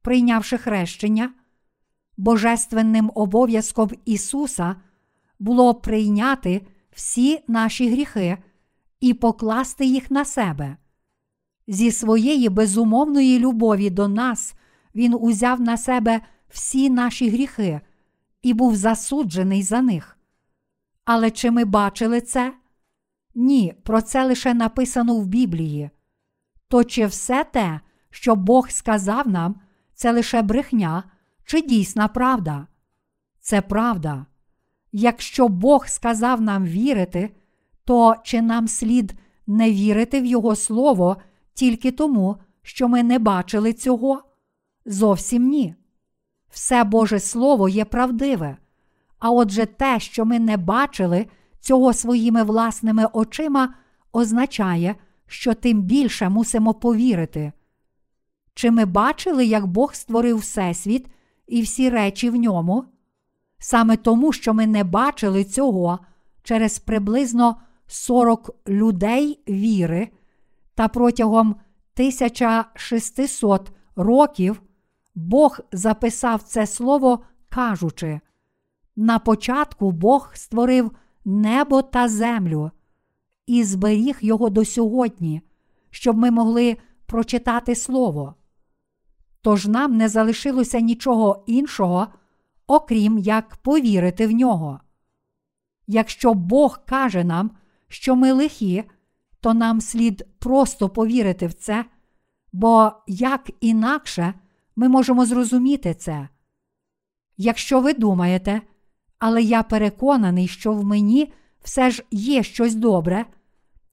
[0.03, 1.33] прийнявши хрещення?
[2.17, 4.77] Божественним обов'язком Ісуса
[5.39, 8.39] було прийняти всі наші гріхи
[9.01, 10.77] і покласти їх на себе.
[11.67, 14.55] Зі своєї безумовної любові до нас
[14.95, 17.81] Він узяв на себе всі наші гріхи
[18.43, 20.19] і був засуджений за них.
[21.05, 22.55] Але чи ми бачили це?
[23.35, 25.91] Ні, про це лише написано в Біблії.
[26.69, 29.61] То чи все те, що Бог сказав нам,
[30.01, 31.05] це лише брехня
[31.45, 32.67] чи дійсна правда?
[33.41, 34.27] Це правда.
[34.93, 37.31] Якщо Бог сказав нам вірити,
[37.85, 39.15] то чи нам слід
[39.47, 41.17] не вірити в Його Слово
[41.55, 44.23] тільки тому, що ми не бачили цього?
[44.87, 45.75] Зовсім ні.
[46.51, 48.57] Все Боже Слово є правдиве.
[49.19, 51.27] А отже, те, що ми не бачили
[51.61, 53.75] цього своїми власними очима,
[54.13, 54.95] означає,
[55.27, 57.53] що тим більше мусимо повірити.
[58.55, 61.07] Чи ми бачили, як Бог створив Всесвіт
[61.47, 62.85] і всі речі в ньому?
[63.59, 65.99] Саме тому, що ми не бачили цього
[66.43, 67.57] через приблизно
[67.87, 70.09] 40 людей віри,
[70.75, 74.63] та протягом 1600 років
[75.15, 78.21] Бог записав це слово, кажучи:
[78.97, 80.91] на початку Бог створив
[81.25, 82.71] небо та землю
[83.47, 85.43] і зберіг його до сьогодні,
[85.91, 88.35] щоб ми могли прочитати Слово.
[89.43, 92.07] Тож нам не залишилося нічого іншого,
[92.67, 94.81] окрім як повірити в нього.
[95.87, 97.51] Якщо Бог каже нам,
[97.89, 98.85] що ми лихі,
[99.41, 101.85] то нам слід просто повірити в це,
[102.53, 104.35] бо як інакше
[104.77, 106.29] ми можемо зрозуміти це.
[107.37, 108.61] Якщо ви думаєте,
[109.19, 113.27] але я переконаний, що в мені все ж є щось добре,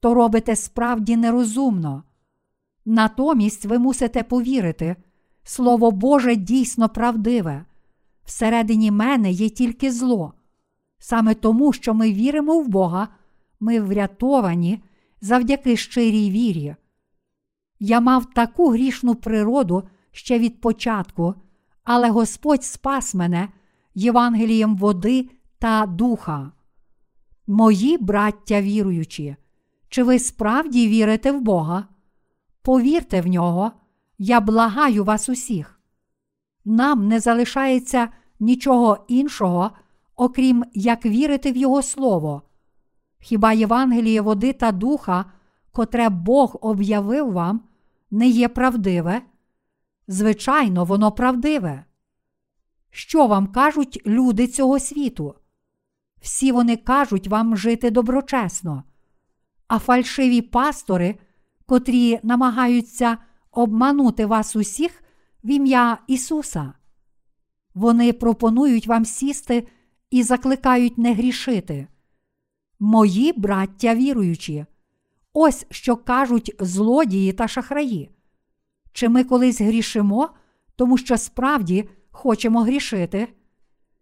[0.00, 2.02] то робите справді нерозумно.
[2.84, 4.96] Натомість ви мусите повірити,
[5.50, 7.64] Слово Боже дійсно правдиве.
[8.24, 10.32] Всередині мене є тільки зло.
[10.98, 13.08] Саме тому, що ми віримо в Бога,
[13.60, 14.82] ми врятовані
[15.20, 16.76] завдяки щирій вірі.
[17.80, 21.34] Я мав таку грішну природу ще від початку,
[21.84, 23.48] але Господь спас мене
[23.94, 26.52] Євангелієм води та духа.
[27.46, 29.36] Мої браття віруючі,
[29.88, 31.86] чи ви справді вірите в Бога?
[32.62, 33.72] Повірте в нього,
[34.18, 35.80] я благаю вас усіх.
[36.64, 38.08] Нам не залишається
[38.40, 39.70] нічого іншого,
[40.16, 42.42] окрім як вірити в Його Слово.
[43.20, 45.24] Хіба Євангеліє води та духа,
[45.72, 47.60] котре Бог об'явив вам,
[48.10, 49.22] не є правдиве?
[50.08, 51.84] Звичайно, воно правдиве.
[52.90, 55.34] Що вам кажуть люди цього світу?
[56.20, 58.84] Всі вони кажуть вам жити доброчесно,
[59.68, 61.18] а фальшиві пастори,
[61.66, 63.18] котрі намагаються
[63.50, 65.02] обманути вас усіх
[65.44, 66.72] в ім'я Ісуса.
[67.74, 69.68] Вони пропонують вам сісти
[70.10, 71.86] і закликають не грішити.
[72.80, 74.66] Мої браття віруючі,
[75.32, 78.10] ось що кажуть злодії та шахраї.
[78.92, 80.30] Чи ми колись грішимо,
[80.76, 83.28] тому що справді хочемо грішити?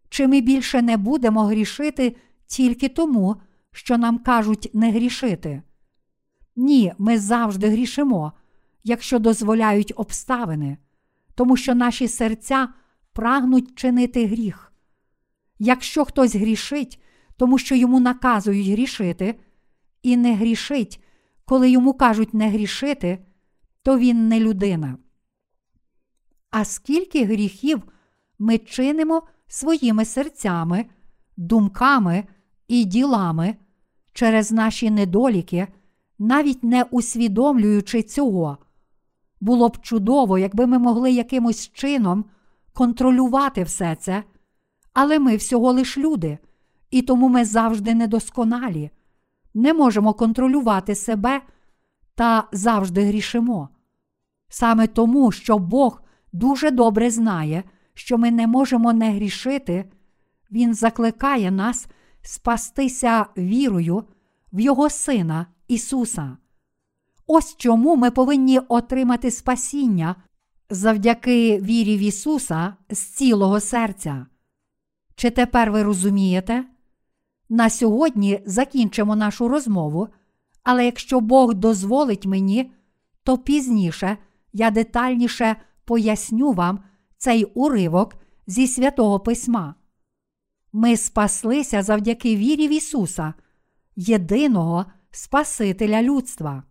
[0.08, 2.16] Чи ми більше не будемо грішити
[2.46, 3.36] тільки тому,
[3.72, 5.62] що нам кажуть не грішити?
[6.56, 8.32] Ні, ми завжди грішимо,
[8.86, 10.76] якщо дозволяють обставини,
[11.34, 12.68] тому що наші серця
[13.12, 14.72] прагнуть чинити гріх.
[15.58, 17.02] Якщо хтось грішить,
[17.36, 19.40] тому що йому наказують грішити,
[20.02, 21.04] і не грішить,
[21.44, 23.18] коли йому кажуть не грішити,
[23.82, 24.98] то він не людина.
[26.50, 27.82] А скільки гріхів
[28.38, 30.86] ми чинимо своїми серцями,
[31.36, 32.24] думками
[32.68, 33.56] і ділами
[34.12, 35.66] через наші недоліки,
[36.18, 38.58] навіть не усвідомлюючи цього.
[39.46, 42.24] Було б чудово, якби ми могли якимось чином
[42.72, 44.24] контролювати все це,
[44.92, 46.38] але ми всього лиш люди,
[46.90, 48.90] і тому ми завжди недосконалі,
[49.54, 51.40] не можемо контролювати себе
[52.14, 53.68] та завжди грішимо.
[54.48, 56.02] Саме тому, що Бог
[56.32, 57.64] дуже добре знає,
[57.94, 59.90] що ми не можемо не грішити,
[60.50, 61.86] Він закликає нас
[62.22, 64.04] спастися вірою
[64.52, 66.36] в Його Сина Ісуса.
[67.26, 70.16] Ось чому ми повинні отримати спасіння
[70.70, 74.26] завдяки вірі в Ісуса з цілого серця.
[75.14, 76.64] Чи тепер ви розумієте?
[77.48, 80.08] На сьогодні закінчимо нашу розмову,
[80.62, 82.72] але якщо Бог дозволить мені,
[83.22, 84.16] то пізніше
[84.52, 86.80] я детальніше поясню вам
[87.18, 88.16] цей уривок
[88.46, 89.74] зі святого Письма.
[90.72, 93.34] Ми спаслися завдяки вірі в Ісуса,
[93.96, 96.62] єдиного Спасителя людства.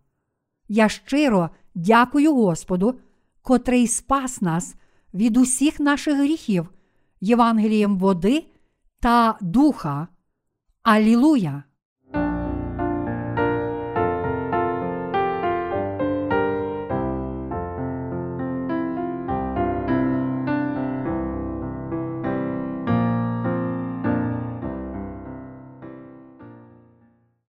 [0.68, 2.94] Я щиро дякую Господу,
[3.42, 4.74] котрий спас нас
[5.14, 6.68] від усіх наших гріхів,
[7.20, 8.46] Євангелієм води
[9.00, 10.08] та духа.
[10.82, 11.62] Алілуя!